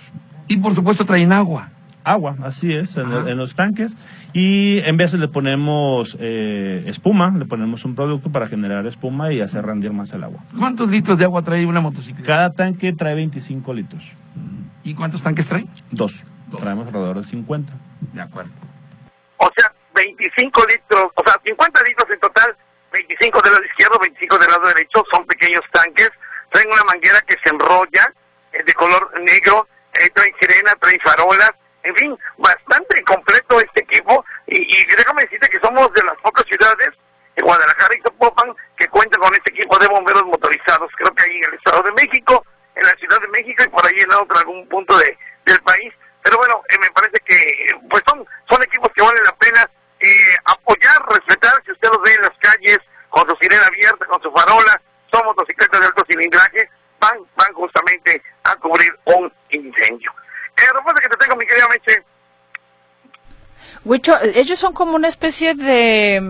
Y 0.48 0.56
por 0.56 0.74
supuesto 0.74 1.04
traen 1.04 1.32
agua. 1.32 1.70
Agua, 2.04 2.34
así 2.42 2.72
es, 2.72 2.96
en, 2.96 3.12
en, 3.28 3.36
los 3.36 3.54
tanques. 3.54 3.96
Y 4.32 4.78
en 4.78 4.96
veces 4.96 5.20
le 5.20 5.28
ponemos 5.28 6.16
eh, 6.18 6.82
espuma, 6.86 7.30
le 7.30 7.44
ponemos 7.44 7.84
un 7.84 7.94
producto 7.94 8.30
para 8.30 8.48
generar 8.48 8.84
espuma 8.86 9.32
y 9.32 9.40
hacer 9.40 9.64
rendir 9.64 9.92
más 9.92 10.12
el 10.12 10.24
agua. 10.24 10.42
¿Cuántos 10.58 10.90
litros 10.90 11.16
de 11.16 11.24
agua 11.24 11.42
trae 11.42 11.64
una 11.64 11.80
motocicleta? 11.80 12.26
Cada 12.26 12.50
tanque 12.50 12.92
trae 12.92 13.14
25 13.14 13.72
litros. 13.72 14.04
¿Y 14.82 14.94
cuántos 14.94 15.22
tanques 15.22 15.46
trae? 15.46 15.66
Dos. 15.92 16.24
Traemos 16.58 16.86
alrededor 16.86 17.16
de 17.16 17.24
50. 17.24 17.72
De 18.12 18.22
acuerdo. 18.22 18.50
O 19.38 19.50
sea, 19.56 19.72
25 19.94 20.66
litros, 20.66 21.06
o 21.14 21.22
sea, 21.24 21.40
50 21.44 21.82
litros 21.82 22.10
en 22.10 22.20
total, 22.20 22.56
25 22.92 23.40
del 23.42 23.52
lado 23.52 23.64
izquierdo, 23.64 23.98
25 23.98 24.38
del 24.38 24.50
lado 24.50 24.68
derecho, 24.68 25.04
son 25.10 25.26
pequeños 25.26 25.62
tanques, 25.72 26.10
traen 26.50 26.70
una 26.70 26.84
manguera 26.84 27.20
que 27.22 27.36
se 27.42 27.50
enrolla, 27.50 28.12
eh, 28.52 28.62
de 28.62 28.74
color 28.74 29.20
negro, 29.20 29.66
eh, 29.94 30.08
traen 30.10 30.32
sirena, 30.40 30.74
traen 30.80 31.00
farolas, 31.00 31.52
en 31.82 31.94
fin, 31.96 32.16
bastante 32.38 33.02
completo 33.02 33.60
este 33.60 33.82
equipo, 33.82 34.24
y, 34.46 34.58
y 34.60 34.84
déjame 34.96 35.22
decirte 35.22 35.50
que 35.50 35.60
somos 35.60 35.92
de 35.92 36.02
las 36.04 36.16
pocas 36.22 36.44
ciudades, 36.46 36.90
de 37.34 37.42
Guadalajara 37.42 37.96
y 37.96 38.02
Zapopan, 38.02 38.54
que 38.76 38.86
cuentan 38.88 39.20
con 39.20 39.34
este 39.34 39.50
equipo 39.50 39.78
de 39.78 39.88
bomberos 39.88 40.24
motorizados, 40.24 40.90
creo 40.96 41.12
que 41.14 41.22
ahí 41.24 41.36
en 41.36 41.44
el 41.44 41.54
Estado 41.54 41.82
de 41.82 41.92
México, 41.92 42.44
en 42.74 42.86
la 42.86 42.92
Ciudad 42.94 43.20
de 43.20 43.28
México 43.28 43.64
y 43.64 43.68
por 43.68 43.86
ahí 43.86 43.98
en 43.98 44.12
otro 44.12 44.38
algún 44.38 44.68
punto 44.68 44.96
de, 44.98 45.16
del 45.46 45.60
país, 45.62 45.92
pero 46.22 46.38
bueno, 46.38 46.62
eh, 46.68 46.76
me 46.80 46.90
parece 46.90 47.18
que 47.24 47.36
pues 47.90 48.02
son, 48.06 48.24
son 48.48 48.62
equipos 48.62 48.90
que 48.94 49.02
valen 49.02 49.22
la 49.24 49.36
pena 49.36 49.68
eh, 50.00 50.36
apoyar, 50.44 51.02
respetar, 51.08 51.62
si 51.64 51.72
usted 51.72 51.88
los 51.88 52.02
ve 52.02 52.14
en 52.14 52.22
las 52.22 52.38
calles, 52.40 52.78
con 53.08 53.28
su 53.28 53.36
sirena 53.40 53.66
abierta, 53.66 54.06
con 54.06 54.22
su 54.22 54.30
farola, 54.32 54.80
son 55.12 55.24
motocicletas 55.26 55.80
de 55.80 55.86
alto 55.86 56.04
cilindraje, 56.08 56.68
van, 56.98 57.18
van 57.36 57.52
justamente 57.54 58.22
a 58.44 58.56
cubrir 58.56 58.90
un 59.04 59.32
incendio. 59.50 60.12
Eh, 60.56 60.72
recuerda 60.74 61.00
que 61.00 61.08
te 61.08 61.16
tengo, 61.16 61.36
mi 61.36 61.46
querida 61.46 61.68
Meche. 61.68 62.04
Huicho, 63.84 64.16
ellos 64.34 64.58
son 64.58 64.72
como 64.74 64.94
una 64.94 65.08
especie 65.08 65.54
de, 65.54 66.22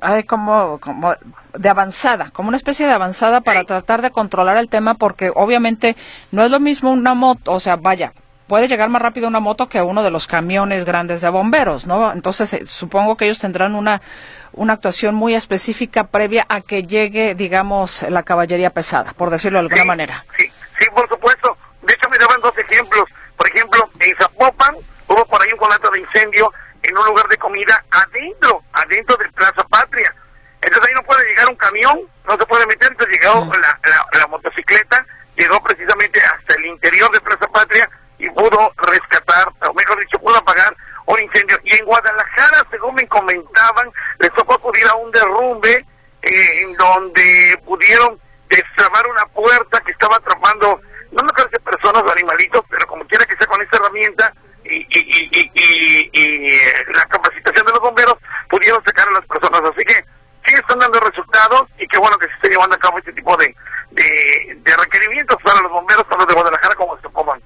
ay, 0.00 0.24
como, 0.24 0.78
como 0.78 1.12
de 1.54 1.68
avanzada, 1.68 2.30
como 2.30 2.48
una 2.48 2.56
especie 2.56 2.86
de 2.86 2.92
avanzada 2.92 3.40
para 3.40 3.60
sí. 3.60 3.66
tratar 3.66 4.00
de 4.00 4.10
controlar 4.10 4.56
el 4.58 4.68
tema, 4.68 4.94
porque 4.94 5.30
obviamente 5.34 5.96
no 6.30 6.44
es 6.44 6.50
lo 6.50 6.60
mismo 6.60 6.92
una 6.92 7.14
moto, 7.14 7.52
o 7.52 7.60
sea, 7.60 7.76
vaya, 7.76 8.12
puede 8.50 8.66
llegar 8.66 8.88
más 8.88 9.00
rápido 9.00 9.28
una 9.28 9.38
moto 9.38 9.68
que 9.68 9.80
uno 9.80 10.02
de 10.02 10.10
los 10.10 10.26
camiones 10.26 10.84
grandes 10.84 11.20
de 11.20 11.28
bomberos, 11.28 11.86
¿no? 11.86 12.10
Entonces, 12.10 12.52
eh, 12.52 12.66
supongo 12.66 13.16
que 13.16 13.26
ellos 13.26 13.38
tendrán 13.38 13.76
una, 13.76 14.02
una 14.50 14.72
actuación 14.72 15.14
muy 15.14 15.36
específica 15.36 16.08
previa 16.08 16.46
a 16.48 16.60
que 16.60 16.82
llegue, 16.82 17.36
digamos, 17.36 18.02
la 18.02 18.24
caballería 18.24 18.70
pesada, 18.70 19.12
por 19.12 19.30
decirlo 19.30 19.60
de 19.60 19.66
alguna 19.66 19.84
manera. 19.84 20.24
Sí, 20.36 20.50
sí, 20.80 20.86
por 20.92 21.08
supuesto. 21.08 21.56
De 21.82 21.92
hecho, 21.94 22.10
me 22.10 22.18
daban 22.18 22.40
dos 22.40 22.52
ejemplos. 22.58 23.04
Por 23.36 23.46
ejemplo, 23.46 23.88
en 24.00 24.16
Zapopan 24.16 24.74
hubo 25.06 25.24
por 25.26 25.40
ahí 25.40 25.52
un 25.52 25.58
conato 25.58 25.88
de 25.92 26.00
incendio 26.00 26.52
en 26.82 26.98
un 26.98 27.06
lugar 27.06 27.28
de 27.28 27.36
comida 27.36 27.84
adentro, 27.88 28.64
adentro 28.72 29.16
de 29.16 29.28
Plaza 29.30 29.62
Patria. 29.70 30.12
Entonces 30.60 30.88
ahí 30.88 30.94
no 30.96 31.04
puede 31.04 31.24
llegar 31.28 31.48
un 31.48 31.54
camión, 31.54 32.00
no 32.26 32.36
se 32.36 32.46
puede 32.46 32.66
meter, 32.66 32.90
entonces 32.90 33.16
llegó 33.16 33.44
la, 33.44 33.78
la, 33.84 34.18
la 34.18 34.26
motocicleta, 34.26 35.06
llegó 35.36 35.62
precisamente 35.62 36.20
hasta 36.20 36.54
el 36.56 36.66
interior 36.66 37.12
de 37.12 37.20
Plaza 37.20 37.46
Patria 37.46 37.88
y 38.20 38.30
pudo 38.30 38.72
rescatar, 38.76 39.48
o 39.68 39.74
mejor 39.74 39.98
dicho, 40.00 40.18
pudo 40.18 40.36
apagar 40.36 40.76
un 41.06 41.20
incendio. 41.20 41.58
Y 41.64 41.74
en 41.76 41.86
Guadalajara, 41.86 42.66
según 42.70 42.94
me 42.94 43.08
comentaban, 43.08 43.90
les 44.18 44.32
tocó 44.34 44.54
acudir 44.54 44.86
a 44.86 44.94
un 44.94 45.10
derrumbe 45.10 45.86
eh, 46.22 46.62
en 46.62 46.74
donde 46.74 47.60
pudieron 47.64 48.20
destrabar 48.48 49.06
una 49.06 49.24
puerta 49.26 49.80
que 49.80 49.92
estaba 49.92 50.16
atrapando, 50.16 50.80
no 51.12 51.22
me 51.22 51.28
si 51.28 51.58
personas 51.60 52.02
o 52.02 52.12
animalitos, 52.12 52.62
pero 52.68 52.86
como 52.86 53.04
quiera 53.06 53.24
que 53.24 53.36
sea 53.36 53.46
con 53.46 53.62
esta 53.62 53.78
herramienta 53.78 54.32
y, 54.64 54.86
y, 54.90 56.10
eh, 56.12 56.84
la 56.94 57.04
capacitación 57.06 57.66
de 57.66 57.72
los 57.72 57.80
bomberos, 57.80 58.16
pudieron 58.48 58.84
sacar 58.84 59.08
a 59.08 59.12
las 59.12 59.26
personas. 59.26 59.62
Así 59.62 59.84
que 59.84 60.04
sí 60.44 60.54
están 60.54 60.78
dando 60.78 61.00
resultados 61.00 61.62
y 61.78 61.86
qué 61.88 61.98
bueno 61.98 62.18
que 62.18 62.26
se 62.26 62.34
esté 62.34 62.48
llevando 62.50 62.76
a 62.76 62.78
cabo 62.78 62.98
este 62.98 63.12
tipo 63.12 63.36
de, 63.36 63.54
de, 63.90 64.76
requerimientos 64.76 65.38
para 65.42 65.60
los 65.60 65.72
bomberos, 65.72 66.06
tanto 66.08 66.26
de 66.26 66.34
Guadalajara 66.34 66.74
como 66.74 66.96
de 66.96 67.02
Zapopan. 67.02 67.40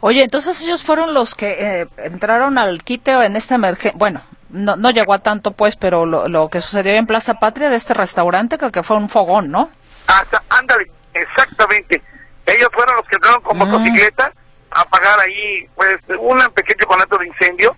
Oye, 0.00 0.22
entonces 0.22 0.60
ellos 0.62 0.82
fueron 0.82 1.14
los 1.14 1.34
que 1.34 1.56
eh, 1.58 1.88
entraron 1.98 2.58
al 2.58 2.82
quite 2.82 3.12
en 3.12 3.36
esta 3.36 3.54
emergencia. 3.54 3.98
Bueno, 3.98 4.20
no, 4.50 4.76
no 4.76 4.90
llegó 4.90 5.14
a 5.14 5.18
tanto, 5.18 5.50
pues, 5.50 5.76
pero 5.76 6.06
lo, 6.06 6.28
lo 6.28 6.48
que 6.48 6.60
sucedió 6.60 6.92
en 6.92 7.06
Plaza 7.06 7.34
Patria 7.34 7.68
de 7.70 7.76
este 7.76 7.94
restaurante 7.94 8.58
creo 8.58 8.72
que 8.72 8.82
fue 8.82 8.96
un 8.96 9.08
fogón, 9.08 9.50
¿no? 9.50 9.70
Hasta, 10.06 10.42
ándale, 10.48 10.90
exactamente. 11.12 12.02
Ellos 12.46 12.68
fueron 12.72 12.96
los 12.96 13.06
que 13.06 13.16
entraron 13.16 13.42
con 13.42 13.56
motocicleta 13.56 14.32
a 14.70 14.80
apagar 14.82 15.18
ahí, 15.20 15.68
pues, 15.74 15.96
un 16.18 16.38
pequeño 16.54 16.86
conato 16.86 17.16
de 17.18 17.26
incendio, 17.26 17.76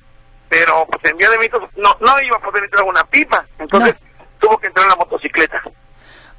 pero 0.48 0.86
pues 0.86 1.10
en 1.10 1.16
vía 1.16 1.30
de 1.30 1.38
mitos 1.38 1.62
no, 1.76 1.96
no 2.00 2.20
iba 2.22 2.36
a 2.36 2.40
poder 2.40 2.64
entrar 2.64 2.84
una 2.84 3.04
pipa, 3.04 3.44
entonces 3.58 3.94
tuvo 4.38 4.58
que 4.58 4.68
entrar 4.68 4.86
la 4.88 4.96
motocicleta. 4.96 5.62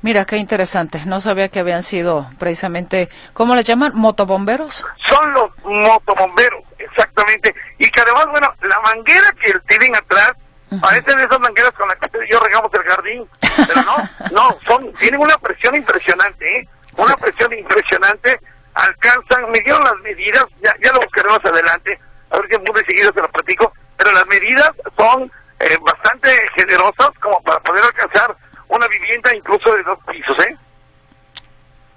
Mira, 0.02 0.26
qué 0.26 0.38
interesante. 0.38 1.04
No 1.06 1.22
sabía 1.22 1.50
que 1.50 1.60
habían 1.60 1.84
sido 1.84 2.30
precisamente, 2.38 3.10
¿cómo 3.34 3.56
les 3.56 3.66
llaman? 3.66 3.94
¿Motobomberos? 3.96 4.86
Son 5.08 5.34
los 5.34 5.52
motobomberos, 5.68 6.64
exactamente. 6.78 7.54
Y 7.78 7.90
que 7.90 8.02
además, 8.02 8.28
bueno, 8.32 8.54
la 8.62 8.80
manguera 8.82 9.28
que 9.40 9.54
tienen 9.68 9.96
atrás, 9.96 10.34
parecen 10.82 11.20
esas 11.20 11.40
mangueras 11.40 11.72
con 11.74 11.88
las 11.88 11.98
que 11.98 12.28
yo 12.30 12.40
regamos 12.40 12.72
el 12.74 12.84
jardín. 12.84 13.30
Pero 13.68 13.82
no, 13.84 13.98
no, 14.32 14.60
son, 14.66 14.94
tienen 14.94 15.20
una 15.20 15.38
presión 15.38 15.76
impresionante, 15.76 16.60
¿eh? 16.60 16.70
Una 16.98 17.16
presión 17.18 17.54
impresionante. 17.54 18.40
Alcanzan, 18.74 19.50
me 19.52 19.60
dieron 19.60 19.84
las 19.84 19.96
medidas, 20.04 20.46
ya, 20.62 20.76
ya 20.84 20.92
lo 20.94 21.00
buscaré 21.02 21.30
más 21.30 21.44
adelante, 21.46 22.00
a 22.30 22.38
ver 22.38 22.48
si 22.50 22.58
muy 22.58 22.84
seguido 22.86 23.12
se 23.12 23.22
lo 23.22 23.30
platico, 23.30 23.74
pero 23.98 24.12
las 24.12 24.28
medidas 24.28 24.72
son 24.96 25.32
eh, 25.60 25.78
bastante 25.82 26.30
generosas 26.56 27.10
como 27.20 27.42
para 27.42 27.60
poder 27.62 27.84
alcanzar 27.84 28.38
una 28.68 28.88
vivienda 28.88 29.34
incluso 29.34 29.74
de 29.74 29.84
dos 29.84 29.98
pisos, 30.06 30.38
¿eh? 30.46 30.56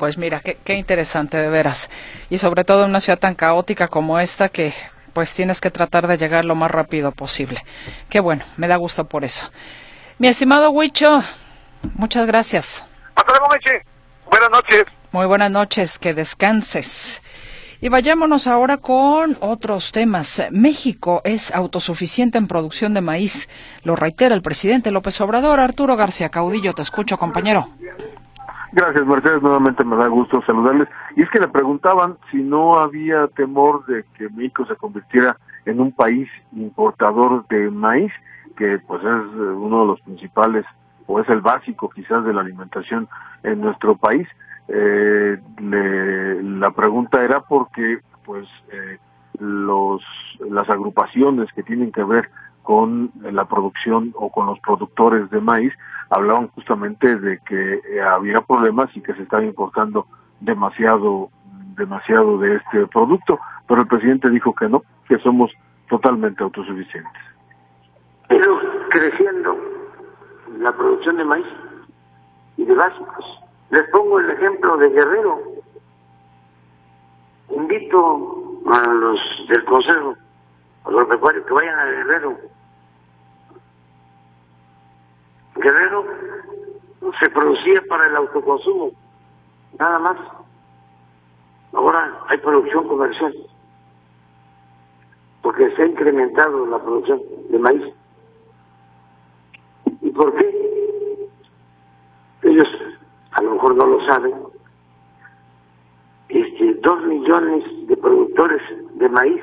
Pues 0.00 0.16
mira, 0.16 0.40
qué, 0.40 0.56
qué 0.64 0.76
interesante 0.76 1.36
de 1.36 1.50
veras. 1.50 1.90
Y 2.30 2.38
sobre 2.38 2.64
todo 2.64 2.84
en 2.84 2.88
una 2.88 3.02
ciudad 3.02 3.18
tan 3.18 3.34
caótica 3.34 3.86
como 3.86 4.18
esta 4.18 4.48
que 4.48 4.72
pues 5.12 5.34
tienes 5.34 5.60
que 5.60 5.70
tratar 5.70 6.06
de 6.06 6.16
llegar 6.16 6.46
lo 6.46 6.54
más 6.54 6.70
rápido 6.70 7.12
posible. 7.12 7.62
Qué 8.08 8.18
bueno, 8.18 8.42
me 8.56 8.66
da 8.66 8.76
gusto 8.76 9.04
por 9.04 9.24
eso. 9.24 9.50
Mi 10.16 10.28
estimado 10.28 10.70
Huicho, 10.70 11.22
muchas 11.96 12.26
gracias. 12.26 12.82
Hasta 13.14 13.30
luego, 13.30 13.48
Meche. 13.52 13.82
Buenas 14.30 14.48
noches. 14.48 14.84
Muy 15.12 15.26
buenas 15.26 15.50
noches, 15.50 15.98
que 15.98 16.14
descanses. 16.14 17.20
Y 17.82 17.90
vayámonos 17.90 18.46
ahora 18.46 18.78
con 18.78 19.36
otros 19.40 19.92
temas. 19.92 20.42
México 20.50 21.20
es 21.24 21.54
autosuficiente 21.54 22.38
en 22.38 22.46
producción 22.46 22.94
de 22.94 23.02
maíz. 23.02 23.50
Lo 23.82 23.96
reitera 23.96 24.34
el 24.34 24.40
presidente 24.40 24.92
López 24.92 25.20
Obrador. 25.20 25.60
Arturo 25.60 25.94
García 25.94 26.30
Caudillo, 26.30 26.72
te 26.72 26.80
escucho, 26.80 27.18
compañero. 27.18 27.68
Gracias, 28.72 29.04
Mercedes. 29.06 29.42
Nuevamente 29.42 29.84
me 29.84 29.96
da 29.96 30.06
gusto 30.06 30.40
saludarles. 30.46 30.88
Y 31.16 31.22
es 31.22 31.30
que 31.30 31.40
le 31.40 31.48
preguntaban 31.48 32.16
si 32.30 32.38
no 32.42 32.78
había 32.78 33.26
temor 33.28 33.84
de 33.86 34.04
que 34.16 34.28
México 34.30 34.64
se 34.66 34.76
convirtiera 34.76 35.36
en 35.64 35.80
un 35.80 35.92
país 35.92 36.28
importador 36.52 37.46
de 37.48 37.68
maíz, 37.70 38.12
que 38.56 38.78
pues 38.86 39.00
es 39.02 39.06
eh, 39.08 39.52
uno 39.56 39.80
de 39.80 39.86
los 39.88 40.00
principales, 40.02 40.64
o 41.06 41.18
es 41.20 41.28
el 41.28 41.40
básico 41.40 41.90
quizás 41.90 42.24
de 42.24 42.32
la 42.32 42.42
alimentación 42.42 43.08
en 43.42 43.60
nuestro 43.60 43.96
país. 43.96 44.28
Eh, 44.68 45.36
le- 45.60 46.42
la 46.42 46.70
pregunta 46.70 47.24
era 47.24 47.40
porque 47.40 47.98
pues 48.24 48.46
eh, 48.72 48.98
los 49.40 50.00
las 50.48 50.68
agrupaciones 50.70 51.48
que 51.54 51.62
tienen 51.64 51.90
que 51.90 52.04
ver 52.04 52.30
con 52.62 53.10
la 53.22 53.44
producción 53.46 54.12
o 54.16 54.30
con 54.30 54.46
los 54.46 54.58
productores 54.60 55.28
de 55.30 55.40
maíz 55.40 55.72
hablaban 56.10 56.48
justamente 56.48 57.18
de 57.18 57.38
que 57.38 57.74
eh, 57.74 58.02
había 58.02 58.40
problemas 58.40 58.94
y 58.94 59.00
que 59.00 59.14
se 59.14 59.22
estaba 59.22 59.44
importando 59.44 60.06
demasiado 60.40 61.30
demasiado 61.76 62.38
de 62.38 62.56
este 62.56 62.86
producto, 62.88 63.38
pero 63.66 63.82
el 63.82 63.88
presidente 63.88 64.28
dijo 64.28 64.54
que 64.54 64.68
no, 64.68 64.82
que 65.08 65.18
somos 65.18 65.50
totalmente 65.88 66.42
autosuficientes. 66.42 67.22
pero 68.28 68.60
creciendo 68.90 69.56
la 70.58 70.72
producción 70.72 71.16
de 71.16 71.24
maíz 71.24 71.46
y 72.56 72.64
de 72.64 72.74
básicos. 72.74 73.24
Les 73.70 73.88
pongo 73.90 74.18
el 74.20 74.30
ejemplo 74.30 74.76
de 74.76 74.88
Guerrero. 74.90 75.38
Invito 77.56 78.60
a 78.72 78.86
los 78.92 79.18
del 79.48 79.64
Consejo 79.64 80.16
Agropecuario 80.84 81.44
que 81.44 81.52
vayan 81.52 81.78
a 81.78 81.84
Guerrero. 81.84 82.38
Guerrero 85.56 86.04
se 87.20 87.30
producía 87.30 87.82
para 87.88 88.06
el 88.06 88.16
autoconsumo, 88.16 88.92
nada 89.78 89.98
más. 89.98 90.16
Ahora 91.72 92.18
hay 92.28 92.38
producción 92.38 92.88
comercial, 92.88 93.34
porque 95.42 95.70
se 95.76 95.82
ha 95.82 95.86
incrementado 95.86 96.66
la 96.66 96.78
producción 96.78 97.20
de 97.48 97.58
maíz. 97.58 97.94
¿Y 100.00 100.10
por 100.10 100.34
qué? 100.36 101.28
Ellos 102.42 102.68
a 103.32 103.42
lo 103.42 103.52
mejor 103.52 103.74
no 103.76 103.86
lo 103.86 104.06
saben. 104.06 104.34
Este, 106.28 106.74
dos 106.74 107.02
millones 107.04 107.64
de 107.86 107.96
productores 107.96 108.62
de 108.94 109.08
maíz, 109.08 109.42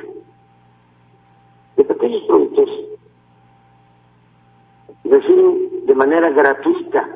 de 1.78 1.84
pequeños 1.84 2.24
productores, 2.28 2.76
reciben 5.04 5.86
de 5.86 5.96
manera 5.96 6.30
gratuita 6.32 7.08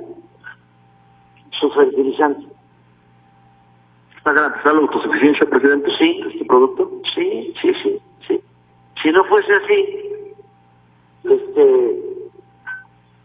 su 1.60 1.70
fertilizante. 1.72 2.48
¿Está 4.18 4.34
garantizada 4.34 4.74
la 4.74 4.82
autosuficiencia, 4.82 5.48
presidente? 5.48 5.90
Sí, 5.98 6.22
este 6.32 6.46
producto. 6.46 6.92
Sí, 7.16 7.54
sí, 7.62 7.74
sí, 7.84 8.02
sí. 8.28 8.42
Si 9.02 9.12
no 9.12 9.24
fuese 9.26 9.52
así, 9.52 10.02
este, 11.24 12.02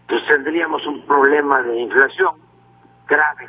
pues 0.09 0.27
tendríamos 0.27 0.87
un 0.87 1.03
problema 1.03 1.63
de 1.63 1.81
inflación 1.81 2.35
grave. 3.07 3.47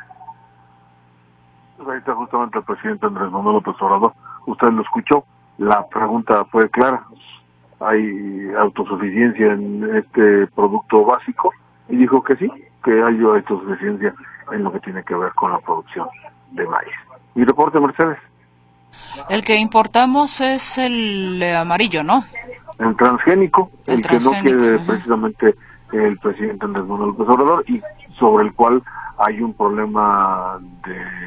Pues 1.78 1.88
ahí 1.88 1.98
está 1.98 2.14
justamente 2.14 2.58
el 2.58 2.64
presidente 2.64 3.06
Andrés 3.06 3.30
Manuel 3.30 3.56
López 3.56 3.74
Obrador. 3.80 4.12
Usted 4.46 4.68
lo 4.68 4.82
escuchó. 4.82 5.24
La 5.58 5.86
pregunta 5.88 6.44
fue 6.46 6.68
clara. 6.70 7.04
¿Hay 7.80 8.50
autosuficiencia 8.58 9.52
en 9.52 9.96
este 9.96 10.46
producto 10.48 11.04
básico? 11.04 11.52
Y 11.88 11.96
dijo 11.96 12.22
que 12.22 12.36
sí, 12.36 12.50
que 12.84 13.02
hay 13.02 13.20
autosuficiencia 13.20 14.14
en 14.52 14.64
lo 14.64 14.72
que 14.72 14.80
tiene 14.80 15.02
que 15.04 15.14
ver 15.14 15.32
con 15.34 15.52
la 15.52 15.58
producción 15.58 16.08
de 16.52 16.66
maíz. 16.66 16.94
Y 17.34 17.44
reporte, 17.44 17.78
Mercedes. 17.78 18.18
El 19.28 19.44
que 19.44 19.56
importamos 19.56 20.40
es 20.40 20.78
el 20.78 21.42
eh, 21.42 21.56
amarillo, 21.56 22.02
¿no? 22.02 22.24
El 22.78 22.96
transgénico, 22.96 23.70
el, 23.86 23.96
El 23.96 24.06
que 24.06 24.18
no 24.20 24.30
quiere 24.42 24.78
precisamente 24.80 25.54
el 25.92 26.18
presidente 26.18 26.64
Andrés 26.64 26.86
Manuel 26.86 27.10
López 27.10 27.28
Obrador 27.28 27.64
y 27.68 27.82
sobre 28.18 28.46
el 28.46 28.52
cual 28.54 28.82
hay 29.18 29.40
un 29.40 29.52
problema 29.54 30.58
de 30.84 31.18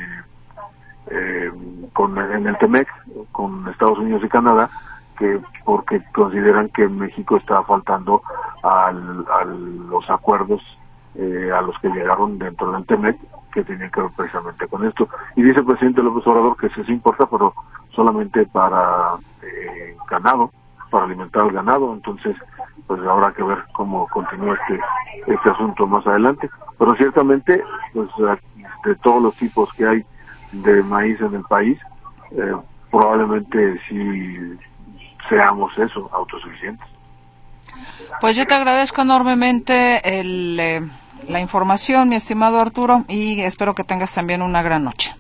eh, 1.14 1.52
con 1.94 2.18
en 2.18 2.48
el 2.48 2.58
TEMEC 2.58 2.88
con 3.32 3.68
Estados 3.68 4.00
Unidos 4.00 4.22
y 4.24 4.30
Canadá 4.30 4.70
que 5.18 5.40
porque 5.66 6.02
consideran 6.14 6.70
que 6.70 6.88
México 6.88 7.38
está 7.38 7.64
faltando 7.64 8.22
al, 8.64 9.26
a 9.30 9.46
los 9.46 10.10
acuerdos 10.10 10.62
eh, 11.16 11.52
a 11.54 11.62
los 11.62 11.78
que 11.80 11.90
llegaron 11.90 12.40
dentro 12.40 12.72
del 12.72 12.86
TEMEC 12.86 13.18
que 13.54 13.64
tenían 13.64 13.92
que 13.92 14.02
ver 14.02 14.12
precisamente 14.16 14.68
con 14.68 14.86
esto 14.88 15.10
y 15.36 15.44
dice 15.44 15.60
el 15.60 15.66
presidente 15.66 16.02
López 16.02 16.26
Obrador 16.26 16.56
que 16.56 16.70
sí 16.70 16.82
importa 16.88 17.26
pero 17.26 17.54
solamente 17.94 18.46
para 18.46 19.16
eh, 19.42 19.96
ganado, 20.10 20.52
para 20.90 21.06
alimentar 21.06 21.44
al 21.44 21.52
ganado, 21.52 21.94
entonces 21.94 22.36
pues 22.88 23.02
habrá 23.02 23.32
que 23.32 23.44
ver 23.44 23.64
cómo 23.74 24.08
continúa 24.08 24.56
este, 24.56 24.80
este 25.34 25.50
asunto 25.50 25.88
más 25.88 26.06
adelante. 26.06 26.50
Pero 26.78 26.96
ciertamente, 26.96 27.64
pues 27.94 28.10
de 28.84 28.96
todos 28.98 29.22
los 29.22 29.36
tipos 29.36 29.72
que 29.74 29.88
hay 29.88 30.06
de 30.52 30.84
maíz 30.84 31.20
en 31.22 31.36
el 31.36 31.44
país, 31.44 31.80
eh, 32.32 32.54
probablemente 32.90 33.80
sí 33.88 34.58
seamos 35.32 35.72
eso, 35.78 36.10
autosuficientes. 36.12 36.88
Pues 38.20 38.36
yo 38.36 38.46
te 38.46 38.54
agradezco 38.54 39.02
enormemente 39.02 40.20
el, 40.20 40.60
eh, 40.60 40.82
la 41.30 41.40
información, 41.40 42.10
mi 42.10 42.16
estimado 42.16 42.60
Arturo, 42.60 43.06
y 43.08 43.40
espero 43.42 43.74
que 43.74 43.84
tengas 43.84 44.14
también 44.14 44.42
una 44.42 44.62
gran 44.62 44.84
noche. 44.84 45.16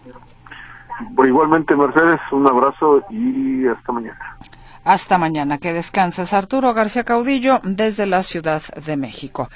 Igualmente, 1.25 1.75
Mercedes, 1.75 2.19
un 2.31 2.47
abrazo 2.47 3.01
y 3.09 3.65
hasta 3.67 3.91
mañana. 3.91 4.37
Hasta 4.83 5.17
mañana. 5.17 5.57
Que 5.57 5.73
descanses. 5.73 6.33
Arturo 6.33 6.73
García 6.73 7.03
Caudillo 7.03 7.59
desde 7.63 8.05
la 8.05 8.23
Ciudad 8.23 8.61
de 8.85 8.97
México. 8.97 9.49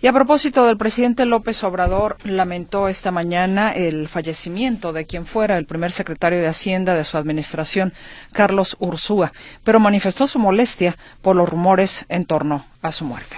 Y 0.00 0.06
a 0.06 0.12
propósito 0.12 0.66
del 0.66 0.76
presidente 0.76 1.24
López 1.24 1.64
Obrador, 1.64 2.18
lamentó 2.24 2.88
esta 2.88 3.10
mañana 3.10 3.72
el 3.72 4.08
fallecimiento 4.08 4.92
de 4.92 5.06
quien 5.06 5.26
fuera 5.26 5.56
el 5.56 5.66
primer 5.66 5.90
secretario 5.90 6.38
de 6.38 6.48
Hacienda 6.48 6.94
de 6.94 7.04
su 7.04 7.16
administración, 7.16 7.94
Carlos 8.32 8.76
Ursúa, 8.78 9.32
pero 9.64 9.80
manifestó 9.80 10.26
su 10.26 10.38
molestia 10.38 10.96
por 11.22 11.34
los 11.34 11.48
rumores 11.48 12.04
en 12.08 12.26
torno 12.26 12.66
a 12.82 12.92
su 12.92 13.04
muerte 13.04 13.36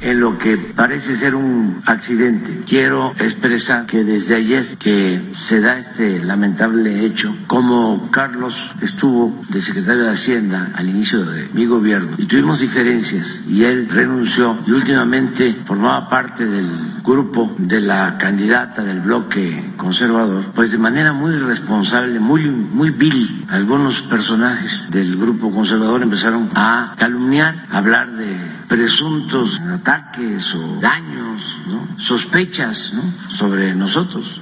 en 0.00 0.20
lo 0.20 0.38
que 0.38 0.56
parece 0.56 1.16
ser 1.16 1.34
un 1.34 1.82
accidente. 1.86 2.62
Quiero 2.66 3.12
expresar 3.18 3.86
que 3.86 4.04
desde 4.04 4.36
ayer 4.36 4.76
que 4.78 5.20
se 5.36 5.60
da 5.60 5.78
este 5.78 6.18
lamentable 6.22 7.04
hecho, 7.04 7.34
como 7.46 8.10
Carlos 8.10 8.70
estuvo 8.82 9.44
de 9.48 9.62
secretario 9.62 10.04
de 10.04 10.10
Hacienda 10.10 10.70
al 10.74 10.88
inicio 10.88 11.24
de 11.24 11.48
mi 11.52 11.66
gobierno 11.66 12.16
y 12.18 12.26
tuvimos 12.26 12.60
diferencias 12.60 13.40
y 13.48 13.64
él 13.64 13.88
renunció 13.88 14.58
y 14.66 14.72
últimamente 14.72 15.56
formaba 15.64 16.08
parte 16.08 16.46
del 16.46 16.68
grupo 17.02 17.54
de 17.58 17.80
la 17.80 18.16
candidata 18.18 18.82
del 18.82 19.00
bloque 19.00 19.72
conservador, 19.76 20.44
pues 20.54 20.70
de 20.70 20.78
manera 20.78 21.12
muy 21.12 21.36
responsable, 21.38 22.18
muy, 22.18 22.48
muy 22.48 22.90
vil, 22.90 23.44
algunos 23.48 24.02
personajes 24.02 24.86
del 24.90 25.16
grupo 25.16 25.50
conservador 25.50 26.02
empezaron 26.02 26.48
a 26.54 26.94
calumniar, 26.96 27.66
a 27.70 27.78
hablar 27.78 28.12
de 28.12 28.36
presuntos 28.68 29.60
ataques 29.60 30.54
o 30.54 30.80
daños, 30.80 31.60
sospechas 31.96 32.92
sobre 33.28 33.74
nosotros. 33.74 34.40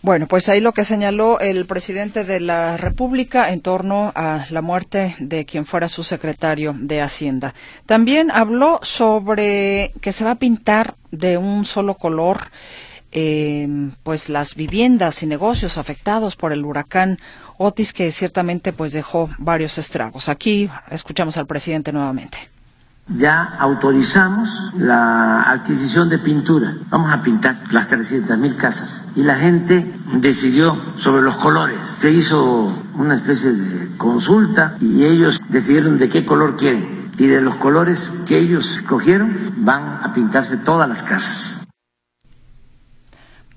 Bueno, 0.00 0.28
pues 0.28 0.48
ahí 0.48 0.60
lo 0.60 0.72
que 0.72 0.84
señaló 0.84 1.40
el 1.40 1.66
presidente 1.66 2.22
de 2.22 2.38
la 2.38 2.76
República 2.76 3.50
en 3.50 3.60
torno 3.60 4.12
a 4.14 4.46
la 4.48 4.62
muerte 4.62 5.16
de 5.18 5.44
quien 5.44 5.66
fuera 5.66 5.88
su 5.88 6.04
secretario 6.04 6.74
de 6.78 7.02
Hacienda. 7.02 7.52
También 7.84 8.30
habló 8.30 8.78
sobre 8.82 9.92
que 10.00 10.12
se 10.12 10.24
va 10.24 10.30
a 10.30 10.38
pintar 10.38 10.94
de 11.10 11.36
un 11.36 11.64
solo 11.64 11.94
color 11.94 12.38
eh, 13.12 13.90
pues 14.02 14.28
las 14.28 14.54
viviendas 14.54 15.22
y 15.22 15.26
negocios 15.26 15.78
afectados 15.78 16.36
por 16.36 16.52
el 16.52 16.64
huracán 16.64 17.18
Otis 17.56 17.92
que 17.92 18.12
ciertamente 18.12 18.72
pues 18.72 18.92
dejó 18.92 19.30
varios 19.38 19.78
estragos. 19.78 20.28
Aquí 20.28 20.70
escuchamos 20.90 21.36
al 21.36 21.46
presidente 21.46 21.92
nuevamente. 21.92 22.50
Ya 23.10 23.42
autorizamos 23.58 24.70
la 24.74 25.40
adquisición 25.42 26.10
de 26.10 26.18
pintura. 26.18 26.76
Vamos 26.90 27.10
a 27.10 27.22
pintar 27.22 27.56
las 27.70 27.88
300 27.88 28.36
mil 28.36 28.56
casas. 28.56 29.06
Y 29.16 29.22
la 29.22 29.34
gente 29.34 29.94
decidió 30.12 30.78
sobre 30.98 31.22
los 31.22 31.36
colores. 31.36 31.78
Se 31.96 32.10
hizo 32.10 32.70
una 32.96 33.14
especie 33.14 33.52
de 33.52 33.96
consulta 33.96 34.76
y 34.80 35.04
ellos 35.04 35.40
decidieron 35.48 35.96
de 35.96 36.10
qué 36.10 36.26
color 36.26 36.58
quieren. 36.58 37.08
Y 37.16 37.26
de 37.26 37.40
los 37.40 37.56
colores 37.56 38.12
que 38.26 38.38
ellos 38.38 38.76
escogieron 38.76 39.54
van 39.56 40.00
a 40.02 40.12
pintarse 40.12 40.58
todas 40.58 40.86
las 40.86 41.02
casas. 41.02 41.67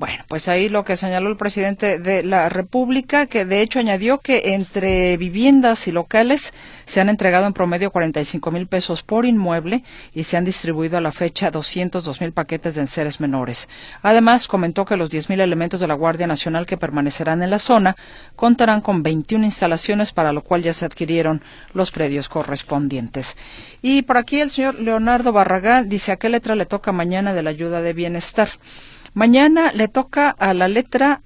Bueno, 0.01 0.23
pues 0.27 0.47
ahí 0.47 0.67
lo 0.67 0.83
que 0.83 0.97
señaló 0.97 1.29
el 1.29 1.37
presidente 1.37 1.99
de 1.99 2.23
la 2.23 2.49
República, 2.49 3.27
que 3.27 3.45
de 3.45 3.61
hecho 3.61 3.77
añadió 3.77 4.17
que 4.17 4.55
entre 4.55 5.15
viviendas 5.15 5.87
y 5.87 5.91
locales 5.91 6.55
se 6.87 7.01
han 7.01 7.07
entregado 7.07 7.45
en 7.45 7.53
promedio 7.53 7.91
45 7.91 8.49
mil 8.49 8.65
pesos 8.65 9.03
por 9.03 9.27
inmueble 9.27 9.83
y 10.15 10.23
se 10.23 10.37
han 10.37 10.43
distribuido 10.43 10.97
a 10.97 11.01
la 11.01 11.11
fecha 11.11 11.51
202 11.51 12.19
mil 12.19 12.31
paquetes 12.31 12.73
de 12.73 12.81
enseres 12.81 13.19
menores. 13.19 13.69
Además, 14.01 14.47
comentó 14.47 14.85
que 14.85 14.97
los 14.97 15.11
10 15.11 15.29
mil 15.29 15.39
elementos 15.39 15.79
de 15.79 15.87
la 15.87 15.93
Guardia 15.93 16.25
Nacional 16.25 16.65
que 16.65 16.77
permanecerán 16.77 17.43
en 17.43 17.51
la 17.51 17.59
zona 17.59 17.95
contarán 18.35 18.81
con 18.81 19.03
21 19.03 19.45
instalaciones, 19.45 20.13
para 20.13 20.33
lo 20.33 20.41
cual 20.41 20.63
ya 20.63 20.73
se 20.73 20.85
adquirieron 20.85 21.43
los 21.75 21.91
predios 21.91 22.27
correspondientes. 22.27 23.37
Y 23.83 24.01
por 24.01 24.17
aquí 24.17 24.39
el 24.39 24.49
señor 24.49 24.79
Leonardo 24.79 25.31
Barragán 25.31 25.89
dice 25.89 26.11
a 26.11 26.15
qué 26.17 26.29
letra 26.29 26.55
le 26.55 26.65
toca 26.65 26.91
mañana 26.91 27.35
de 27.35 27.43
la 27.43 27.51
ayuda 27.51 27.83
de 27.83 27.93
bienestar. 27.93 28.49
Mañana 29.13 29.71
le 29.73 29.87
toca 29.87 30.29
a 30.29 30.53
la 30.53 30.67
letra 30.67 31.21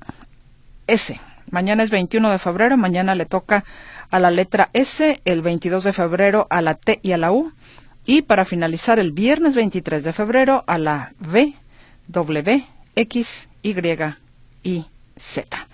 S. 0.87 1.19
Mañana 1.51 1.83
es 1.83 1.91
21 1.91 2.31
de 2.31 2.39
febrero, 2.39 2.77
mañana 2.77 3.15
le 3.15 3.25
toca 3.25 3.63
a 4.09 4.19
la 4.19 4.31
letra 4.31 4.69
S, 4.73 5.21
el 5.25 5.41
22 5.41 5.83
de 5.83 5.93
febrero 5.93 6.47
a 6.49 6.61
la 6.61 6.73
T 6.73 6.99
y 7.03 7.11
a 7.11 7.17
la 7.17 7.31
U, 7.31 7.51
y 8.05 8.23
para 8.23 8.45
finalizar 8.45 8.99
el 8.99 9.11
viernes 9.11 9.55
23 9.55 10.03
de 10.03 10.13
febrero 10.13 10.63
a 10.67 10.77
la 10.77 11.13
V, 11.19 11.53
W, 12.07 12.65
X, 12.95 13.49
Y 13.61 13.75
y 14.63 14.85
Z. 15.15 15.67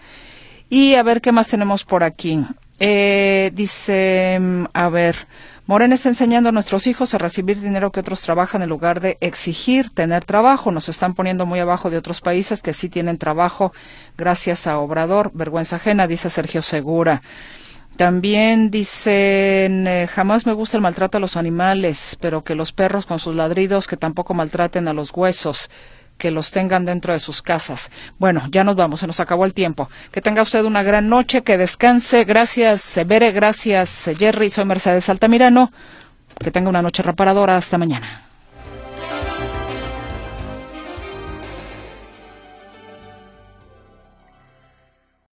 Y 0.70 0.96
a 0.96 1.04
ver 1.04 1.22
qué 1.22 1.32
más 1.32 1.48
tenemos 1.48 1.84
por 1.84 2.04
aquí. 2.04 2.46
Eh, 2.80 3.52
dice, 3.54 4.38
mm, 4.40 4.66
a 4.74 4.90
ver, 4.90 5.16
Morena 5.68 5.94
está 5.94 6.10
enseñando 6.10 6.50
a 6.50 6.52
nuestros 6.52 6.88
hijos 6.88 7.14
a 7.14 7.20
recibir 7.20 7.62
dinero 7.62 7.92
que 7.92 8.00
otros 8.00 8.22
trabajan 8.22 8.64
en 8.64 8.70
lugar 8.70 9.00
de 9.00 9.18
exigir 9.22 9.92
tener 9.92 10.26
trabajo. 10.26 10.72
Nos 10.72 10.90
están 10.90 11.14
poniendo 11.14 11.46
muy 11.46 11.60
abajo 11.60 11.90
de 11.90 11.98
otros 11.98 12.20
países 12.20 12.62
que 12.62 12.74
sí 12.74 12.90
tienen 12.90 13.20
trabajo 13.20 13.72
gracias 14.18 14.66
a 14.66 14.80
Obrador. 14.80 15.32
Vergüenza 15.34 15.76
ajena, 15.76 16.08
dice 16.08 16.30
Sergio 16.30 16.62
Segura. 16.64 17.22
También 17.96 18.72
dicen, 18.72 19.86
eh, 19.86 20.08
jamás 20.12 20.48
me 20.48 20.54
gusta 20.54 20.78
el 20.78 20.82
maltrato 20.82 21.18
a 21.18 21.22
los 21.22 21.38
animales, 21.38 22.18
pero 22.20 22.44
que 22.44 22.56
los 22.56 22.72
perros 22.72 23.06
con 23.06 23.20
sus 23.20 23.36
ladridos 23.36 23.86
que 23.86 23.98
tampoco 23.98 24.34
maltraten 24.34 24.88
a 24.88 24.94
los 24.94 25.12
huesos 25.14 25.70
que 26.22 26.30
los 26.30 26.52
tengan 26.52 26.86
dentro 26.86 27.14
de 27.14 27.20
sus 27.20 27.42
casas. 27.42 27.90
Bueno, 28.20 28.44
ya 28.52 28.64
nos 28.64 28.76
vamos, 28.76 29.00
se 29.00 29.08
nos 29.08 29.20
acabó 29.20 29.44
el 29.44 29.56
tiempo. 29.56 29.90
Que 30.12 30.22
tenga 30.22 30.44
usted 30.44 30.64
una 30.66 30.84
gran 30.84 31.10
noche, 31.10 31.42
que 31.42 31.58
descanse. 31.58 32.26
Gracias, 32.26 32.82
Severe, 32.82 33.32
gracias, 33.32 34.08
Jerry. 34.20 34.52
Soy 34.52 34.66
Mercedes 34.66 35.10
Altamirano. 35.10 35.72
Que 36.38 36.52
tenga 36.52 36.70
una 36.70 36.84
noche 36.84 37.02
reparadora. 37.02 37.58
Hasta 37.58 37.80
mañana. 37.80 38.31